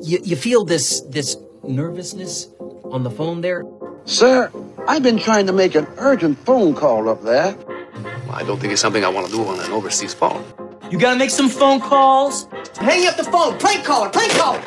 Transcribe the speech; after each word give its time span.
You, 0.00 0.20
you 0.24 0.36
feel 0.36 0.64
this 0.64 1.02
this 1.02 1.36
nervousness 1.62 2.48
on 2.84 3.02
the 3.02 3.10
phone 3.10 3.42
there? 3.42 3.62
Sir, 4.06 4.50
I've 4.88 5.02
been 5.02 5.18
trying 5.18 5.46
to 5.48 5.52
make 5.52 5.74
an 5.74 5.86
urgent 5.98 6.38
phone 6.38 6.74
call 6.74 7.10
up 7.10 7.22
there. 7.22 7.54
I 8.30 8.42
don't 8.42 8.58
think 8.58 8.72
it's 8.72 8.80
something 8.80 9.04
I 9.04 9.08
want 9.08 9.26
to 9.26 9.32
do 9.32 9.44
on 9.44 9.60
an 9.60 9.70
overseas 9.70 10.14
phone. 10.14 10.42
You 10.90 10.98
gotta 10.98 11.18
make 11.18 11.28
some 11.28 11.50
phone 11.50 11.78
calls. 11.78 12.48
Hang 12.78 13.06
up 13.06 13.16
the 13.18 13.24
phone. 13.24 13.58
Prank 13.58 13.84
caller. 13.84 14.08
Prank 14.08 14.32
caller. 14.32 14.62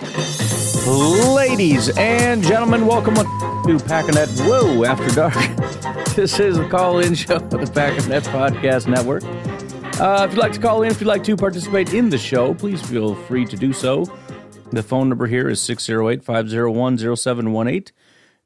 Ladies 1.34 1.90
and 1.98 2.44
gentlemen, 2.44 2.86
welcome 2.86 3.16
to 3.16 3.24
Packernet 3.24 4.30
Whoa 4.48 4.84
After 4.86 5.10
Dark. 5.10 5.34
This 6.16 6.40
is 6.40 6.56
the 6.56 6.70
call-in 6.70 7.14
show 7.14 7.36
of 7.36 7.50
the 7.50 7.58
Packernet 7.58 8.22
Podcast 8.28 8.88
Network. 8.88 9.24
Uh, 10.00 10.26
if 10.26 10.34
you'd 10.34 10.40
like 10.40 10.54
to 10.54 10.60
call 10.60 10.84
in, 10.84 10.92
if 10.92 11.02
you'd 11.02 11.08
like 11.08 11.26
to 11.26 11.36
participate 11.36 11.94
in 11.94 12.10
the 12.10 12.18
show, 12.18 12.54
please 12.54 12.82
feel 12.82 13.16
free 13.16 13.44
to 13.46 13.58
do 13.58 13.74
so. 13.74 14.06
The 14.76 14.84
phone 14.84 15.08
number 15.08 15.28
here 15.28 15.48
is 15.48 15.62
608 15.62 16.22
501 16.22 16.98
0718. 17.16 17.94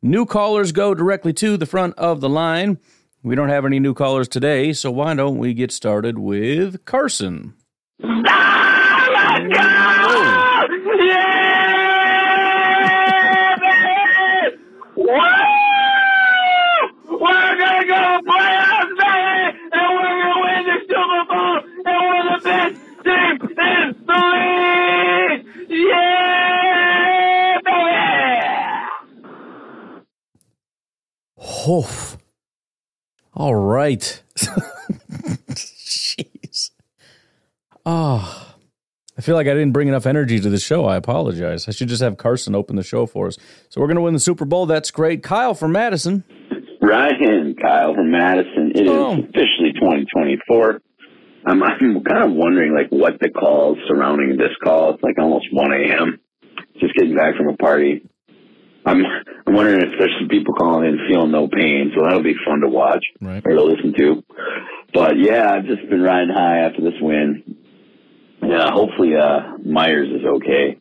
New 0.03 0.27
callers 0.27 0.71
go 0.71 0.93
directly 0.93 1.33
to 1.33 1.57
the 1.57 1.65
front 1.65 1.95
of 1.97 2.21
the 2.21 2.29
line. 2.29 2.77
We 3.23 3.33
don't 3.33 3.49
have 3.49 3.65
any 3.65 3.79
new 3.79 3.95
callers 3.95 4.27
today, 4.27 4.71
so 4.73 4.91
why 4.91 5.15
don't 5.15 5.39
we 5.39 5.55
get 5.55 5.71
started 5.71 6.19
with 6.19 6.85
Carson? 6.85 7.55
Oh, 8.03 8.15
We're 17.09 17.57
gonna 17.57 17.85
go 17.87 18.19
playoffs, 18.27 18.95
baby, 18.97 19.59
and 19.73 19.87
we're 19.95 20.17
gonna 20.21 20.41
win 20.43 20.61
the 20.65 20.77
Super 20.87 21.21
Bowl, 21.27 21.57
and 21.85 21.99
we're 22.07 22.25
the 22.29 22.39
best 22.43 22.77
team 23.03 23.35
in 23.57 23.85
the 24.05 24.19
league. 24.31 25.43
Yeah, 25.69 27.57
baby. 27.65 28.29
Hoof. 31.65 32.17
All 33.33 33.55
right. 33.55 34.21
Jeez. 35.49 36.71
Oh, 37.85 38.55
I 39.17 39.21
feel 39.21 39.35
like 39.35 39.47
I 39.47 39.53
didn't 39.53 39.71
bring 39.71 39.87
enough 39.87 40.05
energy 40.05 40.39
to 40.39 40.49
the 40.49 40.59
show. 40.59 40.85
I 40.85 40.95
apologize. 40.97 41.67
I 41.67 41.71
should 41.71 41.87
just 41.89 42.01
have 42.01 42.17
Carson 42.17 42.55
open 42.55 42.75
the 42.75 42.83
show 42.83 43.05
for 43.05 43.27
us. 43.27 43.37
So 43.69 43.81
we're 43.81 43.87
going 43.87 43.95
to 43.97 44.01
win 44.01 44.13
the 44.13 44.19
Super 44.19 44.45
Bowl. 44.45 44.65
That's 44.65 44.91
great. 44.91 45.23
Kyle 45.23 45.53
from 45.53 45.71
Madison. 45.71 46.23
Ryan, 46.81 47.55
Kyle 47.61 47.93
from 47.95 48.11
Madison. 48.11 48.71
It 48.75 48.83
is 48.85 48.89
Oh. 48.91 49.11
officially 49.13 49.73
2024. 49.75 50.81
Um, 51.45 51.63
I'm, 51.63 51.63
I'm 51.63 52.03
kind 52.03 52.23
of 52.23 52.31
wondering, 52.33 52.73
like, 52.73 52.89
what 52.89 53.19
the 53.19 53.29
calls 53.29 53.77
surrounding 53.87 54.37
this 54.37 54.51
call. 54.63 54.93
It's 54.93 55.03
like 55.03 55.17
almost 55.19 55.47
1 55.51 55.71
a.m. 55.73 56.19
Just 56.79 56.93
getting 56.95 57.15
back 57.15 57.35
from 57.35 57.47
a 57.49 57.55
party. 57.57 58.08
I'm, 58.85 59.03
I'm 59.45 59.53
wondering 59.53 59.81
if 59.81 59.99
there's 59.99 60.15
some 60.19 60.29
people 60.29 60.53
calling 60.53 60.87
in 60.87 61.07
feeling 61.07 61.31
no 61.31 61.47
pain, 61.47 61.91
so 61.95 62.03
that'll 62.03 62.23
be 62.23 62.35
fun 62.45 62.61
to 62.61 62.69
watch 62.69 63.03
Right. 63.21 63.41
or 63.45 63.51
to 63.53 63.63
listen 63.63 63.93
to. 63.97 64.23
But 64.93 65.17
yeah, 65.19 65.51
I've 65.51 65.65
just 65.65 65.87
been 65.89 66.01
riding 66.01 66.33
high 66.33 66.59
after 66.59 66.81
this 66.81 66.99
win. 67.01 67.57
Yeah, 68.41 68.71
hopefully 68.71 69.15
uh, 69.15 69.57
Myers 69.63 70.09
is 70.09 70.25
okay. 70.25 70.77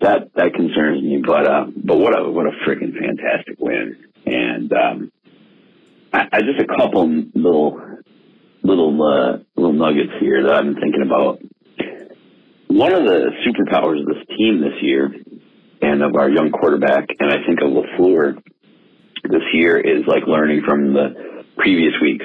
That 0.00 0.32
that 0.34 0.54
concerns 0.54 1.02
me, 1.02 1.22
but 1.24 1.46
uh, 1.46 1.66
but 1.76 1.98
what 1.98 2.18
a 2.18 2.30
what 2.30 2.46
a 2.46 2.52
freaking 2.66 2.94
fantastic 2.98 3.56
win! 3.58 3.96
And 4.24 4.72
um, 4.72 5.12
I, 6.10 6.26
I 6.32 6.40
just 6.40 6.58
a 6.58 6.66
couple 6.66 7.06
little 7.34 7.78
little 8.62 9.02
uh, 9.02 9.38
little 9.56 9.74
nuggets 9.74 10.12
here 10.18 10.42
that 10.42 10.52
I've 10.54 10.64
been 10.64 10.80
thinking 10.80 11.02
about. 11.02 11.40
One 12.68 12.92
of 12.92 13.04
the 13.04 13.30
superpowers 13.46 14.00
of 14.00 14.06
this 14.06 14.24
team 14.38 14.60
this 14.62 14.80
year, 14.80 15.12
and 15.82 16.02
of 16.02 16.14
our 16.16 16.28
young 16.28 16.50
quarterback, 16.50 17.08
and 17.18 17.30
I 17.30 17.46
think 17.46 17.60
of 17.62 17.70
Lafleur 17.70 18.36
this 19.24 19.42
year 19.52 19.78
is 19.78 20.06
like 20.06 20.26
learning 20.26 20.62
from 20.64 20.92
the 20.92 21.44
previous 21.56 21.92
weeks. 22.00 22.24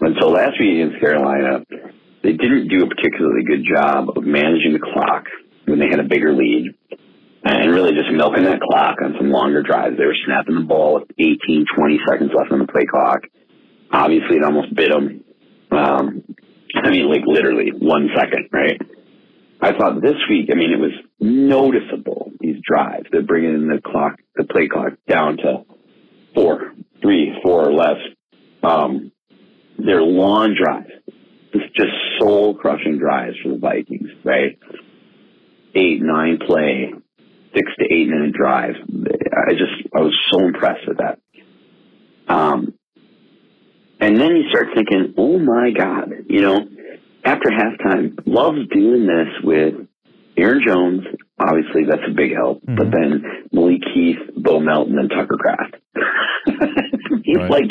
And 0.00 0.16
so 0.20 0.28
last 0.28 0.58
week 0.60 0.80
against 0.80 1.00
Carolina, 1.00 1.64
they 2.22 2.32
didn't 2.32 2.68
do 2.68 2.84
a 2.84 2.88
particularly 2.88 3.44
good 3.44 3.64
job 3.68 4.08
of 4.16 4.24
managing 4.24 4.72
the 4.72 4.78
clock 4.78 5.24
when 5.66 5.78
they 5.78 5.88
had 5.88 6.00
a 6.00 6.04
bigger 6.04 6.32
lead 6.32 6.74
and 7.44 7.70
really 7.72 7.92
just 7.92 8.10
milking 8.12 8.44
that 8.44 8.60
clock 8.60 8.96
on 9.02 9.14
some 9.18 9.30
longer 9.30 9.62
drives. 9.62 9.96
They 9.96 10.04
were 10.04 10.16
snapping 10.26 10.54
the 10.54 10.66
ball 10.66 10.94
with 10.94 11.10
18, 11.18 11.64
20 11.74 12.00
seconds 12.08 12.30
left 12.36 12.52
on 12.52 12.58
the 12.58 12.66
play 12.66 12.84
clock. 12.90 13.20
Obviously, 13.90 14.36
it 14.36 14.44
almost 14.44 14.74
bit 14.74 14.90
them. 14.90 15.24
Um, 15.72 16.22
I 16.74 16.90
mean, 16.90 17.08
like 17.08 17.22
literally 17.26 17.72
one 17.76 18.08
second, 18.14 18.48
right? 18.52 18.80
I 19.62 19.72
thought 19.76 20.00
this 20.00 20.16
week, 20.28 20.48
I 20.50 20.54
mean, 20.54 20.72
it 20.72 20.80
was 20.80 20.92
noticeable, 21.20 22.32
these 22.40 22.56
drives. 22.66 23.06
They're 23.12 23.22
bringing 23.22 23.68
the 23.68 23.80
clock, 23.84 24.18
the 24.34 24.44
play 24.44 24.68
clock 24.68 24.94
down 25.06 25.36
to 25.38 25.64
four, 26.34 26.72
three, 27.02 27.38
four 27.42 27.68
or 27.68 27.72
less. 27.72 27.98
Um, 28.62 29.12
they're 29.78 30.02
long 30.02 30.54
drives. 30.54 30.90
It's 31.52 31.74
just 31.74 31.92
soul 32.18 32.54
crushing 32.54 32.98
drives 32.98 33.36
for 33.42 33.50
the 33.50 33.58
Vikings, 33.58 34.08
right? 34.24 34.58
Eight, 35.74 36.00
nine 36.00 36.38
play, 36.46 36.92
six 37.54 37.70
to 37.78 37.84
eight 37.84 38.08
minute 38.08 38.32
drives. 38.32 38.76
I 38.78 39.52
just, 39.52 39.94
I 39.94 40.00
was 40.00 40.16
so 40.30 40.40
impressed 40.40 40.86
with 40.88 40.98
that. 40.98 41.18
Um, 42.28 42.74
and 44.00 44.18
then 44.18 44.36
you 44.36 44.48
start 44.48 44.68
thinking, 44.74 45.14
oh 45.18 45.38
my 45.38 45.70
God, 45.76 46.10
you 46.28 46.40
know, 46.40 46.60
after 47.24 47.50
halftime, 47.50 48.18
Love's 48.26 48.66
doing 48.72 49.06
this 49.06 49.28
with 49.44 49.74
Aaron 50.36 50.62
Jones. 50.66 51.02
Obviously, 51.38 51.84
that's 51.88 52.02
a 52.08 52.14
big 52.14 52.32
help. 52.34 52.60
But 52.64 52.90
then 52.90 53.22
Malik 53.52 53.82
Heath, 53.94 54.18
Bo 54.36 54.60
Melton, 54.60 54.98
and 54.98 55.10
Tucker 55.10 55.36
Kraft. 55.38 55.76
He's 57.24 57.36
Right. 57.36 57.50
like, 57.50 57.70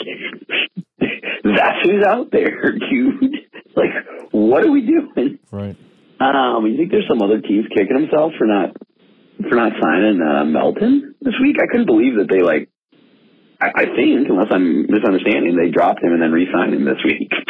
that's 1.44 1.78
who's 1.84 2.04
out 2.06 2.32
there, 2.32 2.72
dude. 2.92 3.36
Like, 3.76 3.90
what 4.32 4.64
are 4.66 4.72
we 4.72 4.82
doing? 4.86 5.40
Right. 5.52 5.76
Um, 6.20 6.66
you 6.68 6.78
think 6.78 6.92
there's 6.92 7.08
some 7.08 7.22
other 7.22 7.40
teams 7.42 7.66
kicking 7.76 7.96
themselves 7.96 8.36
for 8.38 8.46
not 8.46 8.76
for 9.50 9.56
not 9.56 9.72
signing 9.82 10.20
uh, 10.22 10.44
Melton 10.46 11.16
this 11.22 11.34
week? 11.42 11.56
I 11.62 11.68
couldn't 11.72 11.86
believe 11.86 12.18
that 12.18 12.28
they 12.30 12.42
like. 12.42 12.70
I, 13.62 13.72
I 13.76 13.86
think, 13.96 14.28
unless 14.30 14.48
I'm 14.52 14.84
misunderstanding, 14.90 15.56
they 15.56 15.70
dropped 15.72 16.04
him 16.04 16.12
and 16.14 16.22
then 16.22 16.32
re-signed 16.32 16.74
him 16.74 16.86
this 16.86 17.00
week. 17.06 17.32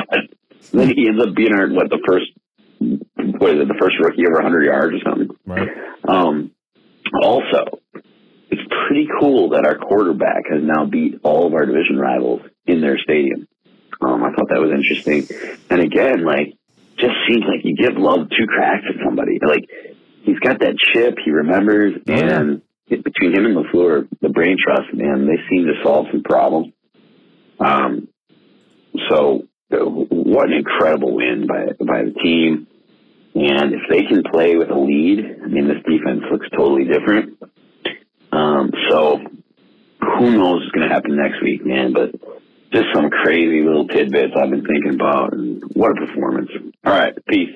Then 0.71 0.89
he 0.95 1.07
ends 1.07 1.21
up 1.21 1.35
being 1.35 1.53
our 1.53 1.67
what 1.67 1.89
the 1.89 1.99
first 2.05 2.27
what 2.79 3.55
is 3.55 3.61
it 3.61 3.67
the 3.67 3.77
first 3.79 3.95
rookie 3.99 4.25
over 4.25 4.35
100 4.35 4.65
yards 4.65 4.95
or 4.95 5.09
something. 5.09 5.35
Right. 5.45 5.67
Um, 6.07 6.51
also, 7.21 7.79
it's 8.49 8.61
pretty 8.87 9.07
cool 9.19 9.49
that 9.49 9.65
our 9.65 9.77
quarterback 9.77 10.43
has 10.49 10.61
now 10.63 10.85
beat 10.85 11.19
all 11.23 11.47
of 11.47 11.53
our 11.53 11.65
division 11.65 11.97
rivals 11.97 12.41
in 12.65 12.81
their 12.81 12.97
stadium. 12.97 13.47
Um, 14.01 14.23
I 14.23 14.31
thought 14.31 14.49
that 14.49 14.61
was 14.61 14.71
interesting. 14.71 15.27
And 15.69 15.81
again, 15.81 16.23
like, 16.23 16.53
just 16.97 17.15
seems 17.27 17.43
like 17.45 17.63
you 17.63 17.75
give 17.75 17.97
love 17.97 18.29
two 18.29 18.47
cracks 18.47 18.85
at 18.87 18.95
somebody. 19.05 19.39
Like, 19.41 19.69
he's 20.23 20.39
got 20.39 20.59
that 20.59 20.75
chip, 20.77 21.17
he 21.23 21.31
remembers, 21.31 21.95
Oh, 22.07 22.13
and 22.13 22.61
between 22.89 23.35
him 23.35 23.45
and 23.45 23.55
Lafleur, 23.55 24.07
the 24.21 24.29
brain 24.29 24.57
trust, 24.63 24.93
man, 24.93 25.27
they 25.27 25.37
seem 25.49 25.67
to 25.67 25.73
solve 25.83 26.07
some 26.11 26.23
problems. 26.23 26.73
Um, 27.59 28.07
so 29.09 29.48
what 29.69 30.47
an 30.47 30.53
incredible 30.53 31.15
win 31.15 31.47
by 31.47 31.67
by 31.85 32.03
the 32.03 32.13
team. 32.23 32.67
And 33.35 33.73
if 33.73 33.81
they 33.89 34.03
can 34.03 34.23
play 34.23 34.55
with 34.55 34.69
a 34.69 34.77
lead, 34.77 35.19
I 35.43 35.47
mean, 35.47 35.67
this 35.67 35.77
defense 35.87 36.23
looks 36.31 36.47
totally 36.49 36.85
different. 36.85 37.37
Um, 38.31 38.71
so 38.89 39.19
who 40.01 40.31
knows 40.31 40.61
what's 40.61 40.71
going 40.71 40.87
to 40.87 40.93
happen 40.93 41.15
next 41.15 41.41
week, 41.41 41.65
man? 41.65 41.93
But 41.93 42.11
just 42.73 42.87
some 42.93 43.09
crazy 43.09 43.63
little 43.63 43.87
tidbits 43.87 44.33
I've 44.35 44.49
been 44.49 44.65
thinking 44.65 44.95
about, 44.95 45.33
and 45.33 45.63
what 45.73 45.91
a 45.91 46.05
performance! 46.05 46.49
All 46.83 46.93
right, 46.93 47.13
peace. 47.27 47.55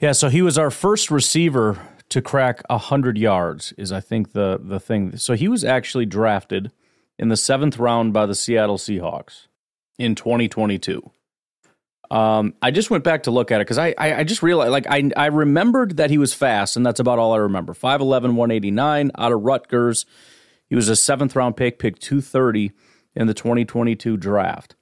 Yeah, 0.00 0.12
so 0.12 0.28
he 0.28 0.42
was 0.42 0.58
our 0.58 0.70
first 0.70 1.10
receiver 1.10 1.78
to 2.08 2.22
crack 2.22 2.62
hundred 2.70 3.18
yards. 3.18 3.72
Is 3.76 3.92
I 3.92 4.00
think 4.00 4.32
the 4.32 4.58
the 4.62 4.80
thing. 4.80 5.16
So 5.16 5.34
he 5.34 5.48
was 5.48 5.64
actually 5.64 6.06
drafted 6.06 6.72
in 7.18 7.28
the 7.28 7.36
seventh 7.36 7.78
round 7.78 8.12
by 8.12 8.26
the 8.26 8.34
Seattle 8.34 8.78
Seahawks 8.78 9.46
in 9.98 10.14
2022. 10.14 11.10
Um, 12.10 12.54
I 12.60 12.70
just 12.70 12.90
went 12.90 13.02
back 13.02 13.24
to 13.24 13.30
look 13.30 13.50
at 13.50 13.60
it 13.60 13.64
because 13.64 13.78
I, 13.78 13.94
I, 13.98 14.14
I 14.20 14.24
just 14.24 14.42
realized 14.42 14.70
like 14.70 14.86
I 14.88 15.10
I 15.16 15.26
remembered 15.26 15.96
that 15.96 16.10
he 16.10 16.18
was 16.18 16.34
fast 16.34 16.76
and 16.76 16.84
that's 16.84 17.00
about 17.00 17.18
all 17.18 17.32
I 17.32 17.38
remember. 17.38 17.72
5'11", 17.72 18.34
189 18.34 19.10
out 19.16 19.32
of 19.32 19.40
Rutgers. 19.42 20.04
He 20.68 20.76
was 20.76 20.88
a 20.88 20.96
seventh 20.96 21.34
round 21.34 21.56
pick, 21.56 21.78
pick 21.78 21.98
two 21.98 22.20
thirty 22.20 22.72
in 23.16 23.26
the 23.26 23.34
2022 23.34 24.16
draft. 24.16 24.74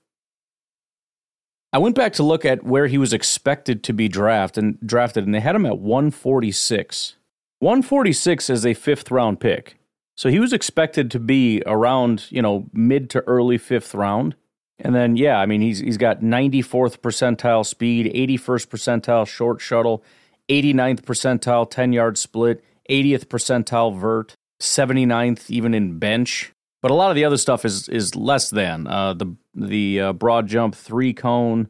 I 1.73 1.79
went 1.79 1.95
back 1.95 2.13
to 2.15 2.23
look 2.23 2.45
at 2.45 2.65
where 2.65 2.87
he 2.87 2.99
was 2.99 3.13
expected 3.13 3.83
to 3.85 3.95
be 3.95 4.09
drafted 4.09 4.65
and 4.65 4.79
drafted, 4.85 5.25
and 5.25 5.35
they 5.35 5.41
had 5.41 5.57
him 5.57 5.65
at 5.65 5.79
146. 5.79 7.17
146 7.61 8.51
as 8.51 8.67
a 8.67 8.75
fifth 8.75 9.11
round 9.11 9.41
pick. 9.41 9.79
So 10.15 10.29
he 10.29 10.39
was 10.39 10.53
expected 10.53 11.11
to 11.13 11.19
be 11.19 11.63
around, 11.65 12.27
you 12.31 12.43
know, 12.43 12.69
mid 12.75 13.09
to 13.11 13.21
early 13.23 13.57
fifth 13.57 13.95
round. 13.95 14.35
And 14.83 14.95
then, 14.95 15.17
yeah, 15.17 15.39
I 15.39 15.47
mean, 15.47 15.61
he's 15.61 15.79
he's 15.79 15.97
got 15.97 16.21
94th 16.21 16.99
percentile 16.99 17.65
speed, 17.65 18.13
81st 18.13 18.67
percentile 18.67 19.27
short 19.27 19.61
shuttle, 19.61 20.03
89th 20.49 21.03
percentile 21.03 21.71
10 21.71 21.93
yard 21.93 22.19
split, 22.19 22.65
80th 22.91 23.27
percentile 23.27 23.97
vert, 23.97 24.35
79th 24.61 25.49
even 25.51 25.73
in 25.73 25.99
bench. 25.99 26.53
But 26.83 26.91
a 26.91 26.95
lot 26.95 27.11
of 27.11 27.15
the 27.15 27.25
other 27.25 27.37
stuff 27.37 27.65
is 27.65 27.89
is 27.89 28.17
less 28.17 28.51
than 28.51 28.89
uh, 28.89 29.15
the 29.15 29.37
the 29.55 30.01
uh, 30.01 30.13
broad 30.13 30.49
jump, 30.49 30.75
three 30.75 31.13
cone, 31.15 31.69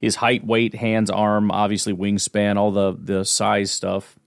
his 0.00 0.16
height, 0.16 0.44
weight, 0.44 0.74
hands, 0.74 1.10
arm, 1.10 1.50
obviously 1.50 1.92
wingspan, 1.92 2.56
all 2.56 2.70
the 2.70 2.96
the 2.98 3.24
size 3.26 3.70
stuff. 3.70 4.18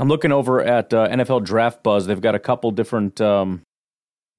I'm 0.00 0.08
looking 0.08 0.32
over 0.32 0.60
at 0.60 0.92
uh, 0.92 1.08
NFL 1.08 1.44
Draft 1.44 1.84
Buzz. 1.84 2.06
They've 2.06 2.20
got 2.20 2.34
a 2.34 2.40
couple 2.40 2.72
different 2.72 3.20
um, 3.20 3.62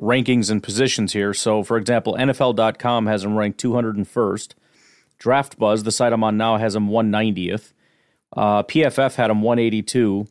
rankings 0.02 0.50
and 0.50 0.64
positions 0.64 1.14
here. 1.14 1.34
So, 1.34 1.64
for 1.64 1.78
example, 1.78 2.16
NFL.com 2.18 3.08
has 3.08 3.24
him 3.24 3.38
ranked 3.38 3.62
201st. 3.62 4.54
Draft 5.18 5.60
Buzz, 5.60 5.84
the 5.84 5.92
site 5.92 6.14
I'm 6.14 6.24
on 6.24 6.38
now, 6.38 6.58
has 6.58 6.76
him 6.76 6.90
190th. 6.90 7.74
Uh, 8.36 8.64
PFF 8.64 9.16
had 9.16 9.30
him 9.30 9.42
182. 9.42 10.28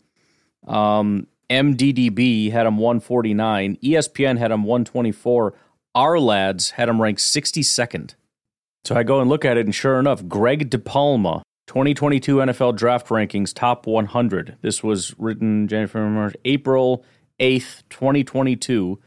Um, 0.66 1.26
MDDB 1.50 2.50
had 2.50 2.66
him 2.66 2.78
149. 2.78 3.76
ESPN 3.82 4.38
had 4.38 4.50
him 4.50 4.64
124. 4.64 5.54
Our 5.94 6.18
lads 6.20 6.70
had 6.70 6.88
him 6.88 7.00
ranked 7.00 7.20
62nd. 7.20 8.14
So 8.84 8.94
I 8.94 9.02
go 9.02 9.20
and 9.20 9.28
look 9.28 9.44
at 9.44 9.56
it, 9.56 9.66
and 9.66 9.74
sure 9.74 9.98
enough, 9.98 10.26
Greg 10.26 10.70
DePalma, 10.70 11.42
2022 11.66 12.36
NFL 12.36 12.76
Draft 12.76 13.08
Rankings 13.08 13.52
Top 13.52 13.86
100. 13.86 14.56
This 14.62 14.82
was 14.82 15.18
written 15.18 15.68
January, 15.68 16.34
April 16.44 17.04
8th, 17.40 17.82
2022. 17.90 18.98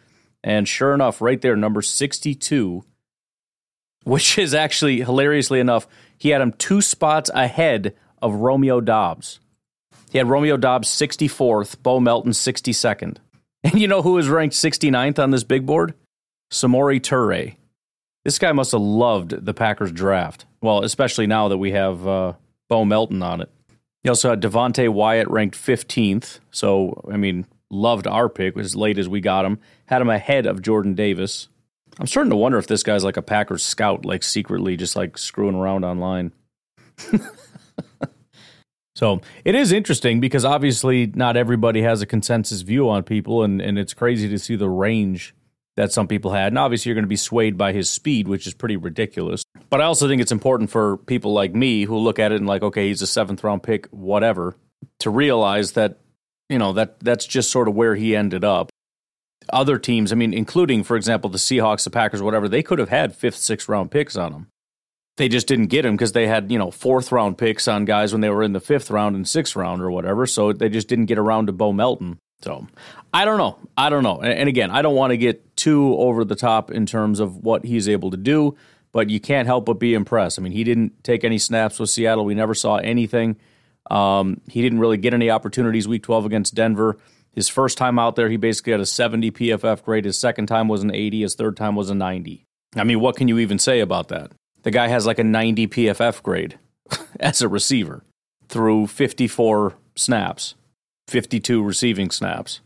And 0.44 0.68
sure 0.68 0.94
enough, 0.94 1.22
right 1.22 1.42
there, 1.42 1.56
number 1.56 1.82
62, 1.82 2.84
which 4.04 4.38
is 4.38 4.54
actually 4.54 5.02
hilariously 5.02 5.60
enough, 5.60 5.88
he 6.18 6.30
had 6.30 6.42
him 6.42 6.54
two 6.54 6.82
spots 6.82 7.30
ahead 7.34 7.96
of 8.22 8.36
Romeo 8.36 8.82
Doubs. 8.82 9.40
He 10.12 10.18
had 10.18 10.30
Romeo 10.30 10.58
Doubs 10.58 10.90
64th, 10.90 11.82
Bo 11.82 12.00
Melton 12.00 12.32
62nd. 12.32 13.18
And 13.64 13.80
you 13.80 13.88
know 13.88 14.02
who 14.02 14.14
was 14.14 14.28
ranked 14.28 14.56
69th 14.56 15.22
on 15.22 15.30
this 15.30 15.44
big 15.44 15.68
board? 15.68 15.94
Samori 16.52 17.00
Toure. 17.00 17.56
This 18.26 18.40
guy 18.40 18.52
must 18.54 18.72
have 18.72 18.82
loved 18.82 19.46
the 19.46 19.54
Packers 19.54 19.92
draft. 19.92 20.46
Well, 20.62 20.84
especially 20.84 21.28
now 21.28 21.48
that 21.48 21.60
we 21.60 21.72
have 21.72 22.08
uh, 22.08 22.34
Bo 22.70 22.86
Melton 22.86 23.22
on 23.22 23.40
it. 23.42 23.52
He 24.02 24.10
also 24.10 24.32
had 24.32 24.42
Devonte 24.42 24.90
Wyatt 24.90 25.30
ranked 25.30 25.56
15th. 25.56 26.40
So, 26.50 27.08
I 27.12 27.18
mean, 27.18 27.46
loved 27.72 28.08
our 28.08 28.30
pick 28.30 28.58
as 28.58 28.76
late 28.76 28.98
as 28.98 29.08
we 29.08 29.22
got 29.22 29.46
him. 29.46 29.60
Had 29.86 30.02
him 30.02 30.10
ahead 30.10 30.46
of 30.46 30.62
Jordan 30.62 30.94
Davis. 30.94 31.48
I'm 32.00 32.08
starting 32.08 32.30
to 32.32 32.36
wonder 32.36 32.58
if 32.58 32.68
this 32.68 32.84
guy's 32.84 33.04
like 33.04 33.18
a 33.18 33.22
Packers 33.22 33.64
scout, 33.64 34.06
like 34.06 34.24
secretly 34.24 34.78
just 34.78 34.96
like 34.96 35.18
screwing 35.18 35.56
around 35.56 35.84
online. 35.84 36.32
so 38.96 39.22
it 39.44 39.56
is 39.56 39.72
interesting 39.72 40.20
because 40.20 40.46
obviously 40.46 41.08
not 41.08 41.36
everybody 41.38 41.82
has 41.82 42.02
a 42.02 42.06
consensus 42.06 42.62
view 42.62 42.90
on 42.90 43.04
people, 43.04 43.44
and, 43.44 43.62
and 43.62 43.78
it's 43.78 43.94
crazy 43.94 44.30
to 44.30 44.40
see 44.40 44.56
the 44.56 44.70
range 44.70 45.36
that 45.78 45.92
some 45.92 46.08
people 46.08 46.32
had. 46.32 46.48
And 46.48 46.60
obviously, 46.60 46.90
you're 46.90 46.96
going 46.96 47.06
to 47.06 47.10
be 47.10 47.16
swayed 47.16 47.58
by 47.58 47.74
his 47.74 47.90
speed, 47.90 48.28
which 48.28 48.46
is 48.48 48.54
pretty 48.54 48.78
ridiculous. 48.78 49.44
But 49.70 49.82
I 49.82 49.86
also 49.86 50.08
think 50.08 50.22
it's 50.22 50.32
important 50.32 50.70
for 50.70 50.98
people 50.98 51.34
like 51.34 51.56
me 51.56 51.84
who 51.84 51.98
look 51.98 52.20
at 52.20 52.32
it 52.32 52.36
and 52.36 52.48
like, 52.48 52.62
okay, 52.62 52.88
he's 52.88 53.02
a 53.02 53.08
seventh 53.08 53.44
round 53.44 53.64
pick, 53.64 53.88
whatever, 53.88 54.56
to 55.00 55.10
realize 55.10 55.74
that 55.74 56.01
you 56.52 56.60
know 56.60 56.74
that 56.74 57.00
that's 57.00 57.26
just 57.26 57.52
sort 57.52 57.68
of 57.68 57.76
where 57.76 57.96
he 57.96 58.16
ended 58.16 58.44
up. 58.44 58.70
Other 59.52 59.80
teams, 59.80 60.12
I 60.12 60.16
mean, 60.16 60.34
including 60.34 60.84
for 60.84 60.96
example 60.96 61.30
the 61.30 61.38
Seahawks, 61.38 61.84
the 61.84 61.90
Packers, 61.90 62.22
whatever, 62.22 62.48
they 62.48 62.64
could 62.64 62.80
have 62.80 62.90
had 62.90 63.16
fifth, 63.16 63.38
sixth 63.38 63.68
round 63.68 63.92
picks 63.92 64.16
on 64.16 64.34
him. 64.34 64.48
They 65.18 65.28
just 65.28 65.48
didn't 65.48 65.68
get 65.68 65.86
him 65.86 65.96
because 65.96 66.14
they 66.14 66.28
had 66.28 66.52
you 66.52 66.58
know 66.58 66.72
fourth 66.72 67.12
round 67.12 67.38
picks 67.38 67.68
on 67.68 67.86
guys 67.86 68.12
when 68.12 68.22
they 68.22 68.30
were 68.30 68.44
in 68.44 68.54
the 68.54 68.60
fifth 68.60 68.90
round 68.90 69.16
and 69.16 69.28
sixth 69.28 69.56
round 69.56 69.82
or 69.82 69.92
whatever. 69.92 70.26
So 70.26 70.54
they 70.54 70.70
just 70.70 70.88
didn't 70.88 71.06
get 71.06 71.18
around 71.18 71.48
to 71.48 71.54
Bo 71.54 71.74
Melton. 71.74 72.20
So 72.42 72.68
I 73.14 73.26
don't 73.26 73.38
know. 73.38 73.58
I 73.78 73.90
don't 73.90 74.04
know. 74.04 74.22
And 74.22 74.50
again, 74.50 74.72
I 74.72 74.82
don't 74.82 74.96
want 74.96 75.12
to 75.12 75.18
get 75.18 75.56
too 75.56 75.96
over 75.98 76.24
the 76.24 76.36
top 76.36 76.72
in 76.72 76.86
terms 76.86 77.20
of 77.20 77.38
what 77.38 77.66
he's 77.66 77.88
able 77.88 78.12
to 78.12 78.18
do, 78.18 78.56
but 78.92 79.10
you 79.10 79.20
can't 79.20 79.48
help 79.48 79.66
but 79.66 79.76
be 79.76 79.94
impressed. 79.94 80.40
I 80.40 80.42
mean, 80.42 80.54
he 80.54 80.64
didn't 80.64 81.04
take 81.04 81.24
any 81.24 81.38
snaps 81.38 81.80
with 81.80 81.90
Seattle. 81.90 82.26
We 82.26 82.36
never 82.36 82.56
saw 82.56 82.78
anything. 82.78 83.38
Um, 83.90 84.42
he 84.48 84.62
didn't 84.62 84.80
really 84.80 84.98
get 84.98 85.14
any 85.14 85.30
opportunities 85.30 85.88
week 85.88 86.04
12 86.04 86.26
against 86.26 86.56
Denver. 86.56 86.98
His 87.34 87.50
first 87.50 87.78
time 87.78 87.98
out 87.98 88.16
there, 88.16 88.30
he 88.30 88.38
basically 88.38 88.72
had 88.72 88.82
a 88.82 88.86
70 88.86 89.32
PFF 89.32 89.84
grade. 89.84 90.06
His 90.06 90.20
second 90.20 90.48
time 90.48 90.68
was 90.68 90.84
an 90.84 90.94
80. 90.94 91.22
His 91.22 91.36
third 91.36 91.58
time 91.58 91.76
was 91.76 91.90
a 91.90 91.96
90. 91.96 92.46
I 92.76 92.84
mean, 92.84 93.00
what 93.00 93.16
can 93.16 93.28
you 93.28 93.40
even 93.40 93.60
say 93.60 93.80
about 93.80 94.10
that? 94.10 94.32
The 94.64 94.72
guy 94.72 94.88
has 94.88 95.06
like 95.06 95.20
a 95.20 95.24
90 95.24 95.68
PFF 95.68 96.22
grade 96.24 96.60
as 97.20 97.42
a 97.42 97.48
receiver 97.50 98.04
through 98.48 98.88
54 98.88 99.76
snaps, 99.96 100.56
52 101.08 101.64
receiving 101.64 102.12
snaps. 102.12 102.62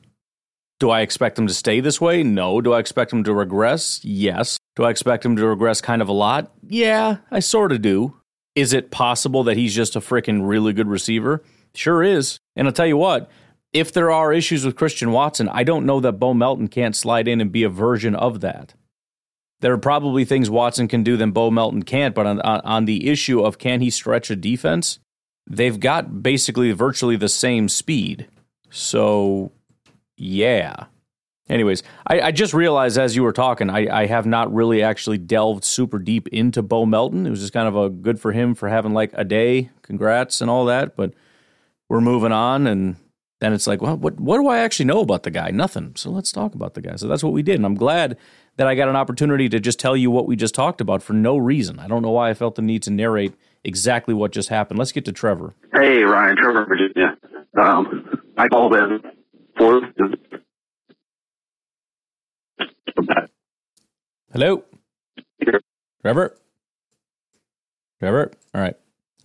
Do 0.79 0.89
I 0.89 1.01
expect 1.01 1.39
him 1.39 1.47
to 1.47 1.53
stay 1.53 1.79
this 1.79 2.01
way? 2.01 2.21
No. 2.21 2.59
Do 2.59 2.73
I 2.73 2.79
expect 2.79 3.13
him 3.13 3.23
to 3.23 3.33
regress? 3.33 4.03
Yes. 4.03 4.57
Do 4.75 4.83
I 4.83 4.89
expect 4.89 5.23
him 5.23 5.37
to 5.37 5.47
regress 5.47 5.79
kind 5.79 6.01
of 6.01 6.09
a 6.09 6.13
lot? 6.13 6.51
Yeah, 6.67 7.17
I 7.31 7.39
sort 7.39 7.71
of 7.71 7.81
do. 7.81 8.17
Is 8.55 8.73
it 8.73 8.91
possible 8.91 9.43
that 9.43 9.57
he's 9.57 9.75
just 9.75 9.95
a 9.95 9.99
freaking 9.99 10.47
really 10.47 10.73
good 10.73 10.87
receiver? 10.87 11.43
Sure 11.73 12.01
is. 12.01 12.39
And 12.55 12.67
I'll 12.67 12.73
tell 12.73 12.87
you 12.87 12.97
what, 12.97 13.29
if 13.73 13.91
there 13.91 14.09
are 14.09 14.31
issues 14.31 14.65
with 14.65 14.77
Christian 14.77 15.11
Watson, 15.11 15.49
I 15.49 15.63
don't 15.63 15.85
know 15.85 15.99
that 15.99 16.13
Bo 16.13 16.33
Melton 16.33 16.69
can't 16.69 16.95
slide 16.95 17.27
in 17.27 17.41
and 17.41 17.51
be 17.51 17.63
a 17.63 17.69
version 17.69 18.15
of 18.15 18.39
that. 18.39 18.73
There 19.59 19.73
are 19.73 19.77
probably 19.77 20.25
things 20.25 20.49
Watson 20.49 20.87
can 20.87 21.03
do 21.03 21.17
that 21.17 21.33
Bo 21.33 21.51
Melton 21.51 21.83
can't, 21.83 22.15
but 22.15 22.25
on, 22.25 22.39
on, 22.41 22.61
on 22.61 22.85
the 22.85 23.09
issue 23.09 23.41
of 23.41 23.57
can 23.57 23.81
he 23.81 23.89
stretch 23.89 24.29
a 24.29 24.35
defense, 24.35 24.99
they've 25.49 25.79
got 25.79 26.23
basically 26.23 26.71
virtually 26.71 27.17
the 27.17 27.29
same 27.29 27.67
speed. 27.67 28.27
So, 28.69 29.51
yeah. 30.17 30.85
Anyways, 31.47 31.83
I, 32.07 32.21
I, 32.21 32.31
just 32.31 32.55
realized 32.55 32.97
as 32.97 33.15
you 33.15 33.21
were 33.21 33.31
talking, 33.31 33.69
I, 33.69 33.87
I, 34.03 34.05
have 34.07 34.25
not 34.25 34.51
really 34.51 34.81
actually 34.81 35.19
delved 35.19 35.63
super 35.63 35.99
deep 35.99 36.27
into 36.29 36.63
Bo 36.63 36.87
Melton. 36.87 37.27
It 37.27 37.29
was 37.29 37.41
just 37.41 37.53
kind 37.53 37.67
of 37.67 37.75
a 37.75 37.87
good 37.87 38.19
for 38.19 38.31
him 38.31 38.55
for 38.55 38.67
having 38.67 38.93
like 38.93 39.11
a 39.13 39.23
day. 39.23 39.69
Congrats 39.83 40.41
and 40.41 40.49
all 40.49 40.65
that. 40.65 40.95
But 40.95 41.13
we're 41.87 42.01
moving 42.01 42.31
on, 42.31 42.65
and 42.65 42.95
then 43.41 43.53
it's 43.53 43.67
like, 43.67 43.79
well, 43.79 43.95
what 43.95 44.19
what 44.19 44.37
do 44.37 44.47
I 44.47 44.57
actually 44.57 44.85
know 44.85 45.01
about 45.01 45.21
the 45.21 45.29
guy? 45.29 45.51
Nothing. 45.51 45.91
So 45.95 46.09
let's 46.09 46.31
talk 46.31 46.55
about 46.55 46.73
the 46.73 46.81
guy. 46.81 46.95
So 46.95 47.07
that's 47.07 47.23
what 47.23 47.33
we 47.33 47.43
did, 47.43 47.57
and 47.57 47.65
I'm 47.65 47.75
glad 47.75 48.17
that 48.57 48.65
I 48.65 48.73
got 48.73 48.89
an 48.89 48.95
opportunity 48.95 49.47
to 49.49 49.59
just 49.59 49.79
tell 49.79 49.95
you 49.95 50.09
what 50.09 50.25
we 50.25 50.35
just 50.35 50.55
talked 50.55 50.81
about 50.81 51.03
for 51.03 51.13
no 51.13 51.37
reason. 51.37 51.77
I 51.77 51.87
don't 51.87 52.01
know 52.01 52.11
why 52.11 52.31
I 52.31 52.33
felt 52.33 52.55
the 52.55 52.63
need 52.63 52.81
to 52.83 52.89
narrate 52.89 53.35
exactly 53.63 54.15
what 54.15 54.31
just 54.31 54.49
happened. 54.49 54.79
Let's 54.79 54.91
get 54.91 55.05
to 55.05 55.11
Trevor. 55.11 55.53
Hey, 55.73 56.01
Ryan, 56.01 56.37
Trevor, 56.37 56.65
Virginia. 56.65 57.17
Um, 57.55 58.19
I 58.35 58.47
called 58.47 58.75
in 58.75 58.99
for 59.57 59.81
Hello? 64.31 64.63
Trevor? 66.01 66.37
Trevor? 67.99 68.31
All 68.53 68.61
right. 68.61 68.75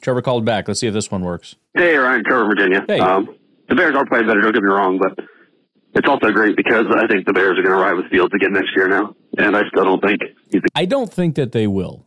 Trevor 0.00 0.22
called 0.22 0.44
back. 0.44 0.68
Let's 0.68 0.80
see 0.80 0.86
if 0.86 0.94
this 0.94 1.10
one 1.10 1.22
works. 1.22 1.56
Hey, 1.74 1.96
Ryan, 1.96 2.22
Trevor, 2.24 2.46
Virginia. 2.46 2.84
Hey. 2.86 3.00
Um, 3.00 3.34
the 3.68 3.74
Bears 3.74 3.94
are 3.94 4.06
playing 4.06 4.26
better, 4.26 4.40
don't 4.40 4.52
get 4.52 4.62
me 4.62 4.70
wrong, 4.70 4.98
but 4.98 5.24
it's 5.94 6.08
also 6.08 6.30
great 6.30 6.56
because 6.56 6.86
I 6.90 7.06
think 7.06 7.26
the 7.26 7.32
Bears 7.32 7.58
are 7.58 7.62
going 7.62 7.76
to 7.76 7.82
ride 7.82 7.94
with 7.94 8.06
Fields 8.06 8.32
again 8.34 8.52
next 8.52 8.70
year 8.74 8.88
now, 8.88 9.14
and 9.38 9.56
I 9.56 9.62
still 9.68 9.84
don't 9.84 10.02
think 10.02 10.20
he's. 10.50 10.62
I 10.74 10.84
don't 10.84 11.12
think 11.12 11.34
that 11.34 11.52
they 11.52 11.66
will, 11.66 12.06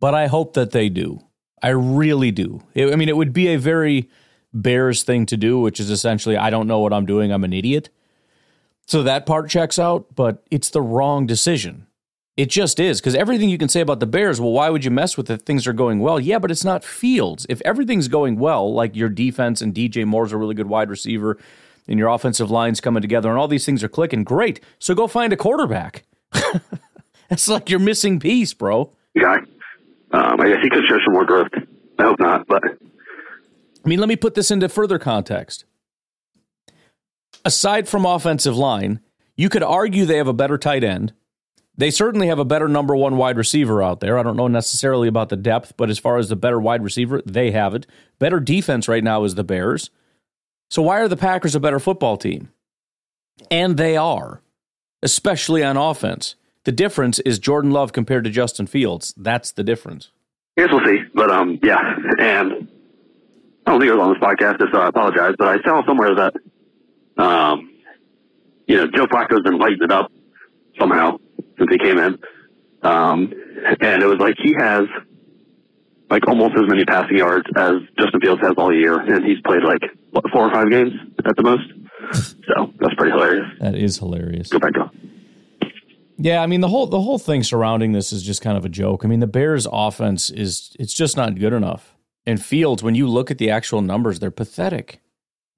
but 0.00 0.14
I 0.14 0.26
hope 0.26 0.54
that 0.54 0.72
they 0.72 0.88
do. 0.88 1.20
I 1.62 1.68
really 1.68 2.30
do. 2.30 2.62
I 2.74 2.96
mean, 2.96 3.08
it 3.08 3.16
would 3.16 3.32
be 3.32 3.48
a 3.48 3.56
very 3.56 4.08
Bears 4.52 5.02
thing 5.02 5.26
to 5.26 5.36
do, 5.36 5.60
which 5.60 5.78
is 5.78 5.90
essentially, 5.90 6.36
I 6.36 6.50
don't 6.50 6.66
know 6.66 6.80
what 6.80 6.92
I'm 6.92 7.06
doing. 7.06 7.32
I'm 7.32 7.44
an 7.44 7.52
idiot. 7.52 7.90
So 8.90 9.04
that 9.04 9.24
part 9.24 9.48
checks 9.48 9.78
out, 9.78 10.16
but 10.16 10.42
it's 10.50 10.68
the 10.68 10.82
wrong 10.82 11.24
decision. 11.24 11.86
It 12.36 12.50
just 12.50 12.80
is 12.80 13.00
because 13.00 13.14
everything 13.14 13.48
you 13.48 13.56
can 13.56 13.68
say 13.68 13.80
about 13.80 14.00
the 14.00 14.06
Bears, 14.06 14.40
well, 14.40 14.50
why 14.50 14.68
would 14.68 14.84
you 14.84 14.90
mess 14.90 15.16
with 15.16 15.30
it 15.30 15.42
things 15.42 15.68
are 15.68 15.72
going 15.72 16.00
well? 16.00 16.18
Yeah, 16.18 16.40
but 16.40 16.50
it's 16.50 16.64
not 16.64 16.82
Fields. 16.82 17.46
If 17.48 17.60
everything's 17.60 18.08
going 18.08 18.36
well, 18.40 18.74
like 18.74 18.96
your 18.96 19.08
defense 19.08 19.62
and 19.62 19.72
DJ 19.72 20.04
Moore's 20.04 20.32
a 20.32 20.36
really 20.36 20.56
good 20.56 20.66
wide 20.66 20.90
receiver, 20.90 21.38
and 21.86 22.00
your 22.00 22.08
offensive 22.08 22.50
line's 22.50 22.80
coming 22.80 23.00
together, 23.00 23.28
and 23.28 23.38
all 23.38 23.46
these 23.46 23.64
things 23.64 23.84
are 23.84 23.88
clicking, 23.88 24.24
great. 24.24 24.58
So 24.80 24.92
go 24.92 25.06
find 25.06 25.32
a 25.32 25.36
quarterback. 25.36 26.02
That's 27.28 27.46
like 27.46 27.70
your 27.70 27.78
missing 27.78 28.18
piece, 28.18 28.54
bro. 28.54 28.90
Yeah, 29.14 29.36
um, 30.10 30.40
I 30.40 30.48
guess 30.48 30.64
he 30.64 30.68
could 30.68 30.82
show 30.88 30.98
some 31.04 31.12
more 31.12 31.24
growth. 31.24 31.52
I 32.00 32.02
hope 32.02 32.18
not, 32.18 32.44
but 32.48 32.64
I 32.64 33.88
mean, 33.88 34.00
let 34.00 34.08
me 34.08 34.16
put 34.16 34.34
this 34.34 34.50
into 34.50 34.68
further 34.68 34.98
context. 34.98 35.64
Aside 37.44 37.88
from 37.88 38.04
offensive 38.04 38.56
line, 38.56 39.00
you 39.36 39.48
could 39.48 39.62
argue 39.62 40.04
they 40.04 40.18
have 40.18 40.28
a 40.28 40.32
better 40.32 40.58
tight 40.58 40.84
end. 40.84 41.12
They 41.76 41.90
certainly 41.90 42.26
have 42.26 42.38
a 42.38 42.44
better 42.44 42.68
number 42.68 42.94
one 42.94 43.16
wide 43.16 43.38
receiver 43.38 43.82
out 43.82 44.00
there. 44.00 44.18
I 44.18 44.22
don't 44.22 44.36
know 44.36 44.48
necessarily 44.48 45.08
about 45.08 45.30
the 45.30 45.36
depth, 45.36 45.74
but 45.78 45.88
as 45.88 45.98
far 45.98 46.18
as 46.18 46.28
the 46.28 46.36
better 46.36 46.60
wide 46.60 46.82
receiver, 46.82 47.22
they 47.24 47.52
have 47.52 47.74
it. 47.74 47.86
Better 48.18 48.38
defense 48.38 48.86
right 48.86 49.02
now 49.02 49.24
is 49.24 49.34
the 49.34 49.44
Bears. 49.44 49.88
So 50.68 50.82
why 50.82 51.00
are 51.00 51.08
the 51.08 51.16
Packers 51.16 51.54
a 51.54 51.60
better 51.60 51.80
football 51.80 52.18
team? 52.18 52.50
And 53.50 53.78
they 53.78 53.96
are, 53.96 54.42
especially 55.02 55.64
on 55.64 55.78
offense. 55.78 56.34
The 56.64 56.72
difference 56.72 57.18
is 57.20 57.38
Jordan 57.38 57.70
Love 57.70 57.94
compared 57.94 58.24
to 58.24 58.30
Justin 58.30 58.66
Fields. 58.66 59.14
That's 59.16 59.50
the 59.50 59.64
difference. 59.64 60.10
Guess 60.58 60.68
we'll 60.70 60.84
see. 60.84 60.98
But 61.14 61.30
um, 61.30 61.58
yeah, 61.62 61.96
and 62.18 62.68
I 63.66 63.70
don't 63.70 63.80
think 63.80 63.90
it 63.90 63.94
was 63.94 64.02
on 64.02 64.12
this 64.12 64.22
podcast, 64.22 64.70
so 64.70 64.78
I 64.78 64.88
apologize. 64.88 65.34
But 65.38 65.48
I 65.48 65.62
saw 65.62 65.82
somewhere 65.86 66.14
that 66.14 66.34
um, 67.20 67.70
you 68.66 68.76
know, 68.76 68.86
Joe 68.86 69.06
Flacco's 69.06 69.42
been 69.42 69.58
lighting 69.58 69.82
it 69.82 69.92
up 69.92 70.10
somehow 70.78 71.18
since 71.58 71.70
he 71.70 71.78
came 71.78 71.98
in. 71.98 72.18
Um, 72.82 73.32
and 73.80 74.02
it 74.02 74.06
was 74.06 74.18
like 74.18 74.34
he 74.42 74.54
has 74.58 74.84
like 76.08 76.26
almost 76.26 76.54
as 76.56 76.66
many 76.66 76.84
passing 76.84 77.18
yards 77.18 77.46
as 77.56 77.74
Justin 77.98 78.20
Fields 78.20 78.40
has 78.42 78.54
all 78.56 78.74
year, 78.74 78.98
and 78.98 79.24
he's 79.24 79.40
played 79.44 79.62
like 79.62 79.82
what, 80.10 80.24
four 80.32 80.48
or 80.48 80.52
five 80.52 80.70
games 80.70 80.92
at 81.24 81.36
the 81.36 81.42
most. 81.42 81.62
So 82.56 82.72
that's 82.80 82.94
pretty 82.96 83.12
hilarious. 83.12 83.46
That 83.60 83.76
is 83.76 83.96
hilarious. 83.98 84.48
Go 84.48 84.58
back 84.58 84.72
to. 84.72 84.90
Yeah, 86.16 86.42
I 86.42 86.46
mean 86.46 86.60
the 86.60 86.66
whole 86.66 86.88
the 86.88 87.00
whole 87.00 87.20
thing 87.20 87.44
surrounding 87.44 87.92
this 87.92 88.12
is 88.12 88.24
just 88.24 88.42
kind 88.42 88.58
of 88.58 88.64
a 88.64 88.68
joke. 88.68 89.04
I 89.04 89.08
mean 89.08 89.20
the 89.20 89.28
Bears' 89.28 89.68
offense 89.70 90.28
is 90.28 90.74
it's 90.80 90.92
just 90.92 91.16
not 91.16 91.38
good 91.38 91.52
enough. 91.52 91.96
And 92.26 92.42
Fields, 92.42 92.82
when 92.82 92.96
you 92.96 93.06
look 93.06 93.30
at 93.30 93.38
the 93.38 93.48
actual 93.48 93.80
numbers, 93.80 94.18
they're 94.18 94.32
pathetic. 94.32 95.00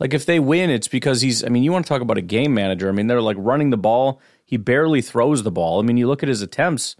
Like 0.03 0.15
if 0.15 0.27
they 0.27 0.41
win, 0.41 0.69
it's 0.69 0.89
because 0.89 1.21
he's. 1.21 1.45
I 1.45 1.49
mean, 1.49 1.63
you 1.63 1.71
want 1.71 1.85
to 1.85 1.89
talk 1.89 2.03
about 2.03 2.19
a 2.19 2.23
game 2.23 2.53
manager? 2.55 2.89
I 2.89 2.93
mean, 2.93 3.07
they're 3.07 3.23
like 3.23 3.37
running 3.39 3.71
the 3.71 3.77
ball. 3.77 4.21
He 4.45 4.57
barely 4.57 5.01
throws 5.01 5.45
the 5.45 5.53
ball. 5.53 5.79
I 5.79 5.85
mean, 5.85 5.97
you 5.97 6.09
look 6.09 6.25
at 6.25 6.29
his 6.29 6.43
attempts. 6.43 6.97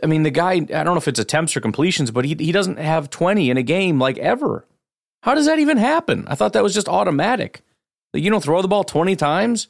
I 0.00 0.06
mean, 0.06 0.22
the 0.22 0.30
guy. 0.30 0.52
I 0.52 0.62
don't 0.62 0.84
know 0.84 0.96
if 0.96 1.08
it's 1.08 1.18
attempts 1.18 1.56
or 1.56 1.60
completions, 1.60 2.12
but 2.12 2.24
he 2.24 2.36
he 2.38 2.52
doesn't 2.52 2.78
have 2.78 3.10
twenty 3.10 3.50
in 3.50 3.56
a 3.56 3.64
game 3.64 3.98
like 3.98 4.16
ever. 4.18 4.64
How 5.24 5.34
does 5.34 5.46
that 5.46 5.58
even 5.58 5.76
happen? 5.76 6.24
I 6.28 6.36
thought 6.36 6.52
that 6.52 6.62
was 6.62 6.72
just 6.72 6.88
automatic. 6.88 7.62
Like 8.12 8.22
you 8.22 8.30
don't 8.30 8.44
throw 8.44 8.62
the 8.62 8.68
ball 8.68 8.84
twenty 8.84 9.16
times. 9.16 9.66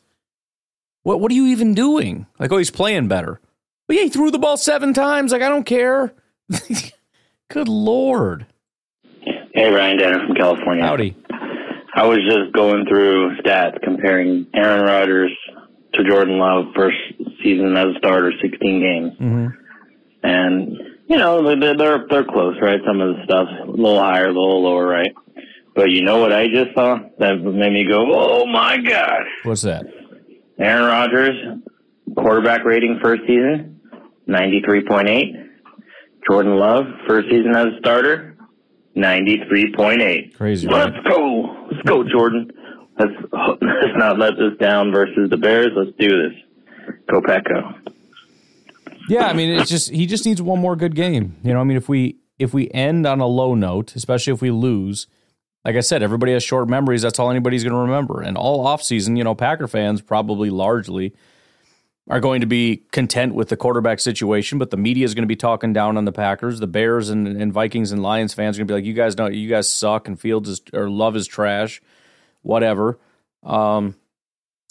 What 1.02 1.20
what 1.20 1.32
are 1.32 1.34
you 1.34 1.46
even 1.46 1.72
doing? 1.72 2.26
Like, 2.38 2.52
oh, 2.52 2.58
he's 2.58 2.70
playing 2.70 3.08
better. 3.08 3.40
But 3.86 3.96
yeah, 3.96 4.02
he 4.02 4.10
threw 4.10 4.30
the 4.30 4.38
ball 4.38 4.58
seven 4.58 4.92
times. 4.92 5.32
Like, 5.32 5.40
I 5.40 5.48
don't 5.48 5.64
care. 5.64 6.12
Good 7.48 7.68
lord. 7.68 8.44
Hey, 9.54 9.70
Ryan 9.70 9.96
Dennis 9.96 10.26
from 10.26 10.34
California. 10.34 10.84
Howdy. 10.84 11.16
I 11.96 12.06
was 12.06 12.18
just 12.28 12.52
going 12.52 12.86
through 12.86 13.36
stats 13.38 13.80
comparing 13.82 14.46
Aaron 14.54 14.84
Rodgers 14.84 15.30
to 15.94 16.04
Jordan 16.04 16.38
Love 16.38 16.66
first 16.74 16.96
season 17.42 17.76
as 17.76 17.86
a 17.94 17.98
starter, 17.98 18.32
16 18.42 18.80
games. 18.80 19.12
Mm-hmm. 19.12 19.46
And, 20.24 20.76
you 21.06 21.16
know, 21.16 21.44
they're, 21.44 21.76
they're, 21.76 22.06
they're 22.08 22.24
close, 22.24 22.56
right? 22.60 22.80
Some 22.86 23.00
of 23.00 23.16
the 23.16 23.24
stuff 23.24 23.48
a 23.62 23.70
little 23.70 24.00
higher, 24.00 24.26
a 24.26 24.32
little 24.32 24.62
lower, 24.62 24.86
right? 24.86 25.12
But 25.74 25.90
you 25.90 26.02
know 26.02 26.18
what 26.18 26.32
I 26.32 26.46
just 26.48 26.74
saw 26.74 26.98
that 27.18 27.36
made 27.36 27.72
me 27.72 27.84
go, 27.88 28.06
oh 28.12 28.46
my 28.46 28.78
God. 28.78 29.22
What's 29.42 29.62
that? 29.62 29.84
Aaron 30.58 30.84
Rodgers, 30.84 31.60
quarterback 32.16 32.64
rating 32.64 33.00
first 33.02 33.22
season, 33.22 33.80
93.8. 34.28 35.44
Jordan 36.28 36.56
Love, 36.56 36.86
first 37.06 37.28
season 37.28 37.54
as 37.54 37.66
a 37.66 37.78
starter, 37.80 38.33
93.8. 38.96 40.34
Crazy. 40.34 40.68
Let's 40.68 40.96
go. 41.08 41.66
Let's 41.70 41.82
go, 41.82 42.04
Jordan. 42.04 42.50
Let's, 42.98 43.12
let's 43.32 43.96
not 43.96 44.18
let 44.18 44.34
this 44.38 44.56
down 44.60 44.92
versus 44.92 45.30
the 45.30 45.36
Bears. 45.36 45.72
Let's 45.76 45.96
do 45.98 46.08
this. 46.08 46.96
Go 47.10 47.20
Pack 47.20 47.44
Go. 47.44 47.92
Yeah, 49.08 49.26
I 49.26 49.32
mean, 49.32 49.58
it's 49.58 49.70
just 49.70 49.90
he 49.90 50.06
just 50.06 50.24
needs 50.24 50.40
one 50.40 50.60
more 50.60 50.76
good 50.76 50.94
game. 50.94 51.36
You 51.42 51.52
know, 51.52 51.60
I 51.60 51.64
mean, 51.64 51.76
if 51.76 51.88
we 51.88 52.16
if 52.38 52.54
we 52.54 52.70
end 52.72 53.06
on 53.06 53.20
a 53.20 53.26
low 53.26 53.54
note, 53.54 53.94
especially 53.96 54.32
if 54.32 54.40
we 54.40 54.50
lose, 54.50 55.06
like 55.64 55.76
I 55.76 55.80
said, 55.80 56.02
everybody 56.02 56.32
has 56.32 56.42
short 56.42 56.68
memories. 56.68 57.02
That's 57.02 57.18
all 57.18 57.30
anybody's 57.30 57.62
going 57.62 57.74
to 57.74 57.80
remember. 57.80 58.22
And 58.22 58.36
all 58.36 58.64
offseason, 58.64 59.16
you 59.16 59.24
know, 59.24 59.34
Packer 59.34 59.68
fans 59.68 60.00
probably 60.00 60.50
largely 60.50 61.14
are 62.08 62.20
going 62.20 62.42
to 62.42 62.46
be 62.46 62.82
content 62.92 63.34
with 63.34 63.48
the 63.48 63.56
quarterback 63.56 63.98
situation, 63.98 64.58
but 64.58 64.70
the 64.70 64.76
media 64.76 65.04
is 65.04 65.14
going 65.14 65.22
to 65.22 65.28
be 65.28 65.36
talking 65.36 65.72
down 65.72 65.96
on 65.96 66.04
the 66.04 66.12
Packers. 66.12 66.60
The 66.60 66.66
Bears 66.66 67.08
and, 67.08 67.26
and 67.26 67.52
Vikings 67.52 67.92
and 67.92 68.02
Lions 68.02 68.34
fans 68.34 68.56
are 68.56 68.60
going 68.60 68.68
to 68.68 68.72
be 68.72 68.76
like, 68.76 68.84
"You 68.84 68.92
guys 68.92 69.14
don't, 69.14 69.32
you 69.32 69.48
guys 69.48 69.70
suck," 69.70 70.06
and 70.06 70.20
Fields 70.20 70.48
is 70.48 70.60
or 70.72 70.90
Love 70.90 71.16
is 71.16 71.26
trash, 71.26 71.80
whatever. 72.42 72.98
Um, 73.42 73.96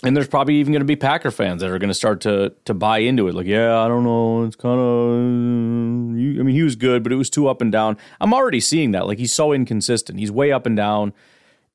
and 0.03 0.15
there's 0.15 0.27
probably 0.27 0.55
even 0.55 0.73
going 0.73 0.81
to 0.81 0.85
be 0.85 0.95
Packer 0.95 1.31
fans 1.31 1.61
that 1.61 1.71
are 1.71 1.79
going 1.79 1.89
to 1.89 1.95
start 1.95 2.21
to 2.21 2.53
to 2.65 2.73
buy 2.73 2.99
into 2.99 3.27
it. 3.27 3.33
Like, 3.33 3.47
yeah, 3.47 3.79
I 3.79 3.87
don't 3.87 4.03
know, 4.03 4.43
it's 4.43 4.55
kind 4.55 4.79
of. 4.79 6.39
I 6.39 6.43
mean, 6.43 6.55
he 6.55 6.61
was 6.61 6.75
good, 6.75 7.01
but 7.01 7.11
it 7.11 7.15
was 7.15 7.29
too 7.29 7.47
up 7.47 7.61
and 7.61 7.71
down. 7.71 7.97
I'm 8.21 8.33
already 8.33 8.59
seeing 8.59 8.91
that. 8.91 9.07
Like, 9.07 9.17
he's 9.17 9.33
so 9.33 9.53
inconsistent. 9.53 10.19
He's 10.19 10.31
way 10.31 10.51
up 10.51 10.65
and 10.67 10.77
down, 10.77 11.13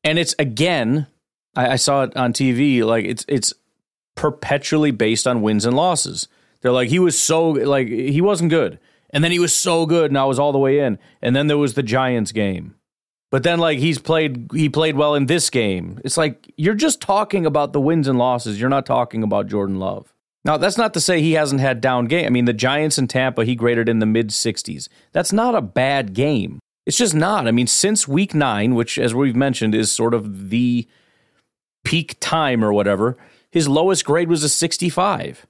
and 0.04 0.18
it's 0.18 0.36
again. 0.38 1.08
I, 1.56 1.70
I 1.70 1.76
saw 1.76 2.04
it 2.04 2.16
on 2.16 2.32
TV. 2.32 2.84
Like, 2.84 3.06
it's 3.06 3.24
it's 3.26 3.54
perpetually 4.18 4.90
based 4.90 5.28
on 5.28 5.42
wins 5.42 5.64
and 5.64 5.76
losses. 5.76 6.26
They're 6.60 6.72
like 6.72 6.88
he 6.88 6.98
was 6.98 7.16
so 7.18 7.50
like 7.50 7.86
he 7.86 8.20
wasn't 8.20 8.50
good, 8.50 8.80
and 9.10 9.22
then 9.22 9.30
he 9.30 9.38
was 9.38 9.54
so 9.54 9.86
good, 9.86 10.10
and 10.10 10.18
I 10.18 10.24
was 10.24 10.40
all 10.40 10.50
the 10.50 10.58
way 10.58 10.80
in, 10.80 10.98
and 11.22 11.36
then 11.36 11.46
there 11.46 11.56
was 11.56 11.74
the 11.74 11.84
Giants 11.84 12.32
game. 12.32 12.74
But 13.30 13.44
then 13.44 13.60
like 13.60 13.78
he's 13.78 13.98
played 13.98 14.50
he 14.52 14.68
played 14.68 14.96
well 14.96 15.14
in 15.14 15.26
this 15.26 15.50
game. 15.50 16.00
It's 16.04 16.16
like 16.16 16.52
you're 16.56 16.74
just 16.74 17.00
talking 17.00 17.46
about 17.46 17.72
the 17.72 17.80
wins 17.80 18.08
and 18.08 18.18
losses. 18.18 18.60
You're 18.60 18.68
not 18.68 18.86
talking 18.86 19.22
about 19.22 19.46
Jordan 19.46 19.78
Love. 19.78 20.12
Now, 20.44 20.56
that's 20.56 20.78
not 20.78 20.94
to 20.94 21.00
say 21.00 21.20
he 21.20 21.32
hasn't 21.32 21.60
had 21.60 21.80
down 21.80 22.06
game. 22.06 22.26
I 22.26 22.30
mean, 22.30 22.46
the 22.46 22.52
Giants 22.52 22.96
and 22.96 23.08
Tampa, 23.08 23.44
he 23.44 23.54
graded 23.54 23.88
in 23.88 23.98
the 23.98 24.06
mid 24.06 24.30
60s. 24.30 24.88
That's 25.12 25.32
not 25.32 25.54
a 25.54 25.60
bad 25.60 26.12
game. 26.14 26.58
It's 26.86 26.96
just 26.96 27.14
not. 27.14 27.46
I 27.46 27.50
mean, 27.50 27.66
since 27.66 28.08
week 28.08 28.34
9, 28.34 28.74
which 28.74 28.98
as 28.98 29.14
we've 29.14 29.36
mentioned 29.36 29.74
is 29.74 29.92
sort 29.92 30.14
of 30.14 30.48
the 30.48 30.88
peak 31.84 32.16
time 32.18 32.64
or 32.64 32.72
whatever, 32.72 33.16
his 33.50 33.68
lowest 33.68 34.04
grade 34.04 34.28
was 34.28 34.42
a 34.42 34.48
65. 34.48 35.46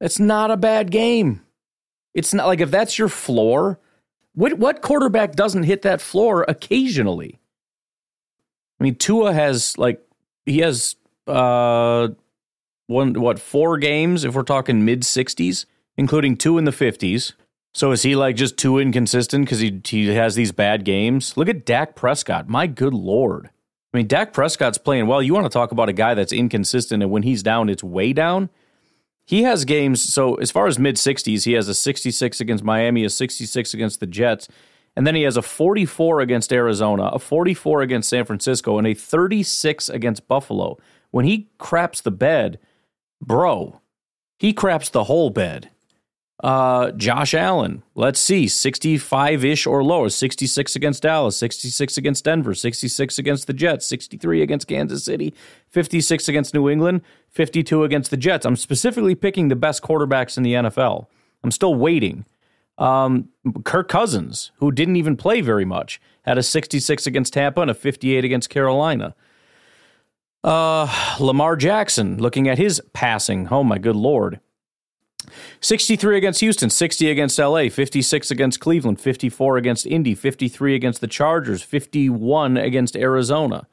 That's 0.00 0.18
not 0.18 0.50
a 0.50 0.56
bad 0.56 0.90
game. 0.90 1.42
It's 2.14 2.34
not 2.34 2.46
like 2.46 2.60
if 2.60 2.70
that's 2.70 2.98
your 2.98 3.08
floor, 3.08 3.78
what 4.34 4.54
what 4.54 4.82
quarterback 4.82 5.34
doesn't 5.34 5.64
hit 5.64 5.82
that 5.82 6.00
floor 6.00 6.44
occasionally? 6.48 7.38
I 8.78 8.84
mean, 8.84 8.94
Tua 8.94 9.32
has 9.32 9.76
like 9.78 10.00
he 10.46 10.58
has 10.58 10.96
uh 11.26 12.08
one 12.86 13.14
what 13.14 13.38
four 13.38 13.78
games 13.78 14.24
if 14.24 14.34
we're 14.34 14.42
talking 14.42 14.84
mid 14.84 15.02
60s, 15.02 15.66
including 15.96 16.36
two 16.36 16.58
in 16.58 16.64
the 16.64 16.70
50s. 16.70 17.32
So 17.72 17.92
is 17.92 18.02
he 18.02 18.16
like 18.16 18.34
just 18.34 18.56
too 18.56 18.78
inconsistent 18.78 19.44
because 19.44 19.60
he 19.60 19.80
he 19.84 20.08
has 20.08 20.34
these 20.34 20.52
bad 20.52 20.84
games? 20.84 21.36
Look 21.36 21.48
at 21.48 21.64
Dak 21.64 21.94
Prescott. 21.94 22.48
My 22.48 22.66
good 22.66 22.94
lord. 22.94 23.50
I 23.92 23.96
mean, 23.96 24.06
Dak 24.06 24.32
Prescott's 24.32 24.78
playing 24.78 25.06
well. 25.06 25.22
You 25.22 25.34
want 25.34 25.46
to 25.46 25.50
talk 25.50 25.72
about 25.72 25.88
a 25.88 25.92
guy 25.92 26.14
that's 26.14 26.32
inconsistent, 26.32 27.02
and 27.02 27.10
when 27.10 27.24
he's 27.24 27.42
down, 27.42 27.68
it's 27.68 27.82
way 27.82 28.12
down. 28.12 28.50
He 29.26 29.42
has 29.42 29.64
games. 29.64 30.02
So 30.02 30.34
as 30.36 30.50
far 30.50 30.66
as 30.66 30.78
mid 30.78 30.96
60s, 30.96 31.44
he 31.44 31.52
has 31.52 31.68
a 31.68 31.74
66 31.74 32.40
against 32.40 32.64
Miami, 32.64 33.04
a 33.04 33.10
66 33.10 33.74
against 33.74 34.00
the 34.00 34.06
Jets, 34.06 34.48
and 34.96 35.06
then 35.06 35.14
he 35.14 35.22
has 35.22 35.36
a 35.36 35.42
44 35.42 36.20
against 36.20 36.52
Arizona, 36.52 37.04
a 37.12 37.18
44 37.18 37.82
against 37.82 38.08
San 38.08 38.24
Francisco, 38.24 38.78
and 38.78 38.86
a 38.86 38.94
36 38.94 39.88
against 39.88 40.28
Buffalo. 40.28 40.78
When 41.10 41.24
he 41.24 41.48
craps 41.58 42.00
the 42.00 42.10
bed, 42.10 42.58
bro, 43.20 43.80
he 44.38 44.52
craps 44.52 44.88
the 44.88 45.04
whole 45.04 45.30
bed. 45.30 45.70
Uh, 46.42 46.90
Josh 46.92 47.34
Allen, 47.34 47.82
let's 47.94 48.18
see, 48.18 48.48
65 48.48 49.44
ish 49.44 49.66
or 49.66 49.84
lower, 49.84 50.08
66 50.08 50.74
against 50.74 51.02
Dallas, 51.02 51.36
66 51.36 51.98
against 51.98 52.24
Denver, 52.24 52.54
66 52.54 53.18
against 53.18 53.46
the 53.46 53.52
Jets, 53.52 53.86
63 53.86 54.40
against 54.40 54.66
Kansas 54.66 55.04
City, 55.04 55.34
56 55.68 56.28
against 56.28 56.54
New 56.54 56.70
England, 56.70 57.02
52 57.28 57.84
against 57.84 58.10
the 58.10 58.16
Jets. 58.16 58.46
I'm 58.46 58.56
specifically 58.56 59.14
picking 59.14 59.48
the 59.48 59.56
best 59.56 59.82
quarterbacks 59.82 60.38
in 60.38 60.42
the 60.42 60.54
NFL. 60.54 61.08
I'm 61.44 61.50
still 61.50 61.74
waiting. 61.74 62.24
Um, 62.78 63.28
Kirk 63.64 63.88
Cousins, 63.88 64.50
who 64.56 64.72
didn't 64.72 64.96
even 64.96 65.18
play 65.18 65.42
very 65.42 65.66
much, 65.66 66.00
had 66.22 66.38
a 66.38 66.42
66 66.42 67.06
against 67.06 67.34
Tampa 67.34 67.60
and 67.60 67.70
a 67.70 67.74
58 67.74 68.24
against 68.24 68.48
Carolina. 68.48 69.14
Uh, 70.42 70.88
Lamar 71.20 71.56
Jackson, 71.56 72.16
looking 72.16 72.48
at 72.48 72.56
his 72.56 72.80
passing, 72.94 73.48
oh 73.50 73.62
my 73.62 73.76
good 73.76 73.96
lord. 73.96 74.40
63 75.60 76.16
against 76.16 76.40
Houston, 76.40 76.70
60 76.70 77.10
against 77.10 77.38
LA, 77.38 77.68
56 77.68 78.30
against 78.30 78.60
Cleveland, 78.60 79.00
54 79.00 79.56
against 79.56 79.86
Indy, 79.86 80.14
53 80.14 80.74
against 80.74 81.00
the 81.00 81.06
Chargers, 81.06 81.62
51 81.62 82.56
against 82.56 82.96
Arizona. 82.96 83.66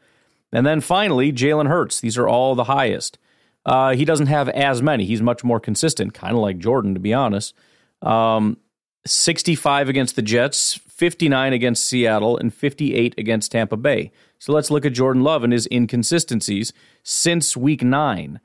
And 0.52 0.66
then 0.66 0.82
finally, 0.82 1.32
Jalen 1.32 1.68
Hurts. 1.68 2.00
These 2.00 2.18
are 2.18 2.28
all 2.28 2.56
the 2.56 2.66
highest. 2.66 3.18
Uh, 3.66 3.94
he 3.96 4.06
doesn't 4.06 4.28
have 4.28 4.48
as 4.50 4.82
many. 4.82 5.06
He's 5.06 5.22
much 5.22 5.44
more 5.44 5.60
consistent, 5.60 6.14
kind 6.14 6.34
of 6.34 6.40
like 6.40 6.58
Jordan, 6.58 6.94
to 6.94 7.00
be 7.00 7.14
honest. 7.14 7.54
Um, 8.02 8.58
65 9.06 9.90
against 9.90 10.16
the 10.16 10.22
Jets, 10.22 10.80
59 10.88 11.54
against 11.54 11.86
Seattle, 11.86 12.38
and 12.38 12.54
58 12.54 13.16
against 13.18 13.52
Tampa 13.52 13.78
Bay. 13.78 14.12
So 14.40 14.54
let's 14.54 14.72
look 14.72 14.86
at 14.86 14.94
Jordan 14.94 15.24
Love 15.24 15.44
and 15.44 15.52
his 15.52 15.68
inconsistencies 15.72 16.72
since 17.04 17.58
week 17.58 17.84
nine. 17.84 18.40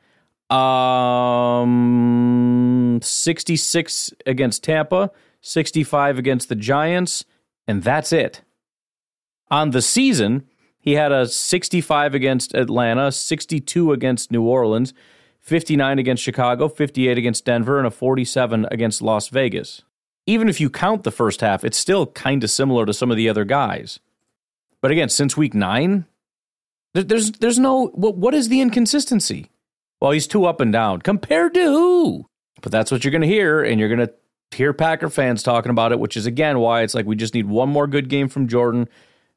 Um, 0.53 1.71
66 3.03 4.13
against 4.27 4.63
Tampa, 4.65 5.11
65 5.41 6.19
against 6.19 6.49
the 6.49 6.55
Giants, 6.55 7.25
and 7.67 7.83
that's 7.83 8.13
it. 8.13 8.43
On 9.51 9.71
the 9.71 9.83
season, 9.83 10.47
he 10.79 10.93
had 10.95 11.13
a 11.13 11.27
65 11.27 12.15
against 12.15 12.55
Atlanta, 12.55 13.13
62 13.13 13.93
against 13.93 14.31
New 14.33 14.43
Orleans, 14.43 14.93
59 15.41 15.99
against 15.99 16.23
Chicago, 16.23 16.69
58 16.69 17.19
against 17.19 17.45
Denver, 17.45 17.79
and 17.79 17.87
a 17.87 17.91
47 17.91 18.67
against 18.71 19.01
Las 19.03 19.29
Vegas. 19.29 19.83
Even 20.27 20.49
if 20.49 20.61
you 20.61 20.71
count 20.71 21.03
the 21.03 21.11
first 21.11 21.41
half, 21.41 21.65
it's 21.65 21.79
still 21.79 22.07
kind 22.07 22.45
of 22.45 22.51
similar 22.51 22.87
to 22.87 22.93
some 22.93 23.11
of 23.11 23.17
the 23.17 23.29
other 23.29 23.45
guys. 23.45 24.01
But 24.81 24.91
again, 24.91 25.09
since 25.09 25.37
week 25.37 25.55
nine, 25.55 26.07
there's 26.95 27.33
there's 27.33 27.59
no 27.59 27.87
what, 27.89 28.17
what 28.17 28.35
is 28.35 28.49
the 28.49 28.61
inconsistency? 28.61 29.49
Well, 30.03 30.11
he's 30.11 30.27
too 30.27 30.47
up 30.47 30.61
and 30.61 30.73
down 30.73 31.01
compared 31.01 31.55
to 31.55 31.63
who? 31.63 32.27
But 32.61 32.73
that's 32.73 32.91
what 32.91 33.05
you're 33.05 33.13
going 33.13 33.23
to 33.23 33.29
hear, 33.29 33.63
and 33.63 33.79
you're 33.79 33.89
going 33.89 34.05
to 34.05 34.13
hear 34.51 34.73
Packer 34.73 35.09
fans 35.09 35.45
talking 35.45 35.71
about 35.71 35.93
it, 35.93 36.01
which 36.01 36.17
is 36.17 36.27
again 36.27 36.59
why 36.59 36.83
it's 36.83 36.93
like 36.93 37.07
we 37.07 37.15
just 37.15 37.35
need 37.35 37.47
one 37.47 37.69
more 37.69 37.87
good 37.87 38.09
game 38.09 38.29
from 38.29 38.49
Jordan, 38.49 38.89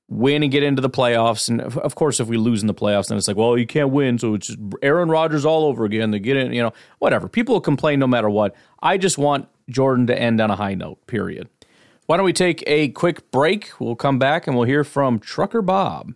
win 0.09 0.41
and 0.41 0.51
get 0.51 0.63
into 0.63 0.81
the 0.81 0.89
playoffs. 0.89 1.49
And 1.49 1.61
of 1.61 1.93
course, 1.93 2.19
if 2.19 2.27
we 2.27 2.37
lose 2.37 2.61
in 2.61 2.67
the 2.67 2.73
playoffs, 2.73 3.09
then 3.09 3.17
it's 3.19 3.27
like, 3.27 3.37
well, 3.37 3.59
you 3.59 3.67
can't 3.67 3.91
win, 3.91 4.17
so 4.17 4.33
it's 4.33 4.55
Aaron 4.81 5.09
Rodgers 5.09 5.45
all 5.45 5.65
over 5.65 5.85
again. 5.85 6.09
They 6.09 6.17
get 6.17 6.35
in, 6.35 6.51
you 6.51 6.63
know, 6.63 6.73
whatever. 6.97 7.27
People 7.27 7.53
will 7.53 7.61
complain 7.61 7.99
no 7.99 8.07
matter 8.07 8.27
what. 8.27 8.55
I 8.81 8.97
just 8.97 9.19
want 9.19 9.47
Jordan 9.69 10.07
to 10.07 10.19
end 10.19 10.41
on 10.41 10.49
a 10.49 10.55
high 10.55 10.73
note. 10.73 11.05
Period. 11.05 11.47
Why 12.07 12.17
don't 12.17 12.25
we 12.25 12.33
take 12.33 12.63
a 12.65 12.89
quick 12.89 13.29
break? 13.29 13.79
We'll 13.79 13.95
come 13.95 14.17
back 14.17 14.47
and 14.47 14.55
we'll 14.55 14.65
hear 14.65 14.83
from 14.83 15.19
Trucker 15.19 15.61
Bob. 15.61 16.15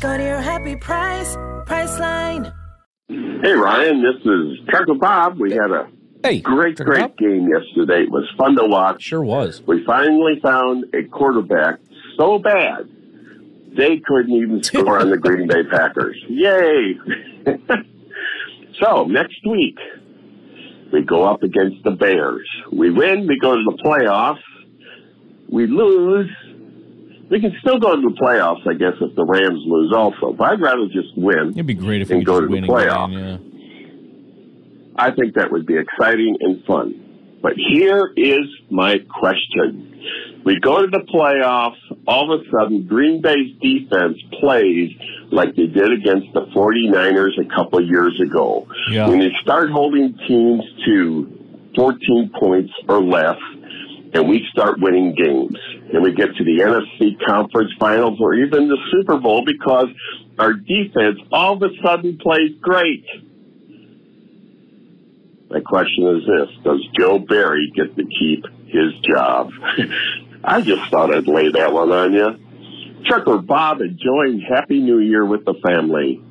Go 0.00 0.16
to 0.16 0.22
your 0.22 0.40
happy 0.40 0.76
price, 0.76 1.36
Priceline. 1.66 2.54
Hey 3.08 3.52
Ryan, 3.52 4.02
this 4.02 4.24
is 4.24 4.66
Trucker 4.68 4.94
Bob. 4.94 5.38
We 5.38 5.52
had 5.52 5.70
a 5.70 5.88
hey, 6.22 6.40
great, 6.40 6.78
great 6.78 7.00
Bob. 7.00 7.18
game 7.18 7.46
yesterday. 7.48 8.04
It 8.04 8.10
was 8.10 8.24
fun 8.38 8.56
to 8.56 8.64
watch. 8.64 9.02
Sure 9.02 9.22
was. 9.22 9.62
We 9.66 9.84
finally 9.84 10.40
found 10.42 10.86
a 10.94 11.06
quarterback 11.08 11.80
so 12.16 12.38
bad 12.38 12.88
they 13.76 14.00
couldn't 14.06 14.32
even 14.32 14.62
score 14.62 14.98
on 14.98 15.10
the 15.10 15.18
Green 15.18 15.46
Bay 15.46 15.64
Packers. 15.70 16.16
Yay! 16.30 16.98
so 18.80 19.04
next 19.04 19.46
week 19.46 19.76
we 20.94 21.02
go 21.02 21.24
up 21.24 21.42
against 21.42 21.84
the 21.84 21.90
Bears. 21.90 22.48
We 22.72 22.90
win, 22.90 23.26
we 23.26 23.38
go 23.38 23.54
to 23.54 23.62
the 23.64 23.82
playoffs. 23.84 24.40
We 25.50 25.66
lose, 25.66 26.30
we 27.30 27.40
can 27.40 27.56
still 27.60 27.78
go 27.78 27.94
to 27.94 28.02
the 28.02 28.14
playoffs, 28.20 28.66
I 28.68 28.74
guess, 28.74 28.94
if 29.00 29.14
the 29.14 29.24
Rams 29.24 29.62
lose 29.64 29.92
also. 29.94 30.32
But 30.32 30.50
I'd 30.50 30.60
rather 30.60 30.86
just 30.86 31.16
win. 31.16 31.50
It'd 31.50 31.66
be 31.66 31.74
great 31.74 32.02
if 32.02 32.10
we 32.10 32.24
go 32.24 32.40
to 32.40 32.46
the 32.46 32.52
win 32.52 32.64
playoffs. 32.64 33.14
again, 33.16 33.40
yeah. 33.40 33.50
I 34.96 35.12
think 35.12 35.34
that 35.34 35.50
would 35.50 35.64
be 35.64 35.78
exciting 35.78 36.36
and 36.40 36.64
fun. 36.64 37.38
But 37.40 37.52
here 37.56 38.12
is 38.16 38.46
my 38.70 38.98
question. 39.08 39.86
We 40.44 40.58
go 40.60 40.82
to 40.82 40.88
the 40.88 41.04
playoffs, 41.12 41.78
all 42.06 42.32
of 42.32 42.40
a 42.40 42.44
sudden 42.50 42.86
Green 42.86 43.22
Bay's 43.22 43.56
defense 43.62 44.18
plays 44.40 44.90
like 45.30 45.54
they 45.54 45.66
did 45.66 45.92
against 45.92 46.32
the 46.34 46.46
49ers 46.54 47.38
a 47.38 47.48
couple 47.54 47.78
of 47.78 47.86
years 47.86 48.20
ago. 48.20 48.66
Yeah. 48.90 49.08
When 49.08 49.20
they 49.20 49.30
start 49.42 49.70
holding 49.70 50.18
teams 50.26 50.64
to 50.84 51.70
14 51.76 52.32
points 52.38 52.72
or 52.88 53.02
less, 53.02 53.38
and 54.12 54.28
we 54.28 54.46
start 54.50 54.80
winning 54.80 55.14
games, 55.14 55.56
and 55.92 56.02
we 56.02 56.12
get 56.12 56.34
to 56.36 56.44
the 56.44 56.60
NFC 56.60 57.16
conference 57.26 57.70
finals 57.78 58.18
or 58.20 58.34
even 58.34 58.68
the 58.68 58.78
Super 58.90 59.18
Bowl 59.18 59.44
because 59.44 59.86
our 60.38 60.52
defense 60.52 61.18
all 61.32 61.54
of 61.54 61.62
a 61.62 61.68
sudden 61.82 62.18
plays 62.18 62.52
great. 62.60 63.04
My 65.50 65.60
question 65.60 66.06
is 66.16 66.26
this 66.26 66.64
Does 66.64 66.86
Joe 66.98 67.18
Barry 67.18 67.72
get 67.74 67.96
to 67.96 68.04
keep 68.04 68.44
his 68.66 68.92
job? 69.02 69.50
I 70.44 70.60
just 70.60 70.90
thought 70.90 71.14
I'd 71.14 71.28
lay 71.28 71.50
that 71.50 71.72
one 71.72 71.92
on 71.92 72.12
you. 72.12 73.04
Trucker 73.06 73.38
Bob 73.38 73.80
enjoying 73.80 74.40
Happy 74.40 74.80
New 74.80 74.98
Year 74.98 75.24
with 75.24 75.44
the 75.44 75.54
family. 75.66 76.22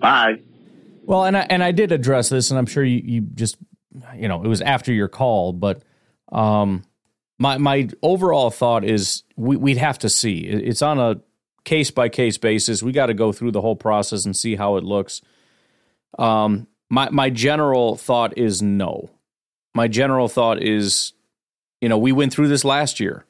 Bye. 0.00 0.40
Well, 1.04 1.24
and 1.24 1.36
I 1.36 1.46
and 1.48 1.62
I 1.62 1.72
did 1.72 1.92
address 1.92 2.28
this, 2.28 2.50
and 2.50 2.58
I'm 2.58 2.66
sure 2.66 2.84
you, 2.84 3.00
you 3.02 3.20
just 3.22 3.56
you 4.14 4.28
know 4.28 4.42
it 4.42 4.48
was 4.48 4.60
after 4.60 4.92
your 4.92 5.08
call, 5.08 5.52
but 5.52 5.82
um, 6.30 6.82
my 7.38 7.58
my 7.58 7.88
overall 8.02 8.50
thought 8.50 8.84
is 8.84 9.22
we, 9.36 9.56
we'd 9.56 9.76
have 9.76 9.98
to 10.00 10.08
see. 10.08 10.40
It's 10.40 10.82
on 10.82 10.98
a 10.98 11.20
case 11.64 11.90
by 11.90 12.08
case 12.08 12.38
basis. 12.38 12.82
We 12.82 12.92
got 12.92 13.06
to 13.06 13.14
go 13.14 13.32
through 13.32 13.52
the 13.52 13.60
whole 13.60 13.76
process 13.76 14.24
and 14.24 14.36
see 14.36 14.56
how 14.56 14.76
it 14.76 14.84
looks. 14.84 15.20
Um, 16.18 16.66
my 16.90 17.08
my 17.10 17.30
general 17.30 17.96
thought 17.96 18.36
is 18.36 18.62
no. 18.62 19.10
My 19.74 19.86
general 19.86 20.28
thought 20.28 20.62
is, 20.62 21.12
you 21.80 21.88
know, 21.88 21.98
we 21.98 22.10
went 22.10 22.32
through 22.32 22.48
this 22.48 22.64
last 22.64 22.98
year, 22.98 23.24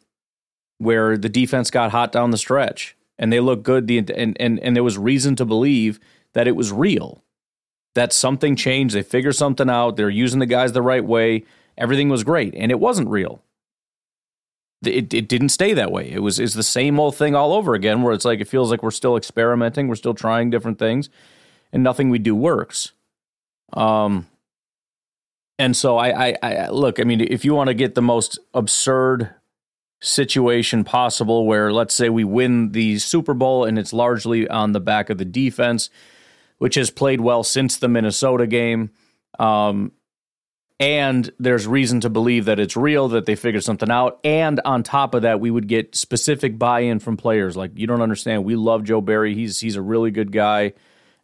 where 0.78 1.18
the 1.18 1.28
defense 1.28 1.70
got 1.70 1.90
hot 1.90 2.12
down 2.12 2.30
the 2.30 2.38
stretch 2.38 2.96
and 3.18 3.32
they 3.32 3.40
looked 3.40 3.64
good. 3.64 3.86
The 3.86 3.98
and 3.98 4.36
and 4.40 4.58
and 4.60 4.76
there 4.76 4.84
was 4.84 4.96
reason 4.96 5.36
to 5.36 5.44
believe 5.44 6.00
that 6.32 6.46
it 6.46 6.56
was 6.56 6.72
real, 6.72 7.22
that 7.94 8.12
something 8.12 8.56
changed. 8.56 8.94
They 8.94 9.02
figured 9.02 9.34
something 9.34 9.68
out. 9.68 9.96
They're 9.96 10.08
using 10.08 10.38
the 10.38 10.46
guys 10.46 10.72
the 10.72 10.82
right 10.82 11.04
way. 11.04 11.44
Everything 11.76 12.08
was 12.08 12.24
great, 12.24 12.54
and 12.54 12.70
it 12.70 12.80
wasn't 12.80 13.08
real. 13.08 13.42
It, 14.84 15.12
it 15.12 15.28
didn't 15.28 15.48
stay 15.48 15.74
that 15.74 15.90
way. 15.90 16.10
It 16.10 16.22
was 16.22 16.38
is 16.38 16.54
the 16.54 16.62
same 16.62 17.00
old 17.00 17.16
thing 17.16 17.34
all 17.34 17.52
over 17.52 17.74
again, 17.74 18.02
where 18.02 18.12
it's 18.12 18.24
like 18.24 18.40
it 18.40 18.48
feels 18.48 18.70
like 18.70 18.82
we're 18.82 18.90
still 18.92 19.16
experimenting, 19.16 19.88
we're 19.88 19.96
still 19.96 20.14
trying 20.14 20.50
different 20.50 20.78
things, 20.78 21.08
and 21.72 21.82
nothing 21.82 22.10
we 22.10 22.18
do 22.18 22.34
works. 22.34 22.92
Um, 23.72 24.26
and 25.58 25.76
so 25.76 25.98
I, 25.98 26.28
I, 26.28 26.36
I 26.42 26.68
look. 26.70 27.00
I 27.00 27.04
mean, 27.04 27.20
if 27.20 27.44
you 27.44 27.54
want 27.54 27.68
to 27.68 27.74
get 27.74 27.96
the 27.96 28.02
most 28.02 28.38
absurd 28.54 29.34
situation 30.00 30.84
possible, 30.84 31.46
where 31.46 31.72
let's 31.72 31.94
say 31.94 32.08
we 32.08 32.24
win 32.24 32.70
the 32.72 32.98
Super 32.98 33.34
Bowl 33.34 33.64
and 33.64 33.78
it's 33.78 33.92
largely 33.92 34.46
on 34.48 34.72
the 34.72 34.80
back 34.80 35.10
of 35.10 35.18
the 35.18 35.24
defense, 35.24 35.90
which 36.58 36.76
has 36.76 36.90
played 36.90 37.20
well 37.20 37.42
since 37.42 37.76
the 37.76 37.88
Minnesota 37.88 38.46
game. 38.46 38.90
Um, 39.40 39.92
and 40.80 41.28
there's 41.40 41.66
reason 41.66 42.00
to 42.00 42.10
believe 42.10 42.44
that 42.44 42.60
it's 42.60 42.76
real, 42.76 43.08
that 43.08 43.26
they 43.26 43.34
figured 43.34 43.64
something 43.64 43.90
out. 43.90 44.20
And 44.22 44.60
on 44.64 44.82
top 44.84 45.14
of 45.14 45.22
that, 45.22 45.40
we 45.40 45.50
would 45.50 45.66
get 45.66 45.96
specific 45.96 46.58
buy-in 46.58 47.00
from 47.00 47.16
players. 47.16 47.56
Like 47.56 47.72
you 47.74 47.86
don't 47.86 48.02
understand, 48.02 48.44
we 48.44 48.54
love 48.54 48.84
Joe 48.84 49.00
Barry. 49.00 49.34
He's 49.34 49.58
he's 49.58 49.76
a 49.76 49.82
really 49.82 50.10
good 50.10 50.30
guy. 50.30 50.74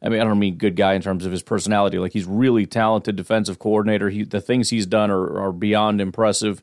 I 0.02 0.08
mean, 0.08 0.20
I 0.20 0.24
don't 0.24 0.38
mean 0.38 0.56
good 0.56 0.76
guy 0.76 0.94
in 0.94 1.02
terms 1.02 1.24
of 1.24 1.32
his 1.32 1.42
personality. 1.42 1.98
Like 1.98 2.12
he's 2.12 2.26
really 2.26 2.66
talented 2.66 3.16
defensive 3.16 3.58
coordinator. 3.58 4.10
He 4.10 4.24
the 4.24 4.40
things 4.40 4.70
he's 4.70 4.86
done 4.86 5.10
are, 5.10 5.38
are 5.40 5.52
beyond 5.52 6.00
impressive. 6.00 6.60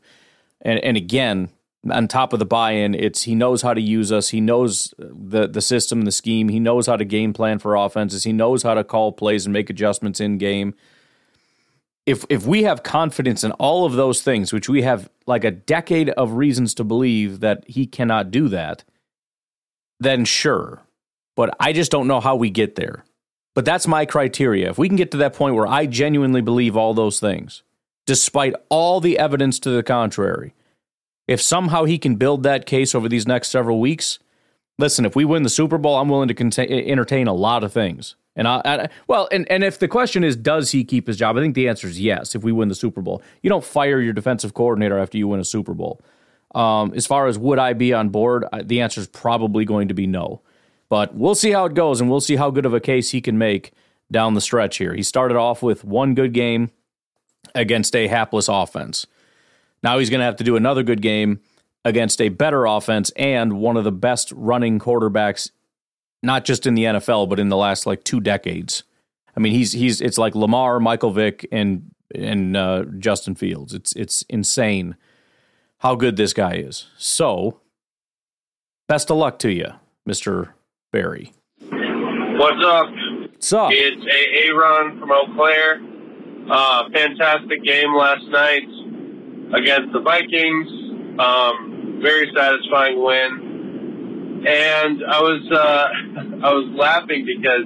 And 0.61 0.77
and 0.79 0.97
again, 0.97 1.49
on 1.89 2.09
top 2.09 2.33
of 2.33 2.39
the 2.39 2.45
buy-in, 2.45 2.93
it's 2.93 3.23
he 3.23 3.35
knows 3.35 3.61
how 3.61 3.73
to 3.73 3.81
use 3.81 4.11
us. 4.11 4.29
He 4.29 4.41
knows 4.41 4.93
the 4.99 5.47
the 5.47 5.61
system, 5.61 6.01
the 6.01 6.11
scheme. 6.11 6.49
He 6.49 6.59
knows 6.59 6.87
how 6.87 6.97
to 6.97 7.05
game 7.05 7.31
plan 7.31 7.57
for 7.57 7.75
offenses. 7.75 8.25
He 8.25 8.33
knows 8.33 8.63
how 8.63 8.73
to 8.73 8.83
call 8.83 9.13
plays 9.13 9.45
and 9.45 9.53
make 9.53 9.69
adjustments 9.69 10.19
in 10.19 10.37
game 10.37 10.75
if 12.05 12.25
if 12.29 12.45
we 12.45 12.63
have 12.63 12.83
confidence 12.83 13.43
in 13.43 13.51
all 13.53 13.85
of 13.85 13.93
those 13.93 14.21
things, 14.21 14.51
which 14.51 14.69
we 14.69 14.81
have 14.81 15.09
like 15.27 15.43
a 15.43 15.51
decade 15.51 16.09
of 16.11 16.33
reasons 16.33 16.73
to 16.75 16.83
believe 16.83 17.39
that 17.41 17.63
he 17.67 17.85
cannot 17.85 18.31
do 18.31 18.47
that, 18.49 18.83
then 19.99 20.25
sure. 20.25 20.81
But 21.35 21.55
I 21.59 21.73
just 21.73 21.91
don't 21.91 22.07
know 22.07 22.19
how 22.19 22.35
we 22.35 22.49
get 22.49 22.75
there. 22.75 23.05
But 23.53 23.65
that's 23.65 23.87
my 23.87 24.05
criteria. 24.05 24.69
If 24.69 24.77
we 24.77 24.87
can 24.87 24.97
get 24.97 25.11
to 25.11 25.17
that 25.17 25.33
point 25.33 25.55
where 25.55 25.67
I 25.67 25.85
genuinely 25.85 26.41
believe 26.41 26.77
all 26.77 26.93
those 26.93 27.19
things, 27.19 27.63
despite 28.05 28.55
all 28.69 28.99
the 28.99 29.17
evidence 29.17 29.59
to 29.59 29.69
the 29.69 29.83
contrary, 29.83 30.53
if 31.27 31.41
somehow 31.41 31.83
he 31.83 31.97
can 31.97 32.15
build 32.15 32.43
that 32.43 32.65
case 32.65 32.95
over 32.95 33.07
these 33.07 33.27
next 33.27 33.49
several 33.49 33.79
weeks, 33.79 34.19
listen, 34.77 35.05
if 35.05 35.15
we 35.15 35.25
win 35.25 35.43
the 35.43 35.49
Super 35.49 35.77
Bowl, 35.77 35.97
I'm 35.97 36.09
willing 36.09 36.29
to 36.29 36.69
entertain 36.69 37.27
a 37.27 37.33
lot 37.33 37.63
of 37.63 37.73
things. 37.73 38.15
And 38.35 38.47
I, 38.47 38.61
I, 38.63 38.89
well, 39.07 39.27
and 39.31 39.49
and 39.51 39.63
if 39.63 39.79
the 39.79 39.87
question 39.87 40.23
is, 40.23 40.35
does 40.35 40.71
he 40.71 40.83
keep 40.83 41.07
his 41.07 41.17
job? 41.17 41.37
I 41.37 41.41
think 41.41 41.55
the 41.55 41.67
answer 41.67 41.87
is 41.87 41.99
yes. 41.99 42.33
If 42.33 42.43
we 42.43 42.51
win 42.51 42.69
the 42.69 42.75
Super 42.75 43.01
Bowl, 43.01 43.21
you 43.41 43.49
don't 43.49 43.63
fire 43.63 43.99
your 43.99 44.13
defensive 44.13 44.53
coordinator 44.53 44.97
after 44.97 45.17
you 45.17 45.27
win 45.27 45.39
a 45.39 45.45
Super 45.45 45.73
Bowl. 45.73 46.01
Um, 46.55 46.93
as 46.95 47.05
far 47.07 47.27
as 47.27 47.37
would 47.37 47.59
I 47.59 47.73
be 47.73 47.93
on 47.93 48.09
board, 48.09 48.45
the 48.63 48.81
answer 48.81 49.01
is 49.01 49.07
probably 49.07 49.65
going 49.65 49.87
to 49.89 49.93
be 49.93 50.07
no. 50.07 50.41
But 50.89 51.15
we'll 51.15 51.35
see 51.35 51.51
how 51.51 51.65
it 51.65 51.73
goes, 51.73 52.01
and 52.01 52.09
we'll 52.09 52.21
see 52.21 52.35
how 52.35 52.51
good 52.51 52.65
of 52.65 52.73
a 52.73 52.81
case 52.81 53.11
he 53.11 53.21
can 53.21 53.37
make 53.37 53.71
down 54.11 54.33
the 54.33 54.41
stretch 54.41 54.77
here. 54.77 54.93
He 54.93 55.03
started 55.03 55.37
off 55.37 55.63
with 55.63 55.85
one 55.85 56.15
good 56.15 56.33
game 56.33 56.71
against 57.55 57.95
a 57.95 58.07
hapless 58.07 58.47
offense. 58.49 59.07
Now 59.83 59.99
he's 59.99 60.09
going 60.09 60.19
to 60.19 60.25
have 60.25 60.35
to 60.37 60.43
do 60.43 60.55
another 60.55 60.83
good 60.83 61.01
game 61.01 61.39
against 61.83 62.21
a 62.21 62.29
better 62.29 62.65
offense 62.65 63.09
and 63.15 63.53
one 63.53 63.77
of 63.77 63.83
the 63.83 63.91
best 63.91 64.31
running 64.33 64.79
quarterbacks 64.79 65.51
not 66.23 66.45
just 66.45 66.65
in 66.65 66.75
the 66.75 66.83
NFL, 66.83 67.29
but 67.29 67.39
in 67.39 67.49
the 67.49 67.57
last 67.57 67.85
like 67.85 68.03
two 68.03 68.19
decades. 68.19 68.83
I 69.35 69.39
mean, 69.39 69.53
he's 69.53 69.71
he's 69.71 70.01
it's 70.01 70.17
like 70.17 70.35
Lamar, 70.35 70.79
Michael 70.79 71.11
Vick, 71.11 71.47
and 71.51 71.91
and 72.13 72.55
uh, 72.55 72.85
Justin 72.99 73.35
Fields. 73.35 73.73
It's 73.73 73.93
it's 73.93 74.23
insane 74.23 74.95
how 75.79 75.95
good 75.95 76.17
this 76.17 76.33
guy 76.33 76.55
is. 76.55 76.87
So, 76.97 77.61
best 78.87 79.09
of 79.09 79.17
luck 79.17 79.39
to 79.39 79.51
you, 79.51 79.67
Mister 80.05 80.53
Barry. 80.91 81.33
What's 81.59 82.65
up? 82.65 82.87
What's 83.31 83.53
up? 83.53 83.71
It's 83.73 84.05
a 84.05 84.47
Aaron 84.47 84.99
from 84.99 85.11
Eau 85.11 85.33
Claire. 85.35 85.81
Uh, 86.49 86.89
fantastic 86.91 87.63
game 87.63 87.95
last 87.95 88.25
night 88.27 88.63
against 89.53 89.93
the 89.93 90.01
Vikings. 90.01 90.67
Um, 91.19 91.99
very 92.01 92.31
satisfying 92.35 93.01
win 93.01 93.50
and 94.45 95.03
I 95.05 95.21
was 95.21 95.51
uh, 95.51 96.45
I 96.45 96.53
was 96.53 96.67
laughing 96.73 97.25
because 97.25 97.65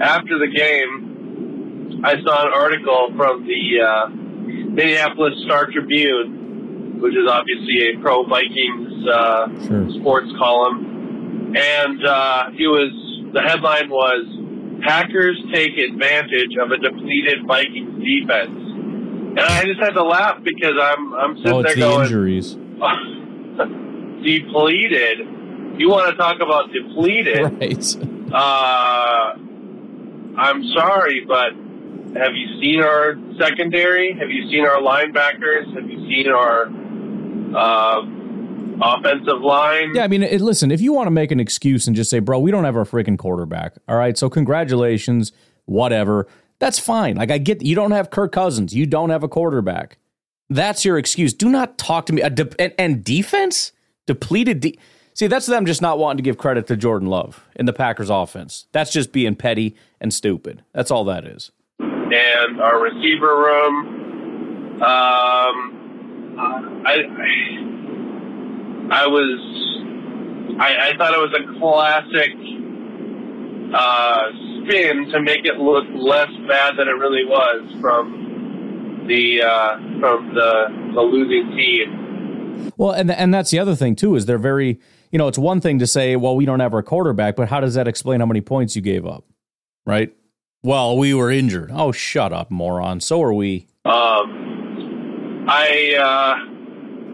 after 0.00 0.38
the 0.38 0.48
game, 0.48 2.00
I 2.04 2.14
saw 2.22 2.46
an 2.46 2.52
article 2.54 3.08
from 3.16 3.46
the 3.46 3.80
uh, 3.80 4.08
Minneapolis 4.08 5.34
Star 5.44 5.66
Tribune, 5.70 7.00
which 7.00 7.14
is 7.14 7.28
obviously 7.28 7.90
a 7.90 8.00
pro 8.00 8.24
Vikings 8.24 9.06
uh, 9.08 9.48
sure. 9.66 9.90
sports 10.00 10.28
column, 10.38 11.54
and 11.54 12.06
uh, 12.06 12.48
it 12.56 12.68
was 12.68 12.92
the 13.34 13.42
headline 13.42 13.90
was 13.90 14.24
Packers 14.86 15.38
take 15.52 15.76
advantage 15.76 16.56
of 16.60 16.70
a 16.70 16.78
depleted 16.78 17.46
Vikings 17.46 18.02
defense. 18.02 18.62
And 19.36 19.40
I 19.40 19.64
just 19.64 19.80
had 19.80 19.90
to 19.90 20.02
laugh 20.02 20.42
because 20.42 20.80
I'm 20.80 21.12
I'm 21.12 21.36
sitting 21.38 21.52
oh, 21.52 21.62
there 21.62 21.74
the 21.74 21.80
going 21.80 22.04
injuries. 22.04 22.56
depleted 24.24 25.35
you 25.78 25.88
want 25.90 26.10
to 26.10 26.16
talk 26.16 26.40
about 26.40 26.72
depleted? 26.72 27.42
Right. 27.60 28.32
Uh, 28.32 29.34
I'm 30.38 30.64
sorry, 30.74 31.24
but 31.26 31.52
have 32.18 32.34
you 32.34 32.60
seen 32.60 32.80
our 32.80 33.16
secondary? 33.38 34.16
Have 34.18 34.30
you 34.30 34.48
seen 34.50 34.64
our 34.66 34.80
linebackers? 34.80 35.72
Have 35.74 35.88
you 35.88 36.06
seen 36.08 36.28
our 36.28 36.66
uh, 37.56 38.02
offensive 38.82 39.40
line? 39.42 39.94
Yeah, 39.94 40.04
I 40.04 40.08
mean, 40.08 40.22
it, 40.22 40.40
listen, 40.40 40.70
if 40.70 40.80
you 40.80 40.92
want 40.92 41.06
to 41.06 41.10
make 41.10 41.30
an 41.30 41.40
excuse 41.40 41.86
and 41.86 41.94
just 41.94 42.10
say, 42.10 42.18
bro, 42.18 42.38
we 42.38 42.50
don't 42.50 42.64
have 42.64 42.76
our 42.76 42.84
freaking 42.84 43.18
quarterback, 43.18 43.74
all 43.88 43.96
right, 43.96 44.16
so 44.16 44.28
congratulations, 44.28 45.32
whatever, 45.66 46.26
that's 46.58 46.78
fine. 46.78 47.16
Like, 47.16 47.30
I 47.30 47.38
get 47.38 47.62
you 47.62 47.74
don't 47.74 47.92
have 47.92 48.10
Kirk 48.10 48.32
Cousins, 48.32 48.74
you 48.74 48.86
don't 48.86 49.10
have 49.10 49.22
a 49.22 49.28
quarterback. 49.28 49.98
That's 50.48 50.84
your 50.84 50.96
excuse. 50.96 51.34
Do 51.34 51.48
not 51.48 51.76
talk 51.76 52.06
to 52.06 52.12
me. 52.12 52.22
De- 52.22 52.48
and, 52.60 52.72
and, 52.78 53.04
defense? 53.04 53.72
Depleted. 54.06 54.60
De- 54.60 54.78
See, 55.16 55.28
that's 55.28 55.46
them 55.46 55.64
just 55.64 55.80
not 55.80 55.98
wanting 55.98 56.18
to 56.18 56.22
give 56.22 56.36
credit 56.36 56.66
to 56.66 56.76
Jordan 56.76 57.08
Love 57.08 57.42
in 57.54 57.64
the 57.64 57.72
Packers 57.72 58.10
offense. 58.10 58.66
That's 58.72 58.92
just 58.92 59.12
being 59.12 59.34
petty 59.34 59.74
and 59.98 60.12
stupid. 60.12 60.62
That's 60.74 60.90
all 60.90 61.04
that 61.04 61.24
is. 61.24 61.50
And 61.78 62.60
our 62.60 62.78
receiver 62.82 63.34
room, 63.34 64.82
um, 64.82 66.36
I, 66.38 66.98
I 68.90 69.06
was, 69.06 70.58
I, 70.60 70.90
I 70.90 70.96
thought 70.98 71.14
it 71.14 71.18
was 71.18 71.32
a 71.32 71.44
classic 71.60 72.36
uh, 73.74 74.26
spin 74.66 75.08
to 75.12 75.22
make 75.22 75.46
it 75.46 75.56
look 75.56 75.86
less 75.94 76.28
bad 76.46 76.76
than 76.76 76.88
it 76.88 76.98
really 76.98 77.24
was 77.24 77.74
from 77.80 79.06
the 79.08 79.40
uh, 79.42 79.76
from 79.98 80.34
the 80.34 80.92
the 80.94 81.00
losing 81.00 81.56
team. 81.56 82.70
Well, 82.76 82.92
and 82.92 83.10
and 83.10 83.32
that's 83.32 83.50
the 83.50 83.58
other 83.58 83.74
thing 83.74 83.96
too 83.96 84.14
is 84.14 84.26
they're 84.26 84.36
very 84.36 84.78
you 85.10 85.18
know 85.18 85.28
it's 85.28 85.38
one 85.38 85.60
thing 85.60 85.78
to 85.78 85.86
say 85.86 86.16
well 86.16 86.34
we 86.36 86.44
don't 86.44 86.60
have 86.60 86.74
our 86.74 86.82
quarterback, 86.82 87.36
but 87.36 87.48
how 87.48 87.60
does 87.60 87.74
that 87.74 87.88
explain 87.88 88.20
how 88.20 88.26
many 88.26 88.40
points 88.40 88.76
you 88.76 88.82
gave 88.82 89.06
up, 89.06 89.24
right? 89.84 90.12
Well, 90.62 90.96
we 90.96 91.12
were 91.14 91.30
injured. 91.30 91.70
Oh, 91.72 91.92
shut 91.92 92.32
up, 92.32 92.50
moron. 92.50 93.00
So 93.00 93.22
are 93.22 93.32
we. 93.32 93.68
Um, 93.84 95.46
I 95.48 95.94
uh, 95.94 96.34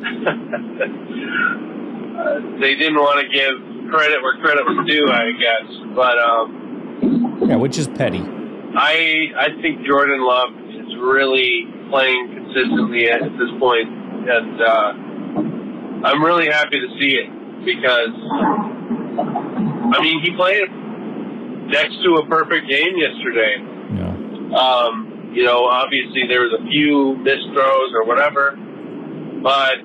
they 2.61 2.75
didn't 2.77 2.97
want 2.97 3.21
to 3.21 3.29
give 3.29 3.53
credit 3.91 4.23
where 4.23 4.39
credit 4.41 4.65
was 4.65 4.87
due, 4.89 5.07
I 5.11 5.33
guess, 5.39 5.67
but 5.95 6.19
um, 6.19 7.45
yeah, 7.47 7.57
which 7.57 7.77
is 7.77 7.89
petty. 7.89 8.23
I 8.75 9.33
I 9.37 9.49
think 9.61 9.85
Jordan 9.87 10.25
Love 10.25 10.49
is 10.71 10.97
really 10.99 11.67
playing 11.91 12.33
consistently 12.35 13.11
at, 13.11 13.21
at 13.21 13.33
this 13.37 13.51
point, 13.61 13.87
and 13.89 14.63
uh, 14.63 14.93
I'm 16.09 16.25
really 16.25 16.49
happy 16.49 16.81
to 16.81 16.89
see 16.99 17.17
it 17.21 17.29
because 17.65 18.15
I 19.93 20.03
mean 20.03 20.21
he 20.23 20.35
played 20.37 20.69
next 21.69 22.03
to 22.05 22.21
a 22.21 22.27
perfect 22.27 22.69
game 22.69 22.97
yesterday. 22.97 23.57
Yeah. 23.97 24.59
Um, 24.59 25.33
you 25.33 25.45
know, 25.45 25.65
obviously 25.65 26.29
there 26.29 26.43
was 26.43 26.53
a 26.61 26.63
few 26.69 27.17
missed 27.25 27.49
throws 27.57 27.91
or 27.97 28.05
whatever, 28.05 28.53
but 29.43 29.81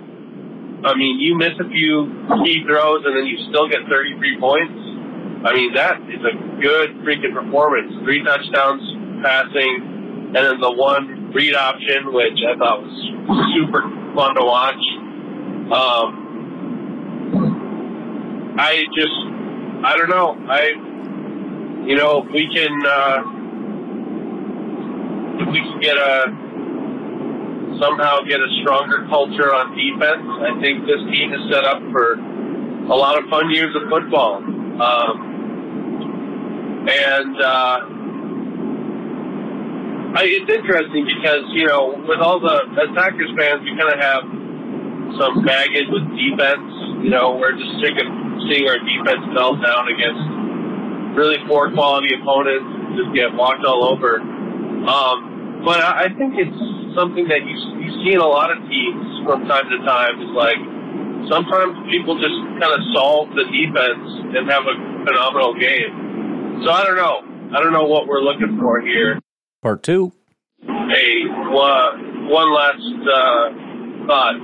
I 0.85 0.93
mean, 0.93 1.19
you 1.19 1.37
miss 1.37 1.57
a 1.59 1.67
few 1.67 2.05
key 2.45 2.61
throws 2.67 3.01
and 3.05 3.17
then 3.17 3.25
you 3.25 3.37
still 3.49 3.67
get 3.67 3.81
33 3.89 4.39
points. 4.39 4.77
I 5.47 5.53
mean, 5.53 5.73
that 5.73 6.01
is 6.05 6.21
a 6.21 6.35
good 6.61 7.01
freaking 7.01 7.33
performance. 7.33 7.93
Three 8.03 8.23
touchdowns 8.23 8.83
passing, 9.23 10.33
and 10.33 10.35
then 10.35 10.59
the 10.59 10.71
one 10.71 11.31
read 11.33 11.55
option, 11.55 12.13
which 12.13 12.37
I 12.45 12.57
thought 12.57 12.83
was 12.83 12.93
super 13.55 13.81
fun 14.13 14.35
to 14.35 14.43
watch. 14.45 14.83
Um, 15.71 16.26
I 18.59 18.85
just, 18.95 19.13
I 19.85 19.95
don't 19.97 20.09
know. 20.09 20.35
I, 20.49 20.73
you 21.87 21.95
know, 21.95 22.25
if 22.25 22.31
we 22.33 22.49
can, 22.53 22.73
uh, 22.85 23.21
if 25.39 25.47
we 25.53 25.59
can 25.61 25.79
get 25.79 25.95
a, 25.95 26.33
somehow 27.79 28.21
get 28.21 28.39
a 28.41 28.49
stronger 28.61 29.05
culture 29.09 29.53
on 29.53 29.77
defense, 29.77 30.25
I 30.25 30.59
think 30.59 30.87
this 30.87 30.99
team 31.13 31.33
is 31.33 31.53
set 31.53 31.65
up 31.65 31.81
for 31.91 32.13
a 32.13 32.95
lot 32.95 33.21
of 33.21 33.29
fun 33.29 33.51
years 33.51 33.75
of 33.75 33.87
football. 33.89 34.37
Um, 34.37 35.15
and, 36.89 37.41
uh, 37.41 37.79
I, 40.17 40.23
it's 40.25 40.49
interesting 40.49 41.05
because, 41.05 41.43
you 41.53 41.67
know, 41.67 41.93
with 42.07 42.19
all 42.19 42.39
the, 42.39 42.65
as 42.81 42.89
Packers 42.95 43.29
fans, 43.37 43.61
we 43.61 43.77
kind 43.77 43.93
of 43.93 43.99
have 43.99 44.23
some 45.19 45.45
baggage 45.45 45.85
with 45.93 46.09
defense. 46.17 46.73
You 47.05 47.11
know, 47.11 47.35
we're 47.37 47.53
just 47.53 47.69
sick 47.85 47.93
of 48.01 48.07
seeing 48.49 48.67
our 48.67 48.79
defense 48.79 49.23
melt 49.31 49.61
down 49.61 49.87
against 49.91 50.23
really 51.15 51.37
poor 51.47 51.71
quality 51.73 52.13
opponents, 52.13 52.97
just 52.97 53.13
get 53.13 53.33
walked 53.33 53.65
all 53.65 53.83
over. 53.85 54.19
Um, 54.19 55.61
but 55.65 55.81
I, 55.81 56.05
I 56.05 56.07
think 56.13 56.37
it's 56.37 56.61
something 56.95 57.27
that 57.27 57.41
you, 57.45 57.55
you 57.81 57.89
see 58.05 58.13
in 58.13 58.21
a 58.21 58.27
lot 58.27 58.51
of 58.51 58.57
teams 58.69 59.05
from 59.25 59.47
time 59.47 59.69
to 59.69 59.77
time 59.85 60.21
is 60.21 60.31
like, 60.37 60.57
sometimes 61.29 61.75
people 61.91 62.15
just 62.15 62.37
kind 62.61 62.73
of 62.73 62.81
solve 62.93 63.29
the 63.35 63.43
defense 63.49 64.07
and 64.37 64.49
have 64.49 64.63
a 64.63 64.75
phenomenal 65.05 65.53
game. 65.59 66.63
So 66.63 66.71
I 66.71 66.83
don't 66.85 66.95
know. 66.95 67.21
I 67.57 67.61
don't 67.61 67.73
know 67.73 67.85
what 67.85 68.07
we're 68.07 68.21
looking 68.21 68.57
for 68.59 68.81
here. 68.81 69.19
Part 69.61 69.83
two. 69.83 70.13
Hey, 70.61 71.25
one, 71.51 72.29
one 72.29 72.53
last 72.53 72.81
uh, 73.03 74.07
thought. 74.07 74.35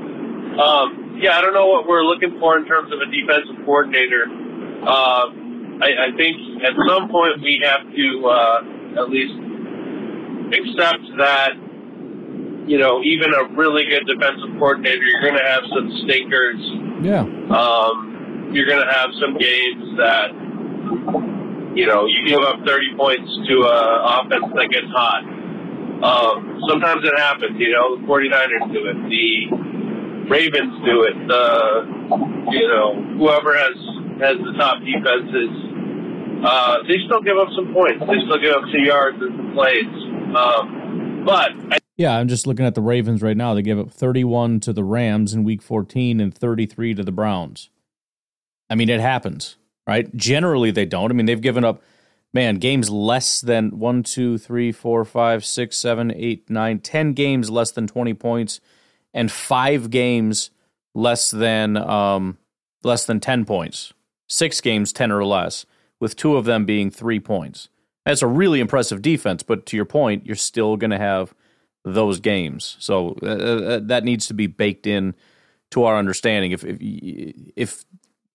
Um, 0.53 1.02
yeah, 1.23 1.39
I 1.39 1.41
don't 1.41 1.53
know 1.53 1.67
what 1.67 1.87
we're 1.87 2.03
looking 2.03 2.35
for 2.37 2.59
in 2.59 2.67
terms 2.67 2.91
of 2.91 2.99
a 2.99 3.07
defensive 3.07 3.63
coordinator. 3.63 4.27
Uh, 4.83 5.31
I, 5.79 6.11
I 6.11 6.17
think 6.19 6.35
at 6.59 6.75
some 6.83 7.07
point 7.07 7.39
we 7.39 7.63
have 7.63 7.87
to 7.87 8.07
uh, 8.27 8.99
at 8.99 9.07
least 9.07 9.31
accept 10.51 11.07
that 11.23 11.55
you 12.67 12.77
know 12.77 12.99
even 13.07 13.31
a 13.31 13.55
really 13.55 13.87
good 13.87 14.03
defensive 14.03 14.51
coordinator, 14.59 14.99
you're 14.99 15.23
going 15.23 15.39
to 15.39 15.47
have 15.47 15.63
some 15.71 15.87
stinkers. 16.03 16.59
Yeah. 16.99 17.23
Um, 17.23 18.51
you're 18.51 18.67
going 18.67 18.83
to 18.83 18.91
have 18.91 19.09
some 19.23 19.39
games 19.39 19.95
that 19.95 20.27
you 21.71 21.87
know 21.87 22.03
you 22.03 22.27
give 22.27 22.43
up 22.43 22.67
30 22.67 22.99
points 22.99 23.31
to 23.47 23.55
an 23.63 24.27
offense 24.27 24.51
that 24.59 24.67
gets 24.75 24.91
hot. 24.91 25.23
Um, 26.03 26.59
sometimes 26.67 27.07
it 27.07 27.15
happens. 27.15 27.55
You 27.55 27.71
know, 27.71 27.95
the 27.95 28.03
49ers 28.03 28.73
do 28.75 28.91
it. 28.91 28.99
The 29.07 29.63
Ravens 30.29 30.73
do 30.85 31.03
it. 31.03 31.15
The 31.27 32.51
you 32.51 32.67
know 32.67 32.93
whoever 33.17 33.55
has 33.55 33.75
has 34.21 34.37
the 34.37 34.53
top 34.57 34.79
defenses, 34.79 35.51
uh, 36.45 36.77
they 36.87 36.97
still 37.05 37.21
give 37.21 37.37
up 37.37 37.49
some 37.55 37.73
points. 37.73 37.99
They 37.99 38.19
still 38.25 38.39
give 38.39 38.55
up 38.55 38.63
some 38.71 38.85
yards 38.85 39.17
and 39.21 39.35
some 39.35 39.53
plays. 39.53 39.85
Um, 40.35 41.23
but 41.25 41.51
I, 41.71 41.79
Yeah, 41.97 42.17
I'm 42.17 42.27
just 42.27 42.47
looking 42.47 42.65
at 42.65 42.75
the 42.75 42.81
Ravens 42.81 43.21
right 43.21 43.37
now. 43.37 43.53
They 43.53 43.61
gave 43.61 43.79
up 43.79 43.91
31 43.91 44.59
to 44.61 44.73
the 44.73 44.83
Rams 44.83 45.33
in 45.33 45.43
week 45.43 45.61
14 45.61 46.19
and 46.19 46.33
33 46.33 46.95
to 46.95 47.03
the 47.03 47.11
Browns. 47.11 47.69
I 48.69 48.75
mean, 48.75 48.89
it 48.89 48.99
happens, 48.99 49.57
right? 49.87 50.13
Generally, 50.15 50.71
they 50.71 50.85
don't. 50.85 51.11
I 51.11 51.13
mean, 51.13 51.25
they've 51.25 51.39
given 51.39 51.63
up, 51.63 51.81
man, 52.33 52.55
games 52.55 52.89
less 52.89 53.41
than 53.41 53.77
one, 53.77 54.03
two, 54.03 54.37
three, 54.37 54.71
four, 54.71 55.05
five, 55.05 55.45
six, 55.45 55.77
seven, 55.77 56.11
eight, 56.15 56.49
nine, 56.49 56.79
ten 56.79 57.13
games 57.13 57.49
less 57.49 57.71
than 57.71 57.87
20 57.87 58.13
points, 58.15 58.59
and 59.13 59.31
five 59.31 59.89
games 59.89 60.51
less 60.95 61.31
than 61.31 61.77
um, 61.77 62.37
less 62.83 63.05
than 63.05 63.19
10 63.19 63.45
points. 63.45 63.93
Six 64.27 64.61
games, 64.61 64.93
10 64.93 65.11
or 65.11 65.25
less, 65.25 65.65
with 65.99 66.15
two 66.15 66.35
of 66.37 66.45
them 66.45 66.65
being 66.65 66.89
three 66.89 67.19
points. 67.19 67.69
That's 68.05 68.21
a 68.21 68.27
really 68.27 68.59
impressive 68.59 69.01
defense, 69.01 69.43
but 69.43 69.65
to 69.67 69.75
your 69.75 69.85
point, 69.85 70.25
you're 70.25 70.35
still 70.35 70.75
going 70.75 70.91
to 70.91 70.97
have 70.97 71.33
those 71.85 72.19
games. 72.19 72.75
So 72.79 73.17
uh, 73.21 73.25
uh, 73.25 73.79
that 73.83 74.03
needs 74.03 74.27
to 74.27 74.33
be 74.33 74.47
baked 74.47 74.87
in 74.87 75.15
to 75.71 75.83
our 75.83 75.97
understanding. 75.97 76.51
If, 76.51 76.63
if 76.63 77.33
if 77.55 77.85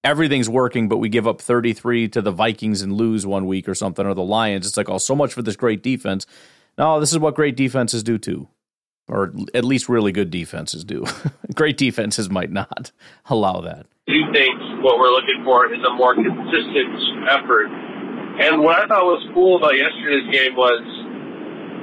everything's 0.04 0.48
working, 0.48 0.88
but 0.88 0.98
we 0.98 1.08
give 1.08 1.26
up 1.26 1.40
33 1.40 2.08
to 2.08 2.22
the 2.22 2.30
Vikings 2.30 2.82
and 2.82 2.92
lose 2.92 3.26
one 3.26 3.46
week 3.46 3.68
or 3.68 3.74
something, 3.74 4.06
or 4.06 4.14
the 4.14 4.22
Lions, 4.22 4.66
it's 4.66 4.76
like, 4.76 4.88
oh, 4.88 4.98
so 4.98 5.14
much 5.14 5.32
for 5.32 5.42
this 5.42 5.56
great 5.56 5.82
defense. 5.82 6.26
No, 6.76 7.00
this 7.00 7.12
is 7.12 7.18
what 7.18 7.34
great 7.34 7.56
defenses 7.56 8.02
do 8.02 8.18
too, 8.18 8.48
or 9.09 9.33
at 9.55 9.64
least 9.64 9.88
really 9.88 10.12
good 10.12 10.31
defenses 10.31 10.85
do. 10.85 11.05
great 11.55 11.77
defenses 11.77 12.31
might 12.31 12.51
not 12.51 12.92
allow 13.27 13.61
that. 13.61 13.87
do 14.07 14.14
you 14.14 14.27
think 14.33 14.55
what 14.83 14.99
we're 14.99 15.11
looking 15.11 15.42
for 15.44 15.73
is 15.73 15.81
a 15.85 15.92
more 15.94 16.14
consistent 16.14 17.29
effort. 17.29 17.66
And 18.40 18.62
what 18.62 18.79
I 18.79 18.87
thought 18.87 19.05
was 19.05 19.27
cool 19.35 19.57
about 19.59 19.75
yesterday's 19.75 20.31
game 20.31 20.55
was, 20.55 20.83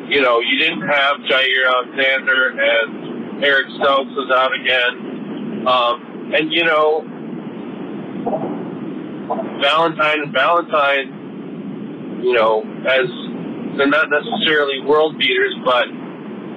you 0.07 0.21
know, 0.21 0.39
you 0.39 0.57
didn't 0.57 0.87
have 0.87 1.17
Jaire 1.27 1.67
Alexander 1.67 2.55
and 2.55 3.43
Eric 3.43 3.67
Stokes 3.75 4.15
was 4.15 4.31
out 4.31 4.55
again. 4.55 5.67
Um, 5.67 6.31
and, 6.33 6.53
you 6.53 6.63
know, 6.63 7.03
Valentine 9.61 10.21
and 10.23 10.31
Valentine, 10.33 12.23
you 12.23 12.33
know, 12.33 12.63
as 12.87 13.07
they're 13.77 13.91
not 13.91 14.07
necessarily 14.09 14.79
world 14.79 15.17
beaters, 15.17 15.55
but 15.65 15.85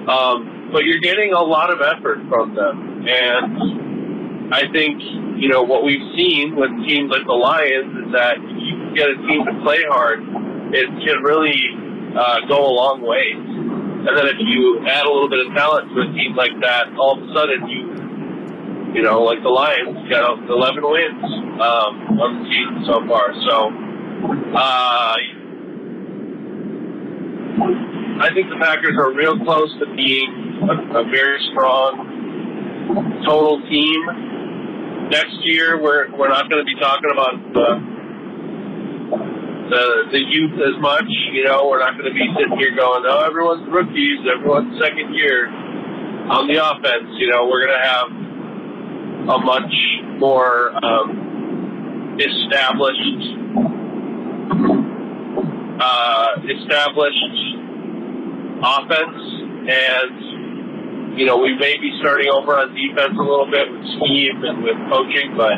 um, 0.07 0.58
but 0.71 0.85
you're 0.85 1.01
getting 1.01 1.33
a 1.33 1.41
lot 1.41 1.71
of 1.71 1.81
effort 1.81 2.19
from 2.29 2.55
them. 2.55 3.07
And 3.07 4.53
I 4.53 4.71
think, 4.71 5.01
you 5.37 5.49
know, 5.49 5.63
what 5.63 5.83
we've 5.83 6.15
seen 6.17 6.55
with 6.55 6.69
teams 6.87 7.11
like 7.11 7.25
the 7.25 7.37
Lions 7.37 8.05
is 8.05 8.11
that 8.13 8.37
you 8.41 8.95
get 8.95 9.09
a 9.09 9.17
team 9.27 9.45
to 9.45 9.61
play 9.63 9.83
hard, 9.87 10.21
it 10.73 10.87
can 11.05 11.21
really 11.23 11.57
uh, 12.17 12.45
go 12.47 12.65
a 12.65 12.73
long 12.73 13.01
way. 13.01 13.33
And 13.33 14.17
then 14.17 14.27
if 14.27 14.39
you 14.39 14.85
add 14.87 15.05
a 15.05 15.11
little 15.11 15.29
bit 15.29 15.45
of 15.45 15.53
talent 15.53 15.89
to 15.93 16.01
a 16.01 16.09
team 16.13 16.35
like 16.35 16.55
that, 16.61 16.93
all 16.97 17.17
of 17.17 17.29
a 17.29 17.33
sudden 17.33 17.67
you, 17.67 18.95
you 18.95 19.01
know, 19.03 19.21
like 19.21 19.43
the 19.43 19.49
Lions 19.49 20.09
got 20.09 20.39
11 20.49 20.81
wins 20.81 21.23
um, 21.61 22.17
on 22.17 22.29
the 22.41 22.45
season 22.49 22.85
so 22.89 23.05
far. 23.05 23.33
So, 23.45 23.69
uh, 24.57 25.38
I 28.19 28.33
think 28.35 28.51
the 28.51 28.59
Packers 28.59 28.99
are 28.99 29.15
real 29.15 29.39
close 29.47 29.71
to 29.79 29.87
being 29.95 30.59
a, 30.67 30.75
a 30.99 31.03
very 31.07 31.39
strong 31.55 33.23
total 33.23 33.63
team. 33.71 35.07
Next 35.07 35.39
year, 35.47 35.81
we're 35.81 36.11
we're 36.11 36.27
not 36.27 36.49
going 36.51 36.59
to 36.59 36.67
be 36.67 36.75
talking 36.83 37.09
about 37.15 37.39
the, 37.55 37.67
the 39.71 39.83
the 40.11 40.19
youth 40.19 40.59
as 40.59 40.75
much. 40.83 41.07
You 41.31 41.45
know, 41.45 41.71
we're 41.71 41.79
not 41.79 41.95
going 41.95 42.11
to 42.11 42.13
be 42.13 42.27
sitting 42.35 42.59
here 42.59 42.75
going, 42.75 43.07
"Oh, 43.07 43.23
everyone's 43.23 43.71
rookies, 43.71 44.19
everyone's 44.27 44.75
second 44.83 45.15
year 45.15 45.47
on 46.27 46.51
the 46.51 46.59
offense." 46.59 47.15
You 47.23 47.31
know, 47.31 47.47
we're 47.47 47.65
going 47.65 47.79
to 47.79 47.87
have 47.87 48.07
a 49.31 49.39
much 49.39 49.73
more 50.19 50.75
um, 50.83 52.19
established 52.19 53.39
uh, 55.79 56.27
established 56.43 57.68
offense, 58.61 59.19
and 59.67 61.17
you 61.17 61.25
know, 61.25 61.37
we 61.37 61.57
may 61.57 61.75
be 61.77 61.91
starting 61.99 62.29
over 62.29 62.55
on 62.55 62.71
defense 62.71 63.15
a 63.17 63.25
little 63.25 63.49
bit 63.49 63.67
with 63.67 63.83
scheme 63.99 64.39
and 64.45 64.63
with 64.63 64.77
coaching, 64.87 65.35
but 65.35 65.57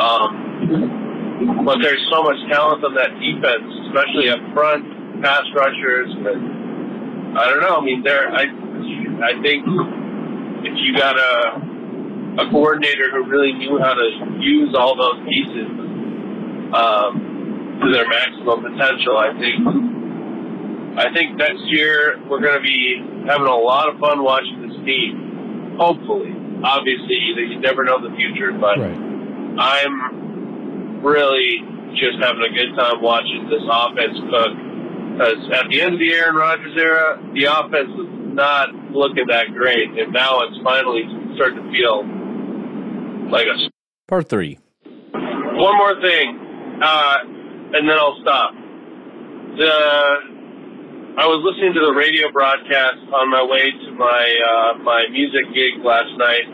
um, 0.00 1.64
but 1.64 1.78
there's 1.82 2.02
so 2.10 2.22
much 2.22 2.38
talent 2.50 2.82
on 2.82 2.94
that 2.94 3.14
defense, 3.18 3.66
especially 3.88 4.30
up 4.30 4.42
front, 4.54 5.22
pass 5.22 5.46
rushers. 5.54 6.10
But 6.22 6.38
I 7.38 7.46
don't 7.46 7.62
know. 7.62 7.78
I 7.78 7.84
mean, 7.84 8.02
there. 8.02 8.32
I 8.32 8.44
I 9.22 9.32
think 9.42 9.62
if 10.66 10.74
you 10.82 10.98
got 10.98 11.14
a 11.14 12.42
a 12.42 12.50
coordinator 12.50 13.12
who 13.12 13.28
really 13.28 13.52
knew 13.52 13.78
how 13.78 13.94
to 13.94 14.06
use 14.40 14.74
all 14.74 14.96
those 14.96 15.20
pieces 15.28 15.68
um, 16.72 17.78
to 17.82 17.92
their 17.92 18.08
maximum 18.08 18.64
potential, 18.64 19.18
I 19.20 19.36
think 19.38 19.60
I 20.96 21.12
think 21.14 21.36
next 21.36 21.62
year 21.66 22.20
we're 22.28 22.40
going 22.40 22.60
to 22.60 22.64
be 22.64 23.00
having 23.26 23.46
a 23.46 23.56
lot 23.56 23.88
of 23.88 23.98
fun 23.98 24.22
watching 24.22 24.68
this 24.68 24.76
team. 24.84 25.76
Hopefully, 25.78 26.36
obviously, 26.62 27.16
you 27.16 27.60
never 27.60 27.84
know 27.84 27.96
the 27.96 28.14
future, 28.14 28.52
but 28.52 28.76
I'm 29.58 31.00
really 31.02 31.64
just 31.96 32.20
having 32.20 32.42
a 32.44 32.52
good 32.52 32.76
time 32.76 33.00
watching 33.00 33.48
this 33.48 33.64
offense 33.64 34.18
cook. 34.28 34.52
Because 35.12 35.40
at 35.52 35.68
the 35.68 35.80
end 35.80 35.94
of 35.94 36.00
the 36.00 36.12
Aaron 36.12 36.36
Rodgers 36.36 36.76
era, 36.76 37.20
the 37.34 37.44
offense 37.44 37.88
was 37.96 38.08
not 38.32 38.74
looking 38.92 39.26
that 39.28 39.52
great, 39.52 39.88
and 39.98 40.12
now 40.12 40.40
it's 40.40 40.56
finally 40.62 41.04
starting 41.36 41.64
to 41.64 41.70
feel 41.72 42.04
like 43.30 43.46
a. 43.46 43.70
Part 44.08 44.28
three. 44.28 44.58
One 45.12 45.76
more 45.76 46.00
thing, 46.00 46.80
uh, 46.82 47.16
and 47.72 47.88
then 47.88 47.96
I'll 47.96 48.18
stop. 48.20 48.54
The 49.56 50.31
I 51.12 51.28
was 51.28 51.44
listening 51.44 51.76
to 51.76 51.84
the 51.84 51.92
radio 51.92 52.32
broadcast 52.32 53.04
on 53.12 53.28
my 53.28 53.44
way 53.44 53.68
to 53.68 53.88
my 54.00 54.24
uh, 54.24 54.80
my 54.80 55.04
music 55.12 55.44
gig 55.52 55.84
last 55.84 56.08
night 56.16 56.48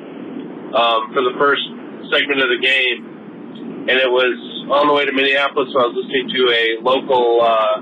um, 0.75 1.15
for 1.15 1.23
the 1.23 1.31
first 1.39 1.63
segment 2.11 2.43
of 2.43 2.51
the 2.51 2.59
game, 2.59 3.87
and 3.87 3.95
it 4.03 4.11
was 4.11 4.35
on 4.67 4.91
the 4.91 4.95
way 4.95 5.07
to 5.07 5.15
Minneapolis. 5.15 5.71
So 5.71 5.79
I 5.79 5.87
was 5.87 5.95
listening 6.03 6.27
to 6.35 6.43
a 6.51 6.65
local 6.83 7.39
uh, 7.39 7.79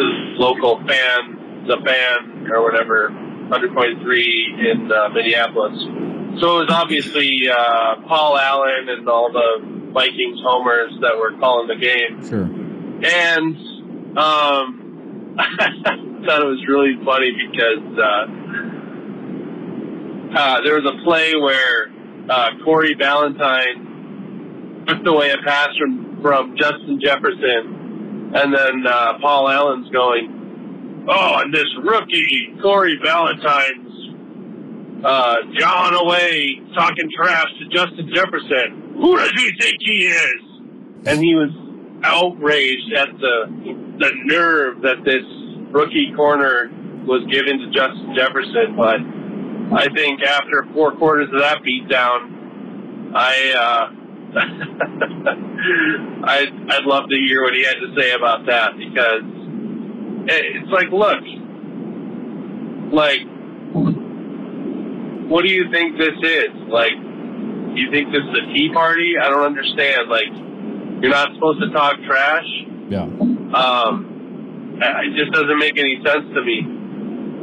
to 0.00 0.04
local 0.40 0.80
fan, 0.88 1.68
the 1.68 1.76
fan 1.84 2.48
or 2.48 2.64
whatever, 2.64 3.12
hundred 3.52 3.76
point 3.76 4.00
three 4.00 4.48
in 4.56 4.88
uh, 4.88 5.12
Minneapolis. 5.12 5.76
So 6.40 6.64
it 6.64 6.68
was 6.68 6.72
obviously 6.72 7.52
uh, 7.52 8.00
Paul 8.08 8.38
Allen 8.40 8.88
and 8.96 9.06
all 9.12 9.28
the 9.28 9.92
Vikings 9.92 10.40
homers 10.40 10.96
that 11.04 11.20
were 11.20 11.36
calling 11.36 11.68
the 11.68 11.76
game. 11.76 12.24
Sure. 12.24 12.48
And 13.04 14.16
um, 14.16 14.85
thought 16.26 16.40
it 16.40 16.46
was 16.46 16.64
really 16.66 16.96
funny 17.04 17.30
because 17.32 17.98
uh, 17.98 18.26
uh, 20.34 20.62
there 20.62 20.80
was 20.80 20.86
a 20.86 20.96
play 21.04 21.36
where 21.36 21.92
uh, 22.30 22.52
Corey 22.64 22.94
Valentine 22.98 24.84
took 24.88 25.06
away 25.06 25.32
a 25.32 25.38
pass 25.44 25.68
from, 25.78 26.22
from 26.22 26.56
Justin 26.56 26.98
Jefferson, 27.02 28.32
and 28.34 28.54
then 28.54 28.86
uh, 28.86 29.18
Paul 29.20 29.50
Allen's 29.50 29.90
going, 29.90 31.04
"Oh, 31.08 31.40
and 31.40 31.52
this 31.52 31.68
rookie 31.82 32.54
Corey 32.62 32.98
Valentine's 33.04 33.92
uh, 35.04 35.36
John 35.58 35.92
away 35.94 36.62
talking 36.74 37.10
trash 37.14 37.48
to 37.58 37.66
Justin 37.68 38.10
Jefferson. 38.14 38.94
Who 38.96 39.18
does 39.18 39.32
he 39.32 39.52
think 39.60 39.76
he 39.80 40.06
is?" 40.06 40.40
And 41.04 41.20
he 41.20 41.34
was 41.34 41.50
outraged 42.06 42.92
at 42.96 43.08
the 43.18 43.36
the 43.98 44.10
nerve 44.24 44.82
that 44.82 45.04
this 45.04 45.24
rookie 45.72 46.12
corner 46.14 46.70
was 47.06 47.26
given 47.30 47.58
to 47.58 47.66
Justin 47.74 48.14
Jefferson. 48.16 48.76
But 48.76 49.00
I 49.74 49.88
think 49.94 50.22
after 50.22 50.66
four 50.72 50.92
quarters 50.96 51.28
of 51.32 51.40
that 51.40 51.58
beatdown, 51.62 53.14
I 53.14 53.34
uh, 53.58 53.90
I'd, 56.26 56.52
I'd 56.68 56.84
love 56.84 57.08
to 57.08 57.16
hear 57.16 57.42
what 57.42 57.54
he 57.54 57.64
had 57.64 57.76
to 57.80 57.94
say 57.98 58.12
about 58.12 58.46
that 58.46 58.76
because 58.76 59.22
it's 60.28 60.70
like, 60.70 60.90
look, 60.90 61.22
like, 62.92 63.20
what 65.30 65.42
do 65.42 65.50
you 65.50 65.70
think 65.72 65.98
this 65.98 66.16
is? 66.22 66.50
Like, 66.68 66.92
you 67.74 67.90
think 67.90 68.12
this 68.12 68.22
is 68.22 68.34
a 68.42 68.52
tea 68.52 68.70
party? 68.72 69.14
I 69.20 69.28
don't 69.28 69.44
understand. 69.44 70.08
Like, 70.08 70.30
you're 71.06 71.14
not 71.14 71.34
supposed 71.34 71.60
to 71.60 71.70
talk 71.70 71.94
trash. 72.02 72.46
Yeah. 72.90 73.02
Um, 73.02 74.78
it 74.82 75.16
just 75.16 75.32
doesn't 75.32 75.58
make 75.58 75.78
any 75.78 76.02
sense 76.04 76.26
to 76.34 76.42
me. 76.42 76.58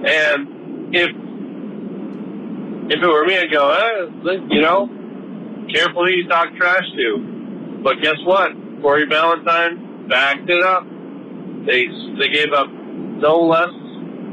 And 0.03 0.93
if 0.93 1.09
if 2.91 3.01
it 3.01 3.07
were 3.07 3.25
me, 3.25 3.37
I'd 3.37 3.51
go, 3.51 3.71
eh, 3.71 4.37
you 4.49 4.61
know, 4.61 4.87
careful 5.73 6.05
who 6.05 6.11
you 6.11 6.27
talk 6.27 6.53
trash 6.55 6.83
to. 6.97 7.79
But 7.83 8.01
guess 8.01 8.17
what? 8.25 8.51
Corey 8.81 9.05
Valentine 9.07 10.07
backed 10.09 10.49
it 10.49 10.61
up. 10.61 10.83
They 11.65 11.87
they 12.19 12.27
gave 12.27 12.51
up 12.51 12.67
no 12.67 13.39
less 13.47 13.71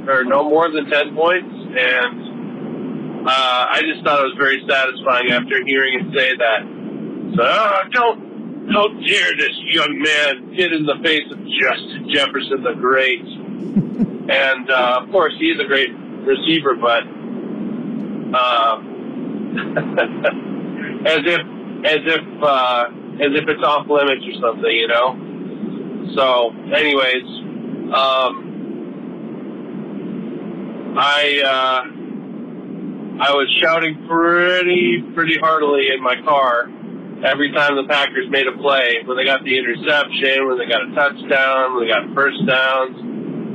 or 0.09 0.25
no 0.25 0.51
more 0.51 0.71
than 0.73 0.90
ten 0.90 1.14
points, 1.14 1.55
and 1.79 3.29
uh, 3.29 3.66
I 3.71 3.83
just 3.87 4.05
thought 4.05 4.19
it 4.19 4.35
was 4.35 4.38
very 4.38 4.61
satisfying 4.69 5.31
after 5.31 5.64
hearing 5.64 6.01
him 6.01 6.12
say 6.16 6.37
that. 6.37 6.62
So 7.37 7.43
oh, 7.47 7.81
don't 7.93 8.30
how 8.73 8.89
dare 8.89 9.37
this 9.37 9.57
young 9.73 9.99
man 9.99 10.55
hit 10.55 10.73
in 10.73 10.87
the 10.87 10.97
face 11.03 11.31
of 11.31 11.39
Justin 11.61 12.09
Jefferson 12.13 12.63
the 12.63 12.73
Great? 12.75 13.21
and 13.21 14.71
uh, 14.71 15.01
of 15.03 15.11
course, 15.11 15.35
he's 15.39 15.59
a 15.59 15.65
great 15.65 15.93
receiver, 15.93 16.77
but 16.77 17.03
uh, 18.33 18.79
as 21.07 21.23
if 21.27 21.41
as 21.85 21.99
if 22.07 22.23
uh, 22.43 22.85
as 23.21 23.35
if 23.35 23.49
it's 23.49 23.65
off 23.65 23.89
limits 23.89 24.25
or 24.27 24.35
something, 24.41 24.71
you 24.71 24.87
know. 24.87 25.17
So, 26.15 26.53
anyways, 26.73 27.25
um, 27.93 28.47
I 30.97 31.43
uh, 31.45 31.83
I 33.23 33.33
was 33.33 33.51
shouting 33.61 34.07
pretty 34.09 35.03
pretty 35.15 35.39
heartily 35.39 35.91
in 35.93 36.01
my 36.03 36.15
car 36.23 36.71
every 37.25 37.53
time 37.53 37.77
the 37.77 37.87
Packers 37.89 38.29
made 38.31 38.47
a 38.47 38.57
play, 38.57 39.03
when 39.05 39.17
they 39.17 39.25
got 39.25 39.45
the 39.45 39.57
interception, 39.57 40.49
when 40.49 40.59
they 40.59 40.67
got 40.67 40.83
a 40.83 40.91
touchdown, 40.95 41.77
when 41.77 41.85
they 41.85 41.93
got 41.93 42.09
first 42.15 42.41
downs, 42.47 42.97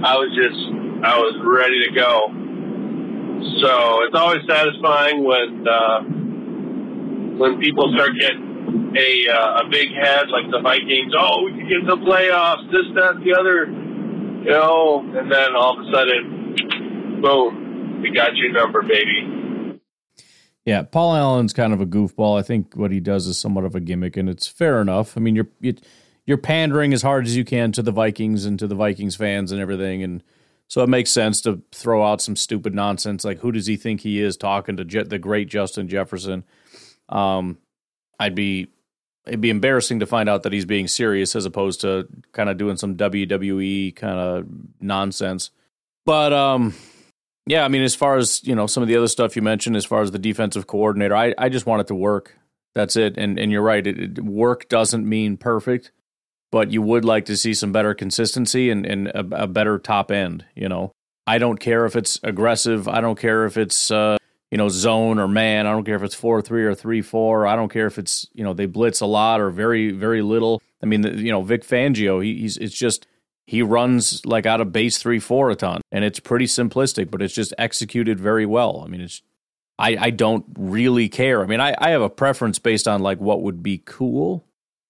I 0.06 0.14
was 0.18 0.30
just, 0.38 0.60
I 1.04 1.18
was 1.18 1.34
ready 1.42 1.82
to 1.88 1.92
go. 1.96 2.30
So 3.62 4.04
it's 4.06 4.16
always 4.16 4.42
satisfying 4.48 5.24
when, 5.24 5.66
uh, 5.68 6.00
when 7.38 7.60
people 7.60 7.92
start 7.96 8.12
getting 8.20 8.94
a, 8.98 9.28
uh, 9.30 9.66
a 9.66 9.70
big 9.70 9.90
head 9.92 10.30
like 10.30 10.50
the 10.52 10.62
Vikings. 10.62 11.14
Oh, 11.18 11.44
we 11.46 11.52
can 11.52 11.68
get 11.68 11.84
the 11.88 11.98
playoffs, 11.98 12.70
this, 12.72 12.88
that, 12.96 13.20
the 13.24 13.34
other, 13.34 13.66
you 13.66 14.52
know, 14.52 15.04
and 15.04 15.32
then 15.32 15.56
all 15.56 15.80
of 15.80 15.86
a 15.86 15.92
sudden, 15.92 17.22
boom, 17.22 18.02
we 18.02 18.12
got 18.12 18.36
your 18.36 18.52
number, 18.54 18.82
baby. 18.82 19.35
Yeah, 20.66 20.82
Paul 20.82 21.16
Allen's 21.16 21.54
kind 21.54 21.74
of 21.74 21.82
a 21.82 21.86
goofball. 21.86 22.40
I 22.40 22.42
think 22.42 22.74
what 22.74 22.92
he 22.92 23.00
does 23.00 23.28
is 23.28 23.38
somewhat 23.38 23.66
of 23.66 23.76
a 23.76 23.80
gimmick, 23.80 24.18
and 24.18 24.28
it's 24.28 24.48
fair 24.48 24.82
enough. 24.82 25.16
I 25.16 25.22
mean, 25.22 25.36
you're 25.36 25.76
you're 26.26 26.38
pandering 26.38 26.92
as 26.94 27.04
hard 27.04 27.26
as 27.26 27.38
you 27.38 27.46
can 27.46 27.72
to 27.74 27.84
the 27.84 27.92
Vikings 27.92 28.46
and 28.46 28.58
to 28.58 28.68
the 28.68 28.76
Vikings 28.76 29.16
fans 29.16 29.52
and 29.52 29.62
everything, 29.62 30.02
and 30.02 30.24
so 30.68 30.82
it 30.82 30.90
makes 30.90 31.12
sense 31.12 31.42
to 31.42 31.62
throw 31.72 32.04
out 32.04 32.22
some 32.22 32.36
stupid 32.36 32.74
nonsense 32.74 33.24
like 33.24 33.40
who 33.40 33.52
does 33.52 33.68
he 33.68 33.78
think 33.78 34.02
he 34.02 34.20
is 34.20 34.36
talking 34.36 34.78
to 34.78 34.84
Je- 34.84 35.04
the 35.04 35.20
great 35.20 35.48
Justin 35.48 35.88
Jefferson. 35.88 36.44
Um, 37.10 37.60
I'd 38.20 38.34
be 38.34 38.70
it'd 39.28 39.42
be 39.42 39.50
embarrassing 39.50 40.00
to 40.00 40.06
find 40.06 40.30
out 40.30 40.44
that 40.44 40.54
he's 40.54 40.66
being 40.66 40.88
serious 40.88 41.36
as 41.36 41.46
opposed 41.46 41.82
to 41.82 42.08
kind 42.32 42.50
of 42.50 42.58
doing 42.58 42.78
some 42.78 42.96
WWE 42.96 43.96
kind 43.96 44.20
of 44.20 44.48
nonsense. 44.80 45.52
But 46.06 46.34
um, 46.34 46.74
yeah, 47.48 47.64
I 47.64 47.68
mean, 47.68 47.84
as 47.84 47.96
far 47.96 48.18
as 48.18 48.44
you 48.44 48.56
know, 48.56 48.68
some 48.68 48.82
of 48.82 48.90
the 48.90 48.98
other 48.98 49.08
stuff 49.08 49.36
you 49.36 49.42
mentioned, 49.42 49.76
as 49.76 49.86
far 49.86 50.02
as 50.02 50.12
the 50.12 50.20
defensive 50.20 50.68
coordinator, 50.68 51.16
I, 51.16 51.34
I 51.38 51.50
just 51.50 51.66
want 51.66 51.82
it 51.82 51.88
to 51.88 51.96
work. 51.96 52.38
That's 52.74 52.96
it. 52.96 53.18
And 53.18 53.40
and 53.40 53.52
you're 53.52 53.62
right. 53.62 53.86
It, 53.86 54.00
it, 54.00 54.24
work 54.24 54.68
doesn't 54.68 55.08
mean 55.08 55.38
perfect, 55.38 55.92
but 56.52 56.72
you 56.72 56.82
would 56.82 57.06
like 57.06 57.26
to 57.26 57.38
see 57.38 57.54
some 57.54 57.72
better 57.72 57.94
consistency 57.94 58.70
and 58.70 58.86
and 58.86 59.08
a, 59.10 59.44
a, 59.44 59.48
better 59.48 59.78
top 59.78 60.12
end. 60.12 60.44
You 60.56 60.70
know, 60.70 60.92
I 61.28 61.38
don't 61.38 61.60
care 61.60 61.86
if 61.86 61.96
it's 61.96 62.20
aggressive. 62.24 62.88
I 62.88 63.00
don't 63.00 63.18
care 63.18 63.46
if 63.46 63.58
it's 63.58 63.92
uh, 63.92 64.18
you 64.50 64.58
know 64.58 64.68
zone 64.68 65.20
or 65.20 65.28
man. 65.28 65.68
I 65.68 65.72
don't 65.72 65.86
care 65.86 65.96
if 65.96 66.04
it's 66.04 66.16
four 66.16 66.42
three 66.42 66.66
or 66.66 66.74
three 66.74 67.02
four. 67.02 67.46
I 67.46 67.56
don't 67.56 67.72
care 67.72 67.88
if 67.88 68.00
it's 68.00 68.28
you 68.34 68.44
know 68.44 68.54
they 68.54 68.66
blitz 68.66 69.02
a 69.02 69.06
lot 69.06 69.40
or 69.40 69.52
very 69.52 69.92
very 69.92 70.24
little. 70.24 70.62
I 70.82 70.88
mean, 70.88 71.04
you 71.04 71.32
know, 71.32 71.44
Vic 71.44 71.64
Fangio. 71.64 72.24
He, 72.24 72.40
he's 72.40 72.58
it's 72.58 72.78
just 72.78 73.08
he 73.48 73.62
runs 73.62 74.26
like 74.26 74.46
out 74.46 74.62
of 74.62 74.72
base 74.72 74.98
three 74.98 75.20
four 75.20 75.50
a 75.50 75.56
ton, 75.56 75.82
and 75.92 76.04
it's 76.04 76.20
pretty 76.20 76.46
simplistic, 76.46 77.12
but 77.12 77.22
it's 77.22 77.34
just 77.34 77.54
executed 77.58 78.20
very 78.20 78.46
well. 78.46 78.82
I 78.86 78.88
mean, 78.88 79.02
it's 79.02 79.22
I 79.78 79.98
I 80.00 80.10
don't 80.10 80.46
really 80.58 81.10
care. 81.10 81.44
I 81.44 81.46
mean, 81.46 81.60
I 81.60 81.76
I 81.78 81.90
have 81.90 82.02
a 82.02 82.10
preference 82.10 82.60
based 82.60 82.88
on 82.88 83.02
like 83.02 83.20
what 83.20 83.42
would 83.42 83.62
be 83.62 83.82
cool, 83.86 84.44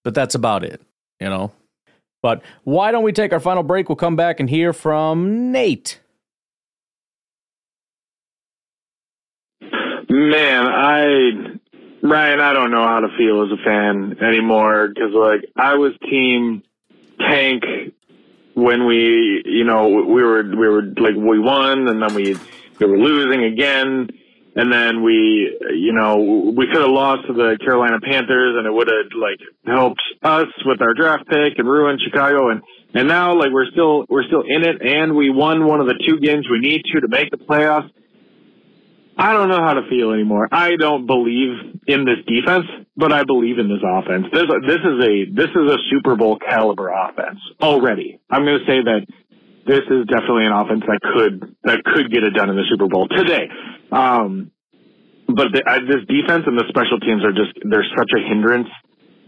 but 0.03 0.13
that's 0.13 0.35
about 0.35 0.63
it, 0.63 0.81
you 1.19 1.29
know. 1.29 1.51
But 2.21 2.41
why 2.63 2.91
don't 2.91 3.03
we 3.03 3.11
take 3.11 3.33
our 3.33 3.39
final 3.39 3.61
break? 3.61 3.89
We'll 3.89 3.97
come 3.97 4.15
back 4.15 4.39
and 4.39 4.49
hear 4.49 4.73
from 4.73 5.51
Nate. 5.51 5.99
Man, 10.09 10.65
I 10.65 11.59
Ryan, 12.01 12.39
I 12.39 12.53
don't 12.53 12.71
know 12.71 12.87
how 12.87 13.01
to 13.01 13.09
feel 13.17 13.43
as 13.43 13.51
a 13.51 13.63
fan 13.63 14.17
anymore 14.23 14.87
because 14.87 15.11
like 15.13 15.49
I 15.55 15.75
was 15.75 15.93
team 16.09 16.63
tank 17.19 17.63
when 18.55 18.85
we, 18.85 19.43
you 19.45 19.65
know, 19.65 19.87
we 19.87 20.23
were 20.23 20.43
we 20.43 20.67
were 20.67 20.83
like 20.83 21.15
we 21.15 21.39
won 21.39 21.87
and 21.87 22.01
then 22.01 22.13
we 22.15 22.35
we 22.79 22.85
were 22.85 22.97
losing 22.97 23.43
again 23.43 24.09
and 24.55 24.71
then 24.71 25.03
we, 25.03 25.57
you 25.73 25.91
know, 25.91 26.53
we 26.55 26.65
could 26.67 26.81
have 26.81 26.89
lost 26.89 27.27
to 27.27 27.33
the 27.33 27.57
Carolina 27.63 27.99
Panthers 27.99 28.55
and 28.57 28.65
it 28.65 28.71
would 28.71 28.87
have 28.87 29.11
like 29.19 29.39
helped 29.65 30.01
us 30.23 30.47
with 30.65 30.81
our 30.81 30.93
draft 30.93 31.27
pick 31.27 31.59
and 31.59 31.67
ruined 31.67 31.99
Chicago 32.01 32.49
and 32.49 32.61
and 32.93 33.09
now 33.09 33.37
like 33.37 33.51
we're 33.51 33.69
still 33.71 34.05
we're 34.07 34.23
still 34.23 34.43
in 34.47 34.63
it 34.63 34.81
and 34.81 35.13
we 35.13 35.29
won 35.29 35.67
one 35.67 35.81
of 35.81 35.87
the 35.87 36.01
two 36.07 36.17
games 36.19 36.47
we 36.49 36.59
need 36.59 36.81
to 36.93 37.01
to 37.01 37.07
make 37.09 37.29
the 37.31 37.37
playoffs. 37.37 37.89
I 39.17 39.33
don't 39.33 39.49
know 39.49 39.61
how 39.61 39.73
to 39.73 39.87
feel 39.89 40.11
anymore. 40.11 40.47
I 40.51 40.77
don't 40.77 41.05
believe 41.05 41.79
in 41.87 42.05
this 42.05 42.19
defense, 42.25 42.65
but 42.97 43.11
I 43.11 43.23
believe 43.23 43.59
in 43.59 43.67
this 43.67 43.83
offense. 43.83 44.27
This 44.31 44.43
this 44.67 44.79
is 44.79 45.03
a 45.03 45.25
this 45.31 45.49
is 45.49 45.71
a 45.71 45.77
Super 45.89 46.15
Bowl 46.15 46.39
caliber 46.39 46.89
offense 46.89 47.39
already. 47.61 48.19
I'm 48.29 48.45
going 48.45 48.59
to 48.59 48.65
say 48.65 48.81
that 48.83 49.05
this 49.67 49.81
is 49.89 50.05
definitely 50.07 50.45
an 50.45 50.53
offense 50.53 50.83
that 50.87 50.99
could 51.01 51.55
that 51.63 51.83
could 51.83 52.11
get 52.11 52.23
it 52.23 52.31
done 52.31 52.49
in 52.49 52.55
the 52.55 52.65
Super 52.69 52.87
Bowl 52.87 53.07
today. 53.07 53.49
Um, 53.91 54.51
but 55.27 55.47
the, 55.51 55.63
this 55.87 56.05
defense 56.07 56.43
and 56.45 56.57
the 56.57 56.65
special 56.69 56.99
teams 56.99 57.23
are 57.23 57.33
just 57.33 57.57
they're 57.63 57.85
such 57.97 58.11
a 58.15 58.21
hindrance. 58.27 58.69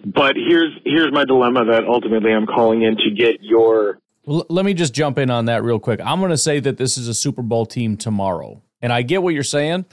But 0.05 0.35
here's 0.35 0.71
here's 0.85 1.11
my 1.11 1.25
dilemma 1.25 1.65
that 1.65 1.83
ultimately 1.85 2.31
I'm 2.31 2.45
calling 2.45 2.83
in 2.83 2.95
to 2.97 3.11
get 3.11 3.41
your. 3.41 3.99
Well, 4.25 4.45
let 4.49 4.65
me 4.65 4.73
just 4.73 4.93
jump 4.93 5.17
in 5.17 5.29
on 5.29 5.45
that 5.45 5.63
real 5.63 5.79
quick. 5.79 5.99
I'm 6.03 6.19
going 6.19 6.31
to 6.31 6.37
say 6.37 6.59
that 6.59 6.77
this 6.77 6.97
is 6.97 7.07
a 7.07 7.13
Super 7.13 7.41
Bowl 7.41 7.65
team 7.65 7.97
tomorrow. 7.97 8.61
And 8.81 8.93
I 8.93 9.01
get 9.01 9.23
what 9.23 9.33
you're 9.33 9.43
saying 9.43 9.85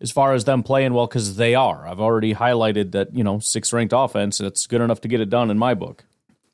as 0.00 0.10
far 0.10 0.32
as 0.32 0.44
them 0.44 0.62
playing 0.62 0.94
well 0.94 1.06
because 1.06 1.36
they 1.36 1.54
are. 1.54 1.86
I've 1.86 2.00
already 2.00 2.34
highlighted 2.34 2.92
that, 2.92 3.14
you 3.14 3.24
know, 3.24 3.38
sixth 3.38 3.72
ranked 3.72 3.94
offense, 3.96 4.40
and 4.40 4.46
it's 4.46 4.66
good 4.66 4.80
enough 4.80 5.00
to 5.02 5.08
get 5.08 5.20
it 5.20 5.30
done 5.30 5.50
in 5.50 5.58
my 5.58 5.74
book. 5.74 6.04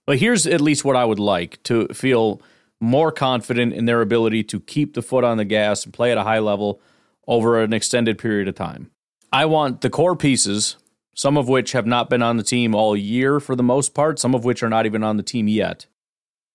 But 0.06 0.18
here's 0.18 0.46
at 0.46 0.60
least 0.60 0.84
what 0.84 0.96
I 0.96 1.04
would 1.04 1.18
like 1.18 1.62
to 1.64 1.88
feel 1.88 2.40
more 2.80 3.10
confident 3.12 3.72
in 3.72 3.86
their 3.86 4.00
ability 4.00 4.44
to 4.44 4.60
keep 4.60 4.94
the 4.94 5.02
foot 5.02 5.24
on 5.24 5.38
the 5.38 5.44
gas 5.44 5.84
and 5.84 5.94
play 5.94 6.12
at 6.12 6.18
a 6.18 6.24
high 6.24 6.38
level 6.38 6.80
over 7.26 7.62
an 7.62 7.72
extended 7.72 8.18
period 8.18 8.48
of 8.48 8.54
time. 8.54 8.90
I 9.32 9.46
want 9.46 9.80
the 9.80 9.90
core 9.90 10.16
pieces, 10.16 10.76
some 11.14 11.36
of 11.36 11.48
which 11.48 11.72
have 11.72 11.86
not 11.86 12.10
been 12.10 12.22
on 12.22 12.36
the 12.36 12.42
team 12.42 12.74
all 12.74 12.96
year 12.96 13.40
for 13.40 13.56
the 13.56 13.62
most 13.62 13.94
part, 13.94 14.18
some 14.18 14.34
of 14.34 14.44
which 14.44 14.62
are 14.62 14.68
not 14.68 14.86
even 14.86 15.02
on 15.02 15.16
the 15.16 15.22
team 15.22 15.48
yet, 15.48 15.86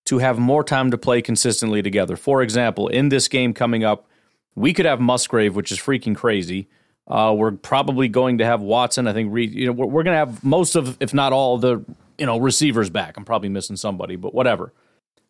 to 0.06 0.20
have 0.20 0.38
more 0.38 0.64
time 0.64 0.92
to 0.92 0.98
play 0.98 1.22
consistently 1.22 1.82
together. 1.82 2.16
For 2.16 2.42
example, 2.42 2.88
in 2.88 3.10
this 3.10 3.28
game 3.28 3.54
coming 3.54 3.84
up, 3.84 4.08
we 4.56 4.74
could 4.74 4.86
have 4.86 5.00
Musgrave, 5.00 5.56
which 5.56 5.72
is 5.72 5.80
freaking 5.80 6.16
crazy. 6.16 6.68
Uh, 7.10 7.34
we're 7.36 7.52
probably 7.52 8.08
going 8.08 8.38
to 8.38 8.46
have 8.46 8.62
Watson. 8.62 9.08
I 9.08 9.14
think 9.14 9.34
Reed, 9.34 9.54
you 9.54 9.66
know 9.66 9.72
we're, 9.72 9.88
we're 9.88 10.04
going 10.04 10.14
to 10.14 10.20
have 10.20 10.44
most 10.44 10.76
of, 10.76 10.98
if 11.00 11.14
not 11.14 11.34
all, 11.34 11.58
the 11.58 11.84
you 12.18 12.26
know 12.26 12.38
receivers 12.38 12.90
back. 12.90 13.18
I'm 13.18 13.26
probably 13.26 13.50
missing 13.50 13.76
somebody, 13.76 14.16
but 14.16 14.34
whatever. 14.34 14.74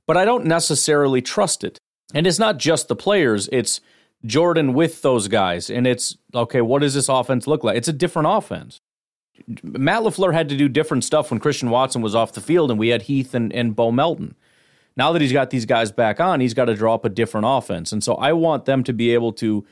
But 0.05 0.17
I 0.17 0.25
don't 0.25 0.45
necessarily 0.45 1.21
trust 1.21 1.63
it, 1.63 1.77
and 2.13 2.27
it's 2.27 2.39
not 2.39 2.57
just 2.57 2.87
the 2.87 2.95
players. 2.95 3.47
It's 3.51 3.79
Jordan 4.25 4.73
with 4.73 5.01
those 5.01 5.27
guys, 5.27 5.69
and 5.69 5.87
it's 5.87 6.17
okay. 6.35 6.61
What 6.61 6.81
does 6.81 6.93
this 6.93 7.07
offense 7.07 7.47
look 7.47 7.63
like? 7.63 7.77
It's 7.77 7.87
a 7.87 7.93
different 7.93 8.27
offense. 8.29 8.79
Matt 9.63 10.03
LaFleur 10.03 10.33
had 10.33 10.49
to 10.49 10.57
do 10.57 10.67
different 10.67 11.05
stuff 11.05 11.31
when 11.31 11.39
Christian 11.39 11.69
Watson 11.69 12.01
was 12.01 12.13
off 12.13 12.33
the 12.33 12.41
field, 12.41 12.71
and 12.71 12.79
we 12.79 12.89
had 12.89 13.03
Heath 13.03 13.33
and, 13.33 13.53
and 13.53 13.73
Bo 13.73 13.91
Melton. 13.91 14.35
Now 14.97 15.13
that 15.13 15.21
he's 15.21 15.31
got 15.31 15.49
these 15.49 15.65
guys 15.65 15.93
back 15.93 16.19
on, 16.19 16.41
he's 16.41 16.53
got 16.53 16.65
to 16.65 16.75
draw 16.75 16.95
up 16.95 17.05
a 17.05 17.09
different 17.09 17.45
offense. 17.47 17.93
And 17.93 18.03
so 18.03 18.15
I 18.15 18.33
want 18.33 18.65
them 18.65 18.83
to 18.83 18.91
be 18.91 19.13
able 19.13 19.31
to 19.33 19.65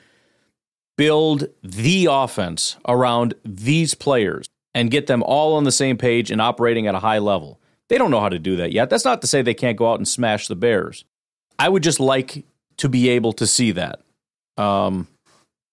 build 0.97 1.47
the 1.63 2.07
offense 2.09 2.77
around 2.87 3.33
these 3.45 3.93
players 3.93 4.47
and 4.73 4.91
get 4.91 5.07
them 5.07 5.23
all 5.23 5.55
on 5.55 5.63
the 5.63 5.71
same 5.71 5.97
page 5.97 6.29
and 6.29 6.41
operating 6.41 6.87
at 6.87 6.95
a 6.95 6.99
high 6.99 7.19
level. 7.19 7.59
They 7.89 7.97
don't 7.97 8.11
know 8.11 8.19
how 8.19 8.29
to 8.29 8.39
do 8.39 8.57
that 8.57 8.73
yet. 8.73 8.89
That's 8.89 9.05
not 9.05 9.21
to 9.21 9.27
say 9.27 9.41
they 9.41 9.53
can't 9.53 9.77
go 9.77 9.91
out 9.91 9.99
and 9.99 10.07
smash 10.07 10.47
the 10.47 10.55
Bears. 10.55 11.05
I 11.57 11.69
would 11.69 11.83
just 11.83 11.99
like 11.99 12.45
to 12.77 12.89
be 12.89 13.09
able 13.09 13.33
to 13.33 13.47
see 13.47 13.71
that. 13.71 14.01
Um, 14.57 15.07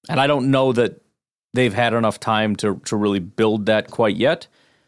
and 0.08 0.20
I 0.20 0.26
don't 0.26 0.50
know 0.50 0.72
that 0.72 1.00
they've 1.54 1.72
had 1.72 1.94
enough 1.94 2.20
time 2.20 2.56
to 2.56 2.80
to 2.84 2.96
really 2.96 3.20
build 3.20 3.66
that 3.66 3.90
quite 3.90 4.16
yet. 4.16 4.46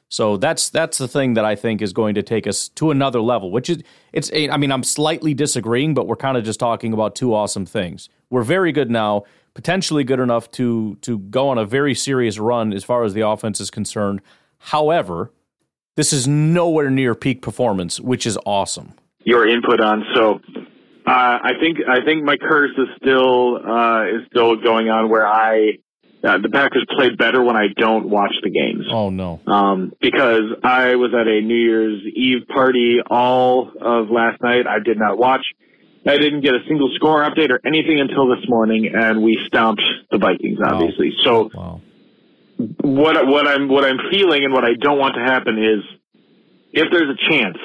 So 0.09 0.37
that's 0.37 0.69
that's 0.69 0.99
the 0.99 1.09
thing 1.09 1.35
that 1.35 1.45
I 1.45 1.57
think 1.57 1.83
is 1.83 1.93
going 1.93 2.15
to 2.15 2.23
take 2.23 2.47
us 2.47 2.69
to 2.71 2.91
another 2.91 3.21
level. 3.21 3.51
Which 3.51 3.71
is 3.71 3.83
it's 4.13 4.31
I 4.33 4.57
mean 4.57 4.71
I'm 4.71 4.85
slightly 4.85 5.35
disagreeing, 5.35 5.95
but 5.95 6.07
we're 6.07 6.17
kind 6.17 6.37
of 6.37 6.45
just 6.45 6.61
talking 6.61 6.93
about 6.93 7.15
two 7.15 7.35
awesome 7.35 7.67
things. 7.67 8.09
We're 8.31 8.43
very 8.45 8.73
good 8.73 8.91
now, 8.91 9.25
potentially 9.57 10.05
good 10.05 10.21
enough 10.21 10.51
to 10.51 10.97
to 11.01 11.19
go 11.19 11.49
on 11.49 11.57
a 11.57 11.65
very 11.65 11.95
serious 11.95 12.39
run 12.39 12.75
as 12.75 12.85
far 12.85 13.05
as 13.05 13.15
the 13.15 13.27
offense 13.27 13.59
is 13.59 13.71
concerned. 13.71 14.21
However, 14.59 15.33
this 15.97 16.13
is 16.13 16.29
nowhere 16.29 16.91
near 16.91 17.15
peak 17.15 17.41
performance, 17.41 17.99
which 17.99 18.27
is 18.27 18.39
awesome. 18.45 18.93
Your 19.25 19.49
input 19.49 19.81
on 19.81 20.05
so 20.15 20.41
uh, 21.07 21.39
I 21.43 21.53
think 21.59 21.79
I 21.89 22.05
think 22.05 22.23
my 22.23 22.37
curse 22.37 22.73
is 22.77 22.89
still 23.01 23.57
uh, 23.57 24.05
is 24.05 24.27
still 24.31 24.57
going 24.57 24.91
on 24.91 25.09
where 25.09 25.27
I 25.27 25.79
uh, 26.23 26.37
the 26.37 26.51
Packers 26.51 26.85
played 26.95 27.17
better 27.17 27.43
when 27.43 27.57
I 27.57 27.69
don't 27.75 28.11
watch 28.11 28.35
the 28.43 28.51
games. 28.51 28.85
Oh 28.91 29.09
no! 29.09 29.41
Um, 29.47 29.93
because 30.03 30.53
I 30.63 30.97
was 30.97 31.13
at 31.19 31.27
a 31.27 31.41
New 31.41 31.57
Year's 31.57 32.03
Eve 32.15 32.47
party 32.47 32.99
all 33.09 33.73
of 33.81 34.11
last 34.11 34.43
night. 34.43 34.67
I 34.67 34.81
did 34.81 34.99
not 34.99 35.17
watch. 35.17 35.47
I 36.07 36.19
didn't 36.19 36.43
get 36.43 36.55
a 36.55 36.61
single 36.69 36.91
score 36.95 37.23
update 37.29 37.51
or 37.51 37.61
anything 37.67 37.99
until 37.99 38.29
this 38.29 38.49
morning, 38.49 38.93
and 38.95 39.23
we 39.23 39.39
stomped 39.47 39.83
the 40.11 40.19
Vikings. 40.19 40.59
Obviously, 40.65 41.11
wow. 41.11 41.25
so 41.25 41.51
wow. 41.53 41.81
what 42.81 43.27
what 43.27 43.49
I'm 43.49 43.69
what 43.69 43.85
I'm 43.85 43.99
feeling 44.11 44.45
and 44.45 44.53
what 44.53 44.65
I 44.65 44.75
don't 44.81 44.99
want 44.99 45.17
to 45.17 45.23
happen 45.23 45.59
is 45.59 45.83
if 46.73 46.89
there's 46.93 47.11
a 47.11 47.31
chance, 47.31 47.57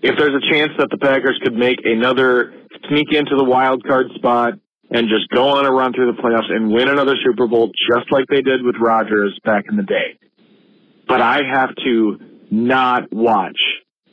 if 0.00 0.16
there's 0.16 0.34
a 0.34 0.52
chance 0.52 0.72
that 0.78 0.88
the 0.90 0.98
Packers 0.98 1.38
could 1.42 1.54
make 1.54 1.80
another 1.84 2.54
sneak 2.88 3.12
into 3.12 3.36
the 3.36 3.44
wild 3.44 3.84
card 3.84 4.06
spot 4.14 4.54
and 4.90 5.08
just 5.08 5.28
go 5.28 5.48
on 5.50 5.66
a 5.66 5.70
run 5.70 5.92
through 5.92 6.12
the 6.12 6.22
playoffs 6.22 6.50
and 6.50 6.72
win 6.72 6.88
another 6.88 7.16
Super 7.22 7.46
Bowl 7.46 7.70
just 7.90 8.10
like 8.10 8.24
they 8.28 8.40
did 8.40 8.62
with 8.62 8.76
Rodgers 8.80 9.38
back 9.44 9.64
in 9.68 9.76
the 9.76 9.82
day. 9.82 10.18
But 11.06 11.20
I 11.20 11.40
have 11.52 11.74
to 11.84 12.18
not 12.50 13.12
watch 13.12 13.58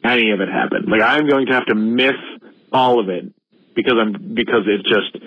any 0.04 0.32
of 0.32 0.42
it 0.42 0.50
happen. 0.50 0.86
Like 0.90 1.02
I'm 1.02 1.28
going 1.28 1.46
to 1.48 1.54
have 1.54 1.68
to 1.68 1.76
miss 1.76 2.16
all 2.74 3.00
of 3.00 3.08
it 3.08 3.32
because 3.76 3.96
I'm 4.00 4.34
because 4.34 4.64
it's 4.66 4.88
just 4.88 5.24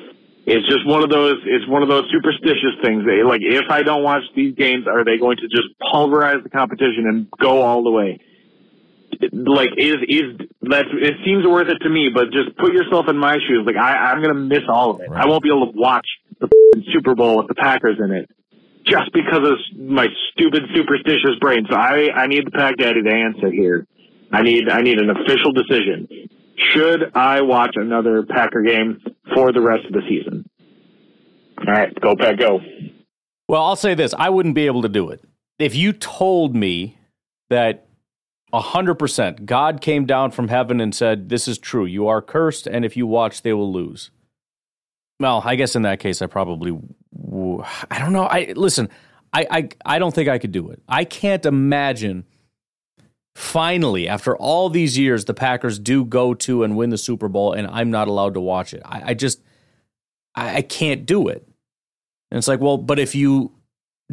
it's 0.46 0.66
just 0.68 0.86
one 0.86 1.02
of 1.02 1.10
those 1.10 1.36
it's 1.44 1.68
one 1.68 1.82
of 1.82 1.88
those 1.88 2.04
superstitious 2.10 2.74
things. 2.82 3.04
Like 3.04 3.42
if 3.42 3.70
I 3.70 3.82
don't 3.82 4.02
watch 4.02 4.22
these 4.34 4.54
games, 4.54 4.86
are 4.86 5.04
they 5.04 5.18
going 5.18 5.36
to 5.38 5.48
just 5.48 5.68
pulverize 5.92 6.42
the 6.42 6.50
competition 6.50 7.04
and 7.06 7.30
go 7.38 7.62
all 7.62 7.82
the 7.82 7.90
way? 7.90 8.20
like 9.32 9.70
is 9.76 9.96
is 10.08 10.38
that 10.62 10.86
it 10.92 11.14
seems 11.24 11.46
worth 11.46 11.68
it 11.68 11.78
to 11.82 11.88
me, 11.88 12.08
but 12.12 12.30
just 12.30 12.56
put 12.56 12.72
yourself 12.72 13.06
in 13.08 13.16
my 13.18 13.38
shoes. 13.48 13.64
Like 13.66 13.76
I, 13.76 14.12
I'm 14.12 14.22
gonna 14.22 14.34
miss 14.34 14.62
all 14.68 14.90
of 14.90 15.00
it. 15.00 15.10
Right. 15.10 15.24
I 15.24 15.26
won't 15.28 15.42
be 15.42 15.48
able 15.48 15.72
to 15.72 15.78
watch 15.78 16.06
the 16.40 16.48
Super 16.92 17.14
Bowl 17.14 17.38
with 17.38 17.48
the 17.48 17.54
Packers 17.54 17.98
in 17.98 18.12
it 18.12 18.30
just 18.84 19.12
because 19.12 19.48
of 19.48 19.58
my 19.76 20.06
stupid 20.32 20.62
superstitious 20.74 21.38
brain. 21.40 21.66
So 21.68 21.76
I 21.76 22.10
I 22.14 22.26
need 22.26 22.46
the 22.46 22.50
Pack 22.50 22.76
Daddy 22.76 23.02
to 23.02 23.10
answer 23.10 23.50
here. 23.50 23.86
I 24.32 24.42
need 24.42 24.68
I 24.68 24.82
need 24.82 24.98
an 24.98 25.10
official 25.10 25.52
decision. 25.52 26.08
Should 26.58 27.12
I 27.14 27.40
watch 27.42 27.76
another 27.76 28.24
Packer 28.24 28.62
game 28.62 29.00
for 29.34 29.52
the 29.52 29.60
rest 29.60 29.86
of 29.86 29.92
the 29.92 30.02
season? 30.08 30.48
All 31.58 31.72
right, 31.72 31.94
go 32.00 32.14
Pack, 32.16 32.38
go. 32.38 32.60
Well, 33.48 33.64
I'll 33.64 33.76
say 33.76 33.94
this: 33.94 34.14
I 34.18 34.28
wouldn't 34.28 34.54
be 34.54 34.66
able 34.66 34.82
to 34.82 34.88
do 34.88 35.10
it 35.10 35.24
if 35.58 35.74
you 35.74 35.92
told 35.92 36.54
me 36.54 36.98
that 37.50 37.86
a 38.52 38.60
hundred 38.60 38.94
percent. 38.94 39.46
God 39.46 39.80
came 39.80 40.06
down 40.06 40.30
from 40.30 40.48
heaven 40.48 40.80
and 40.80 40.94
said, 40.94 41.28
"This 41.28 41.48
is 41.48 41.58
true. 41.58 41.84
You 41.84 42.08
are 42.08 42.22
cursed, 42.22 42.66
and 42.66 42.84
if 42.84 42.96
you 42.96 43.06
watch, 43.06 43.42
they 43.42 43.52
will 43.52 43.72
lose." 43.72 44.10
Well, 45.20 45.42
I 45.44 45.56
guess 45.56 45.74
in 45.74 45.82
that 45.82 45.98
case, 45.98 46.22
I 46.22 46.26
probably, 46.26 46.78
I 47.90 47.98
don't 47.98 48.12
know. 48.12 48.24
I 48.24 48.52
listen. 48.54 48.88
I, 49.32 49.46
I 49.50 49.68
I 49.84 49.98
don't 49.98 50.14
think 50.14 50.28
I 50.28 50.38
could 50.38 50.52
do 50.52 50.70
it. 50.70 50.82
I 50.88 51.04
can't 51.04 51.44
imagine. 51.44 52.24
Finally, 53.38 54.08
after 54.08 54.36
all 54.36 54.68
these 54.68 54.98
years, 54.98 55.26
the 55.26 55.32
Packers 55.32 55.78
do 55.78 56.04
go 56.04 56.34
to 56.34 56.64
and 56.64 56.76
win 56.76 56.90
the 56.90 56.98
Super 56.98 57.28
Bowl, 57.28 57.52
and 57.52 57.68
I'm 57.68 57.88
not 57.88 58.08
allowed 58.08 58.34
to 58.34 58.40
watch 58.40 58.74
it. 58.74 58.82
I, 58.84 59.10
I 59.10 59.14
just, 59.14 59.40
I, 60.34 60.56
I 60.56 60.62
can't 60.62 61.06
do 61.06 61.28
it. 61.28 61.46
And 62.32 62.36
it's 62.38 62.48
like, 62.48 62.58
well, 62.58 62.76
but 62.76 62.98
if 62.98 63.14
you 63.14 63.52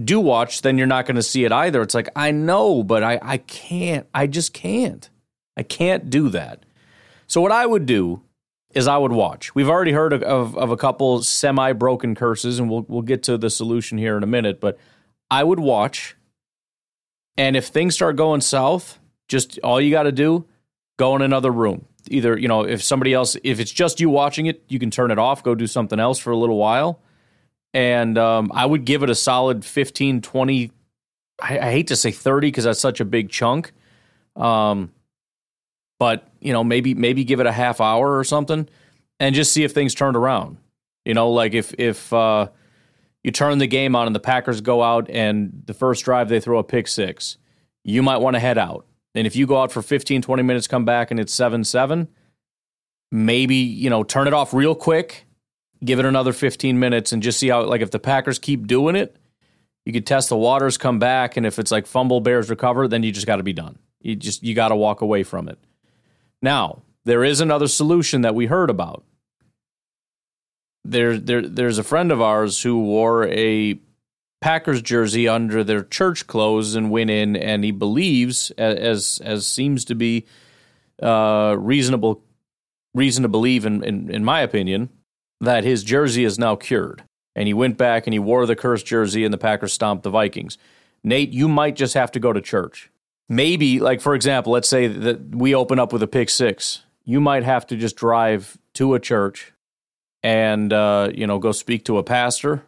do 0.02 0.20
watch, 0.20 0.62
then 0.62 0.78
you're 0.78 0.86
not 0.86 1.08
going 1.08 1.16
to 1.16 1.24
see 1.24 1.44
it 1.44 1.52
either. 1.52 1.82
It's 1.82 1.96
like, 1.96 2.10
I 2.16 2.30
know, 2.30 2.84
but 2.84 3.02
I, 3.02 3.18
I 3.20 3.38
can't. 3.38 4.06
I 4.14 4.28
just 4.28 4.54
can't. 4.54 5.10
I 5.58 5.64
can't 5.64 6.12
do 6.12 6.30
that. 6.30 6.64
So, 7.26 7.42
what 7.42 7.52
I 7.52 7.66
would 7.66 7.88
do 7.88 8.22
is 8.76 8.88
I 8.88 9.00
would 9.00 9.12
watch. 9.12 9.56
We've 9.56 9.70
already 9.70 9.94
heard 9.94 10.14
of, 10.14 10.22
of, 10.22 10.56
of 10.56 10.70
a 10.70 10.78
couple 10.78 11.24
semi 11.24 11.74
broken 11.74 12.14
curses, 12.14 12.60
and 12.60 12.70
we'll, 12.70 12.86
we'll 12.88 13.02
get 13.02 13.24
to 13.24 13.40
the 13.40 13.50
solution 13.50 13.98
here 13.98 14.18
in 14.18 14.24
a 14.24 14.28
minute, 14.28 14.62
but 14.62 14.78
I 15.32 15.44
would 15.44 15.60
watch. 15.60 16.16
And 17.38 17.58
if 17.58 17.66
things 17.66 17.96
start 17.96 18.18
going 18.18 18.42
south, 18.42 19.00
just 19.28 19.60
all 19.64 19.80
you 19.80 19.92
got 19.92 20.04
to 20.04 20.12
do, 20.12 20.46
go 20.98 21.16
in 21.16 21.22
another 21.22 21.52
room. 21.52 21.86
Either, 22.10 22.38
you 22.38 22.48
know, 22.48 22.62
if 22.62 22.84
somebody 22.84 23.14
else, 23.14 23.36
if 23.44 23.60
it's 23.60 23.72
just 23.72 24.00
you 24.00 24.10
watching 24.10 24.46
it, 24.46 24.64
you 24.68 24.78
can 24.78 24.92
turn 24.92 25.10
it 25.10 25.18
off, 25.18 25.42
go 25.42 25.56
do 25.56 25.66
something 25.66 26.00
else 26.00 26.20
for 26.20 26.32
a 26.32 26.38
little 26.38 26.58
while 26.58 27.02
and 27.76 28.18
um, 28.18 28.52
I 28.54 28.66
would 28.66 28.86
give 28.86 29.04
it 29.04 29.10
a 29.10 29.16
solid 29.16 29.66
15, 29.66 30.22
20. 30.22 30.72
I, 31.42 31.60
I 31.60 31.72
hate 31.72 31.88
to 31.88 31.98
say 31.98 32.10
30 32.10 32.48
because 32.48 32.64
that's 32.64 32.80
such 32.80 33.02
a 33.02 33.06
big 33.06 33.30
chunk. 33.30 33.74
Um, 34.38 34.94
but 36.00 36.26
you 36.40 36.54
know, 36.54 36.64
maybe 36.64 36.94
maybe 36.94 37.26
give 37.26 37.42
it 37.42 37.48
a 37.48 37.52
half 37.52 37.82
hour 37.82 38.18
or 38.18 38.24
something, 38.24 38.70
and 39.20 39.36
just 39.36 39.52
see 39.52 39.64
if 39.64 39.74
things 39.74 39.94
turned 39.94 40.16
around. 40.16 40.58
You 41.04 41.14
know, 41.14 41.32
like 41.32 41.54
if 41.54 41.74
if 41.78 42.12
uh, 42.14 42.48
you 43.24 43.32
turn 43.32 43.58
the 43.58 43.68
game 43.68 43.96
on 43.96 44.08
and 44.08 44.16
the 44.16 44.22
Packers 44.22 44.62
go 44.62 44.82
out 44.82 45.10
and 45.10 45.64
the 45.66 45.74
first 45.74 46.06
drive 46.06 46.30
they 46.30 46.40
throw 46.40 46.60
a 46.60 46.64
pick 46.64 46.88
six, 46.88 47.38
you 47.84 48.02
might 48.02 48.18
want 48.18 48.36
to 48.36 48.40
head 48.40 48.58
out. 48.58 48.86
And 49.16 49.26
if 49.26 49.36
you 49.36 49.47
go 49.47 49.61
out 49.61 49.72
for 49.72 49.82
15, 49.82 50.22
20 50.22 50.43
minutes, 50.43 50.68
come 50.68 50.86
back 50.86 51.09
and 51.09 51.20
it's 51.20 51.34
7 51.34 51.63
7, 51.63 52.09
maybe, 53.11 53.55
you 53.55 53.89
know, 53.89 54.03
turn 54.03 54.28
it 54.28 54.34
off 54.34 54.53
real 54.53 54.76
quick, 54.76 55.26
give 55.84 55.99
it 55.99 56.05
another 56.05 56.34
15 56.34 56.78
minutes 56.78 57.13
and 57.13 57.24
just 57.24 57.39
see 57.39 57.47
how, 57.47 57.63
like, 57.63 57.82
if 57.82 57.91
the 57.91 57.99
Packers 57.99 58.38
keep 58.38 58.68
doing 58.68 58.95
it, 58.95 59.16
you 59.86 59.93
could 59.93 60.05
test 60.05 60.30
the 60.30 60.38
waters, 60.38 60.78
come 60.78 60.99
back. 60.99 61.38
And 61.38 61.45
if 61.45 61.57
it's 61.57 61.72
like 61.72 61.88
fumble, 61.88 62.20
Bears 62.20 62.49
recover, 62.49 62.88
then 62.88 63.03
you 63.03 63.11
just 63.11 63.28
got 63.28 63.38
to 63.38 63.43
be 63.43 63.53
done. 63.53 63.80
You 64.01 64.16
just, 64.16 64.43
you 64.43 64.53
got 64.53 64.70
to 64.70 64.76
walk 64.76 65.01
away 65.01 65.24
from 65.24 65.47
it. 65.47 65.57
Now, 66.41 66.82
there 67.05 67.24
is 67.24 67.39
another 67.39 67.68
solution 67.68 68.22
that 68.22 68.36
we 68.36 68.47
heard 68.47 68.70
about. 68.70 69.03
There, 70.84 71.18
there, 71.18 71.41
there's 71.41 71.78
a 71.78 71.84
friend 71.84 72.11
of 72.11 72.22
ours 72.22 72.61
who 72.61 72.82
wore 72.84 73.28
a 73.28 73.80
Packers 74.46 74.84
jersey 74.84 75.28
under 75.28 75.64
their 75.64 75.82
church 75.82 76.28
clothes 76.28 76.76
and 76.76 76.91
went 76.91 77.10
in, 77.10 77.36
and 77.36 77.64
he 77.64 77.72
believes, 77.72 78.52
as 78.52 79.20
as 79.24 79.48
seems 79.48 79.84
to 79.86 79.96
be 79.96 80.28
uh, 81.02 81.56
reasonable 81.58 82.24
reason 82.93 83.24
to 83.24 83.28
believe, 83.28 83.66
in, 83.66 83.84
in 83.84 84.12
in 84.12 84.24
my 84.24 84.41
opinion, 84.41 84.89
that 85.41 85.64
his 85.64 85.84
jersey 85.84 86.24
is 86.24 86.38
now 86.38 86.56
cured. 86.56 87.04
And 87.36 87.48
he 87.48 87.56
went 87.56 87.76
back 87.80 88.06
and 88.06 88.14
he 88.14 88.20
wore 88.20 88.46
the 88.46 88.56
cursed 88.56 88.86
jersey, 88.86 89.26
and 89.26 89.34
the 89.34 89.39
Packers 89.39 89.74
stomped 89.74 90.04
the 90.04 90.12
Vikings. 90.12 90.60
Nate, 91.04 91.32
you 91.32 91.48
might 91.48 91.76
just 91.76 91.96
have 91.96 92.12
to 92.12 92.20
go 92.20 92.32
to 92.32 92.39
church. 92.39 92.91
Maybe, 93.28 93.80
like 93.80 94.00
for 94.00 94.14
example, 94.14 94.54
let's 94.54 94.70
say 94.70 94.86
that 94.86 95.36
we 95.36 95.56
open 95.56 95.80
up 95.80 95.91
with 95.91 96.04
a 96.04 96.08
pick 96.08 96.30
six. 96.30 96.84
You 97.04 97.20
might 97.20 97.46
have 97.46 97.66
to 97.66 97.76
just 97.76 97.96
drive 97.96 98.60
to 98.76 98.93
a 98.93 99.00
church 99.00 99.54
and 100.22 100.72
uh, 100.72 101.10
you 101.16 101.26
know 101.26 101.39
go 101.39 101.52
speak 101.52 101.86
to 101.86 101.98
a 101.98 102.04
pastor 102.04 102.64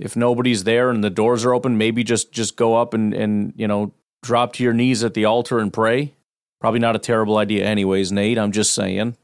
if 0.00 0.16
nobody's 0.16 0.64
there 0.64 0.90
and 0.90 1.04
the 1.04 1.10
doors 1.10 1.44
are 1.44 1.54
open, 1.54 1.78
maybe 1.78 2.02
just 2.02 2.32
just 2.32 2.56
go 2.56 2.76
up 2.76 2.94
and 2.94 3.12
and 3.14 3.52
you 3.56 3.68
know 3.68 3.92
drop 4.22 4.54
to 4.54 4.64
your 4.64 4.72
knees 4.72 5.04
at 5.04 5.14
the 5.14 5.26
altar 5.26 5.58
and 5.58 5.72
pray. 5.72 6.14
Probably 6.60 6.80
not 6.80 6.96
a 6.96 6.98
terrible 6.98 7.38
idea, 7.38 7.64
anyways, 7.64 8.10
Nate. 8.10 8.38
I'm 8.38 8.52
just 8.52 8.74
saying. 8.74 9.16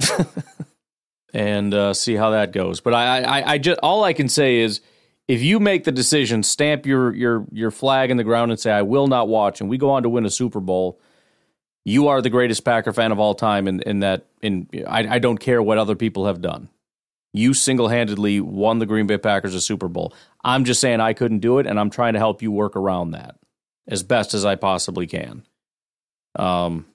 and 1.32 1.72
uh, 1.72 1.94
see 1.94 2.16
how 2.16 2.30
that 2.30 2.52
goes. 2.52 2.80
But 2.80 2.94
I, 2.94 3.22
I, 3.22 3.52
I 3.52 3.58
just 3.58 3.78
all 3.82 4.04
I 4.04 4.12
can 4.12 4.28
say 4.28 4.58
is, 4.58 4.80
if 5.28 5.42
you 5.42 5.60
make 5.60 5.84
the 5.84 5.92
decision, 5.92 6.42
stamp 6.42 6.86
your 6.86 7.14
your 7.14 7.46
your 7.52 7.70
flag 7.70 8.10
in 8.10 8.16
the 8.16 8.24
ground 8.24 8.50
and 8.50 8.60
say, 8.60 8.72
"I 8.72 8.82
will 8.82 9.06
not 9.06 9.28
watch," 9.28 9.60
and 9.60 9.68
we 9.68 9.78
go 9.78 9.90
on 9.90 10.02
to 10.02 10.08
win 10.08 10.24
a 10.24 10.30
Super 10.30 10.60
Bowl, 10.60 11.00
you 11.84 12.08
are 12.08 12.22
the 12.22 12.30
greatest 12.30 12.64
Packer 12.64 12.92
fan 12.92 13.12
of 13.12 13.18
all 13.18 13.34
time. 13.34 13.68
In 13.68 13.80
in 13.82 14.00
that, 14.00 14.26
in 14.42 14.68
I, 14.86 15.16
I 15.16 15.18
don't 15.18 15.38
care 15.38 15.62
what 15.62 15.78
other 15.78 15.94
people 15.94 16.26
have 16.26 16.40
done. 16.40 16.68
You 17.36 17.52
single 17.52 17.88
handedly 17.88 18.40
won 18.40 18.78
the 18.78 18.86
Green 18.86 19.06
Bay 19.06 19.18
Packers 19.18 19.54
a 19.54 19.60
Super 19.60 19.88
Bowl. 19.88 20.14
I'm 20.42 20.64
just 20.64 20.80
saying 20.80 21.00
I 21.00 21.12
couldn't 21.12 21.40
do 21.40 21.58
it, 21.58 21.66
and 21.66 21.78
I'm 21.78 21.90
trying 21.90 22.14
to 22.14 22.18
help 22.18 22.40
you 22.40 22.50
work 22.50 22.76
around 22.76 23.10
that 23.10 23.36
as 23.86 24.02
best 24.02 24.32
as 24.32 24.44
I 24.44 24.54
possibly 24.54 25.06
can. 25.06 25.44
Um, 26.38 26.86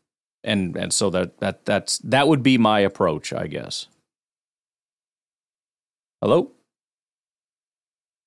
and 0.44 0.76
and 0.76 0.92
so 0.92 1.12
that 1.12 1.38
that 1.40 1.66
that's 1.66 2.00
that 2.00 2.28
would 2.28 2.42
be 2.42 2.58
my 2.58 2.80
approach, 2.80 3.34
I 3.34 3.46
guess. 3.46 3.88
Hello, 6.22 6.52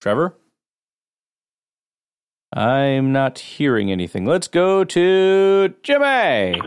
Trevor. 0.01 0.37
I'm 2.53 3.13
not 3.13 3.41
hearing 3.41 3.91
anything. 3.91 4.25
Let's 4.25 4.47
go 4.47 4.85
to 4.85 5.75
Jimmy. 5.83 6.61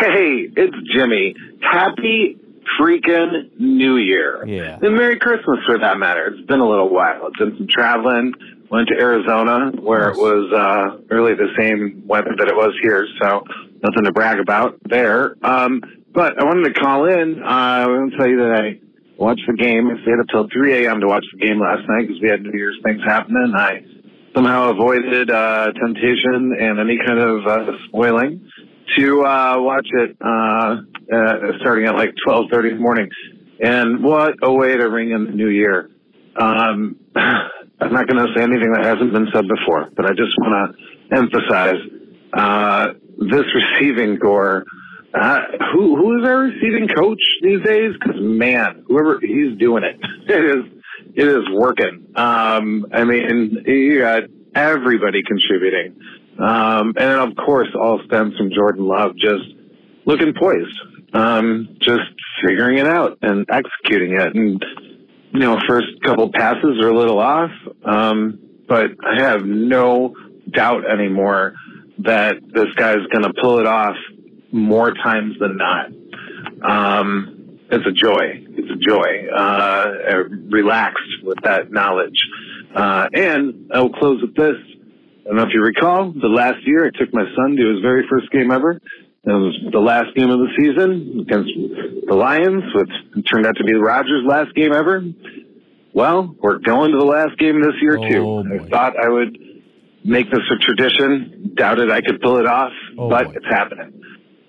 Hey, 0.00 0.48
it's 0.56 0.76
Jimmy. 0.92 1.34
Happy 1.60 2.38
freaking 2.80 3.50
New 3.58 3.96
Year. 3.96 4.44
Yeah. 4.46 4.78
And 4.80 4.96
Merry 4.96 5.18
Christmas 5.18 5.58
for 5.66 5.78
that 5.78 5.98
matter. 5.98 6.28
It's 6.28 6.46
been 6.46 6.60
a 6.60 6.68
little 6.68 6.88
while. 6.88 7.26
It's 7.28 7.38
been 7.38 7.56
some 7.56 7.68
traveling. 7.68 8.32
Went 8.70 8.88
to 8.88 8.94
Arizona 8.94 9.70
where 9.80 10.10
it 10.10 10.16
was 10.16 10.52
uh 10.52 11.14
really 11.14 11.34
the 11.34 11.48
same 11.58 12.02
weather 12.06 12.34
that 12.36 12.48
it 12.48 12.56
was 12.56 12.74
here, 12.82 13.06
so 13.20 13.44
nothing 13.82 14.04
to 14.04 14.12
brag 14.12 14.40
about 14.40 14.78
there. 14.84 15.36
Um 15.42 15.82
but 16.12 16.40
I 16.40 16.44
wanted 16.44 16.72
to 16.72 16.80
call 16.80 17.06
in. 17.06 17.42
Uh, 17.42 17.46
I 17.46 17.86
want 17.86 18.12
to 18.12 18.16
tell 18.16 18.28
you 18.28 18.38
that 18.38 18.52
I 18.54 18.80
watched 19.16 19.42
the 19.46 19.54
game. 19.54 19.90
I 19.90 20.00
stayed 20.02 20.18
up 20.20 20.26
till 20.30 20.48
3 20.48 20.86
a.m. 20.86 21.00
to 21.00 21.08
watch 21.08 21.24
the 21.32 21.44
game 21.44 21.60
last 21.60 21.82
night 21.88 22.06
because 22.06 22.22
we 22.22 22.28
had 22.28 22.42
New 22.42 22.56
Year's 22.56 22.78
things 22.84 23.02
happening. 23.04 23.52
I 23.56 23.84
somehow 24.34 24.70
avoided 24.70 25.30
uh, 25.30 25.72
temptation 25.72 26.54
and 26.58 26.78
any 26.78 26.98
kind 27.04 27.18
of 27.18 27.46
uh, 27.46 27.72
spoiling 27.88 28.48
to 28.96 29.24
uh, 29.24 29.56
watch 29.60 29.86
it 29.92 30.16
uh, 30.20 30.76
uh, 31.12 31.58
starting 31.60 31.86
at 31.86 31.94
like 31.94 32.14
12:30 32.26 32.70
in 32.70 32.74
the 32.76 32.80
morning. 32.80 33.10
And 33.60 34.02
what 34.02 34.34
a 34.42 34.52
way 34.52 34.76
to 34.76 34.88
ring 34.88 35.12
in 35.12 35.24
the 35.26 35.32
new 35.32 35.48
year! 35.48 35.90
Um, 36.36 36.96
I'm 37.16 37.92
not 37.92 38.06
going 38.06 38.24
to 38.24 38.32
say 38.36 38.42
anything 38.42 38.72
that 38.72 38.84
hasn't 38.84 39.12
been 39.12 39.28
said 39.32 39.44
before, 39.48 39.90
but 39.96 40.06
I 40.06 40.10
just 40.10 40.32
want 40.38 40.76
to 40.76 41.16
emphasize 41.16 41.76
uh, 42.32 42.88
this 43.18 43.44
receiving 43.54 44.18
corps. 44.18 44.64
Uh, 45.12 45.40
who 45.72 45.96
who 45.96 46.20
is 46.20 46.28
our 46.28 46.38
receiving 46.38 46.88
coach 46.88 47.20
these 47.42 47.62
days? 47.64 47.92
Because 47.92 48.20
man, 48.20 48.84
whoever 48.88 49.20
he's 49.20 49.56
doing 49.58 49.84
it, 49.84 49.96
it 50.28 50.44
is 50.44 50.64
it 51.14 51.28
is 51.28 51.48
working. 51.52 52.06
Um, 52.16 52.86
I 52.92 53.04
mean, 53.04 53.62
you 53.66 54.00
got 54.00 54.24
everybody 54.54 55.22
contributing. 55.22 55.96
Um, 56.38 56.94
and 56.96 57.30
of 57.30 57.36
course, 57.36 57.68
all 57.74 58.00
stems 58.06 58.36
from 58.36 58.50
Jordan 58.50 58.86
Love 58.86 59.16
just 59.16 59.44
looking 60.04 60.34
poised, 60.34 60.80
um, 61.12 61.76
just 61.80 62.02
figuring 62.44 62.78
it 62.78 62.86
out 62.86 63.18
and 63.22 63.46
executing 63.50 64.20
it. 64.20 64.34
And, 64.34 64.64
you 65.32 65.40
know, 65.40 65.58
first 65.68 65.86
couple 66.02 66.30
passes 66.32 66.80
are 66.80 66.88
a 66.88 66.96
little 66.96 67.18
off, 67.18 67.50
um, 67.84 68.38
but 68.68 68.92
I 69.04 69.20
have 69.20 69.44
no 69.44 70.14
doubt 70.50 70.90
anymore 70.90 71.54
that 71.98 72.36
this 72.52 72.68
guy's 72.76 73.06
going 73.12 73.22
to 73.24 73.32
pull 73.40 73.60
it 73.60 73.66
off 73.66 73.96
more 74.50 74.92
times 74.92 75.36
than 75.38 75.56
not. 75.56 75.86
Um, 76.62 77.58
it's 77.70 77.86
a 77.86 77.92
joy. 77.92 78.44
It's 78.50 78.70
a 78.70 78.76
joy. 78.76 79.28
Uh, 79.34 80.24
relaxed 80.48 81.22
with 81.22 81.38
that 81.44 81.70
knowledge. 81.70 82.18
Uh, 82.74 83.08
and 83.12 83.70
I 83.72 83.80
will 83.80 83.92
close 83.92 84.20
with 84.20 84.34
this. 84.34 84.56
I 85.24 85.28
don't 85.28 85.36
know 85.36 85.42
if 85.44 85.54
you 85.54 85.62
recall, 85.62 86.12
the 86.12 86.28
last 86.28 86.58
year 86.66 86.84
I 86.86 86.90
took 86.98 87.12
my 87.14 87.24
son 87.36 87.56
to 87.56 87.70
his 87.74 87.80
very 87.80 88.06
first 88.10 88.30
game 88.30 88.50
ever. 88.50 88.72
It 89.26 89.30
was 89.30 89.56
the 89.72 89.78
last 89.80 90.14
game 90.14 90.28
of 90.28 90.38
the 90.38 90.48
season 90.58 91.20
against 91.22 91.50
the 92.06 92.14
Lions, 92.14 92.62
which 92.74 93.24
turned 93.32 93.46
out 93.46 93.56
to 93.56 93.64
be 93.64 93.72
the 93.72 93.80
Rodgers' 93.80 94.22
last 94.26 94.54
game 94.54 94.72
ever. 94.74 95.02
Well, 95.94 96.34
we're 96.42 96.58
going 96.58 96.92
to 96.92 96.98
the 96.98 97.04
last 97.06 97.38
game 97.38 97.62
this 97.62 97.72
year 97.80 97.96
Oh, 97.98 98.42
too. 98.42 98.54
I 98.54 98.68
thought 98.68 98.98
I 99.02 99.08
would 99.08 99.38
make 100.04 100.30
this 100.30 100.40
a 100.50 100.56
tradition. 100.56 101.52
Doubted 101.56 101.90
I 101.90 102.02
could 102.02 102.20
pull 102.20 102.36
it 102.36 102.46
off, 102.46 102.72
Oh, 102.98 103.08
but 103.08 103.34
it's 103.34 103.46
happening. 103.48 104.02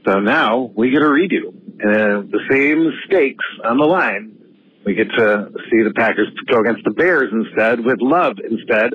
So 0.05 0.19
now 0.19 0.71
we 0.75 0.89
get 0.89 1.01
a 1.01 1.05
redo, 1.05 1.53
and 1.79 2.29
the 2.31 2.41
same 2.51 2.91
stakes 3.05 3.45
on 3.63 3.77
the 3.77 3.85
line. 3.85 4.33
We 4.85 4.93
get 4.93 5.07
to 5.17 5.51
see 5.71 5.83
the 5.83 5.93
Packers 5.95 6.27
go 6.47 6.59
against 6.59 6.83
the 6.83 6.91
Bears 6.91 7.31
instead, 7.31 7.83
with 7.83 8.01
Love 8.01 8.37
instead, 8.43 8.91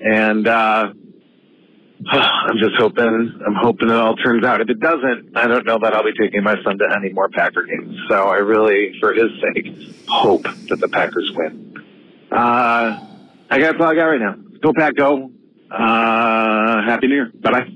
and 0.00 0.46
uh, 0.48 0.92
I'm 2.10 2.56
just 2.58 2.76
hoping. 2.76 3.40
I'm 3.46 3.54
hoping 3.54 3.88
it 3.88 3.94
all 3.94 4.16
turns 4.16 4.44
out. 4.44 4.60
If 4.60 4.70
it 4.70 4.80
doesn't, 4.80 5.36
I 5.36 5.46
don't 5.46 5.66
know 5.66 5.78
that 5.82 5.94
I'll 5.94 6.04
be 6.04 6.14
taking 6.18 6.42
my 6.42 6.56
son 6.64 6.78
to 6.78 6.88
any 6.96 7.12
more 7.12 7.28
Packer 7.28 7.64
games. 7.64 7.96
So 8.08 8.28
I 8.28 8.36
really, 8.36 8.98
for 9.00 9.12
his 9.12 9.30
sake, 9.42 10.06
hope 10.08 10.44
that 10.44 10.78
the 10.80 10.88
Packers 10.88 11.30
win. 11.34 11.74
Uh, 12.30 13.06
I 13.50 13.58
got 13.58 13.80
all 13.80 13.88
I 13.88 13.94
got 13.94 14.04
right 14.04 14.20
now. 14.20 14.36
Go 14.62 14.72
Pack, 14.72 14.94
go! 14.94 15.30
Uh, 15.70 16.82
Happy 16.82 17.06
New 17.06 17.14
Year. 17.14 17.32
Bye 17.34 17.50
bye. 17.50 17.68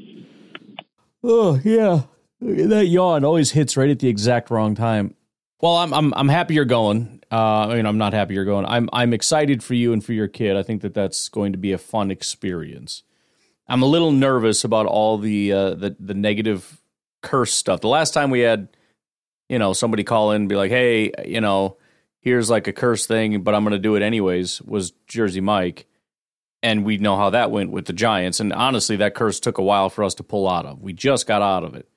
Oh 1.23 1.61
yeah, 1.65 2.03
that 2.41 2.87
yawn 2.87 3.25
always 3.25 3.53
hits 3.53 3.77
right 3.77 3.91
at 3.91 3.99
the 3.99 4.09
exact 4.09 4.51
wrong 4.51 4.75
time. 4.75 5.15
Well, 5.61 5.77
I'm 5.77 5.93
I'm 5.95 6.15
I'm 6.15 6.29
happy 6.29 6.55
you're 6.55 6.65
going. 6.65 7.23
Uh, 7.31 7.69
I 7.69 7.77
mean, 7.77 7.87
I'm 7.87 7.99
not 7.99 8.13
happy 8.13 8.35
you're 8.35 8.45
going. 8.45 8.67
I'm 8.67 8.89
I'm 8.93 9.13
excited 9.13 9.63
for 9.63 9.75
you 9.75 9.93
and 9.93 10.05
for 10.05 10.13
your 10.13 10.29
kid. 10.29 10.57
I 10.57 10.63
think 10.63 10.83
that 10.83 10.95
that's 10.95 11.29
going 11.29 11.53
to 11.53 11.59
be 11.59 11.73
a 11.73 11.79
fun 11.79 12.11
experience. 12.11 13.03
I'm 13.67 13.83
a 13.83 13.87
little 13.87 14.13
nervous 14.13 14.65
about 14.65 14.87
all 14.87 15.19
the 15.19 15.53
uh, 15.53 15.75
the 15.75 15.97
the 15.99 16.15
negative 16.15 16.81
curse 17.23 17.53
stuff. 17.53 17.81
The 17.81 17.89
last 17.89 18.13
time 18.13 18.31
we 18.31 18.41
had, 18.41 18.69
you 19.49 19.59
know, 19.59 19.73
somebody 19.73 20.05
call 20.05 20.33
in 20.33 20.43
and 20.43 20.49
be 20.49 20.57
like, 20.57 20.71
"Hey, 20.71 21.13
you 21.25 21.41
know, 21.41 21.79
here's 22.21 22.51
like 22.51 22.67
a 22.67 22.73
curse 22.73 23.07
thing, 23.07 23.43
but 23.43 23.55
I'm 23.55 23.65
going 23.65 23.73
to 23.73 23.79
do 23.79 23.97
it 23.97 24.03
anyways," 24.03 24.61
was 24.63 24.93
Jersey 25.07 25.41
Mike, 25.41 25.87
and 26.63 26.85
we 26.85 26.99
know 26.99 27.17
how 27.17 27.31
that 27.31 27.51
went 27.51 27.71
with 27.71 27.87
the 27.87 27.93
Giants. 27.93 28.41
And 28.41 28.53
honestly, 28.53 28.97
that 28.97 29.15
curse 29.15 29.41
took 29.41 29.59
a 29.59 29.63
while 29.63 29.89
for 29.89 30.05
us 30.05 30.15
to 30.17 30.23
pull 30.23 30.49
out 30.49 30.67
of. 30.67 30.83
We 30.83 30.93
just 30.93 31.27
got 31.27 31.43
out 31.43 31.65
of 31.65 31.75
it. 31.75 31.89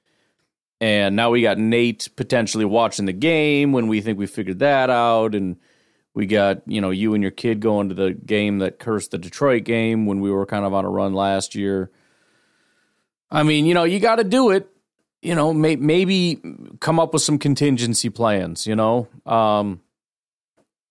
And 0.80 1.15
now 1.15 1.32
we 1.32 1.41
got 1.41 1.57
Nate 1.57 2.09
potentially 2.15 2.65
watching 2.65 3.05
the 3.05 3.13
game 3.13 3.72
when 3.72 3.88
we 3.88 3.99
think 3.99 4.20
we 4.20 4.28
figured 4.28 4.59
that 4.59 4.89
out. 4.91 5.34
And 5.34 5.57
We 6.18 6.26
got, 6.26 6.63
you 6.65 6.82
know, 6.82 6.89
you 6.89 7.13
and 7.13 7.22
your 7.22 7.30
kid 7.30 7.59
going 7.59 7.89
to 7.89 7.93
the 7.93 8.11
game 8.11 8.57
that 8.57 8.80
cursed 8.80 9.11
the 9.11 9.20
Detroit 9.20 9.65
game 9.65 10.07
when 10.07 10.20
we 10.20 10.32
were 10.32 10.47
kind 10.47 10.65
of 10.65 10.74
on 10.74 10.84
a 10.84 10.89
run 10.89 11.13
last 11.13 11.53
year. 11.53 11.91
I 13.30 13.43
mean, 13.43 13.68
you 13.68 13.76
know, 13.76 13.84
you 13.84 13.99
got 13.99 14.15
to 14.15 14.24
do 14.24 14.49
it. 14.49 14.68
You 15.22 15.36
know, 15.36 15.53
may, 15.53 15.76
maybe 15.76 16.41
come 16.80 16.99
up 16.99 17.13
with 17.13 17.22
some 17.22 17.38
contingency 17.38 18.09
plans. 18.09 18.65
You 18.65 18.76
know, 18.76 19.07
um, 19.28 19.80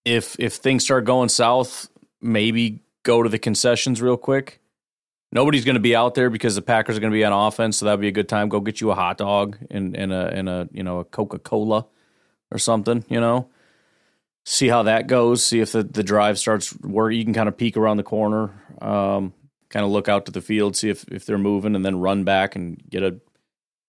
if 0.05 0.37
if 0.39 0.55
things 0.55 0.85
start 0.85 1.05
going 1.05 1.29
south, 1.29 1.89
maybe 2.20 2.85
go 3.03 3.24
to 3.24 3.29
the 3.29 3.41
concessions 3.41 4.01
real 4.01 4.16
quick. 4.16 4.61
Nobody's 5.33 5.64
going 5.64 5.74
to 5.74 5.81
be 5.81 5.97
out 5.97 6.14
there 6.14 6.31
because 6.31 6.55
the 6.55 6.62
Packers 6.62 6.99
are 6.99 7.01
going 7.01 7.11
to 7.11 7.16
be 7.16 7.24
on 7.24 7.33
offense, 7.33 7.79
so 7.79 7.87
that'd 7.87 8.01
be 8.01 8.07
a 8.07 8.12
good 8.12 8.29
time. 8.29 8.49
Go 8.49 8.61
get 8.61 8.81
you 8.81 8.93
a 8.93 8.95
hot 8.95 9.18
dog 9.18 9.59
and, 9.72 9.97
and 9.97 10.12
a 10.12 10.29
and 10.29 10.49
a 10.49 10.68
you 10.70 10.85
know 10.85 11.01
a 11.01 11.05
Coca 11.05 11.41
Cola 11.41 11.85
or 12.53 12.59
something. 12.59 13.05
You 13.09 13.18
know, 13.18 13.49
see 14.47 14.69
how 14.69 14.85
that 14.85 15.09
goes. 15.09 15.45
See 15.45 15.61
if 15.61 15.73
the, 15.73 15.83
the 15.83 16.03
drive 16.03 16.39
starts 16.39 16.71
where 16.71 17.11
you 17.11 17.25
can 17.25 17.35
kind 17.35 17.49
of 17.49 17.59
peek 17.59 17.77
around 17.77 17.99
the 17.99 18.03
corner, 18.03 18.51
um, 18.81 19.35
kind 19.69 19.85
of 19.85 19.91
look 19.91 20.09
out 20.09 20.25
to 20.27 20.33
the 20.33 20.41
field, 20.41 20.77
see 20.77 20.89
if 20.89 21.05
if 21.09 21.27
they're 21.27 21.37
moving, 21.37 21.75
and 21.77 21.85
then 21.85 22.01
run 22.01 22.25
back 22.25 22.57
and 22.57 22.81
get 22.89 23.03
a 23.03 23.21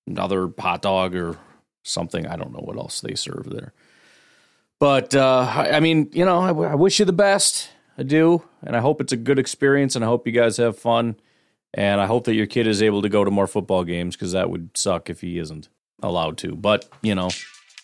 another 0.08 0.52
hot 0.60 0.82
dog 0.82 1.16
or 1.16 1.38
something. 1.84 2.28
I 2.28 2.36
don't 2.36 2.52
know 2.52 2.64
what 2.64 2.78
else 2.78 3.00
they 3.00 3.16
serve 3.16 3.50
there. 3.50 3.74
But 4.80 5.16
uh, 5.16 5.52
I, 5.56 5.80
mean, 5.80 6.10
you 6.14 6.24
know, 6.24 6.40
I, 6.40 6.72
I 6.72 6.76
wish 6.76 7.00
you 7.00 7.06
the 7.06 7.14
best. 7.14 7.70
I 7.98 8.04
do, 8.04 8.44
and 8.62 8.76
I 8.76 8.80
hope 8.80 9.02
it's 9.02 9.12
a 9.12 9.18
good 9.18 9.40
experience, 9.40 9.96
and 9.96 10.06
I 10.06 10.08
hope 10.08 10.28
you 10.28 10.34
guys 10.34 10.58
have 10.58 10.78
fun. 10.78 11.16
And 11.74 12.00
I 12.00 12.06
hope 12.06 12.26
that 12.26 12.36
your 12.36 12.46
kid 12.46 12.68
is 12.68 12.82
able 12.82 13.02
to 13.02 13.10
go 13.10 13.24
to 13.24 13.32
more 13.32 13.48
football 13.48 13.84
games 13.84 14.16
because 14.16 14.34
that 14.34 14.50
would 14.50 14.70
suck 14.78 15.10
if 15.10 15.22
he 15.22 15.40
isn't 15.40 15.68
allowed 16.02 16.38
to. 16.40 16.56
But, 16.56 16.88
you 17.02 17.16
know, 17.16 17.30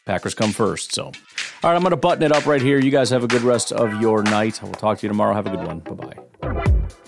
Packers 0.06 0.36
come 0.36 0.52
first. 0.52 0.94
So, 0.94 1.12
all 1.64 1.70
right, 1.70 1.76
I'm 1.78 1.82
going 1.82 1.91
to 1.91 1.97
button 1.97 2.24
it 2.24 2.34
up 2.34 2.45
right 2.45 2.61
here. 2.61 2.78
You 2.78 2.91
guys 2.91 3.09
have 3.11 3.24
a 3.24 3.28
good 3.28 3.41
rest 3.41 3.72
of 3.72 4.01
your 4.01 4.22
night. 4.24 4.61
I 4.61 4.66
will 4.66 4.74
talk 4.74 4.99
to 4.99 5.03
you 5.05 5.09
tomorrow. 5.09 5.34
Have 5.34 5.47
a 5.47 5.51
good 5.51 5.66
one. 5.66 5.80
Bye 5.80 6.16
bye. 6.41 7.03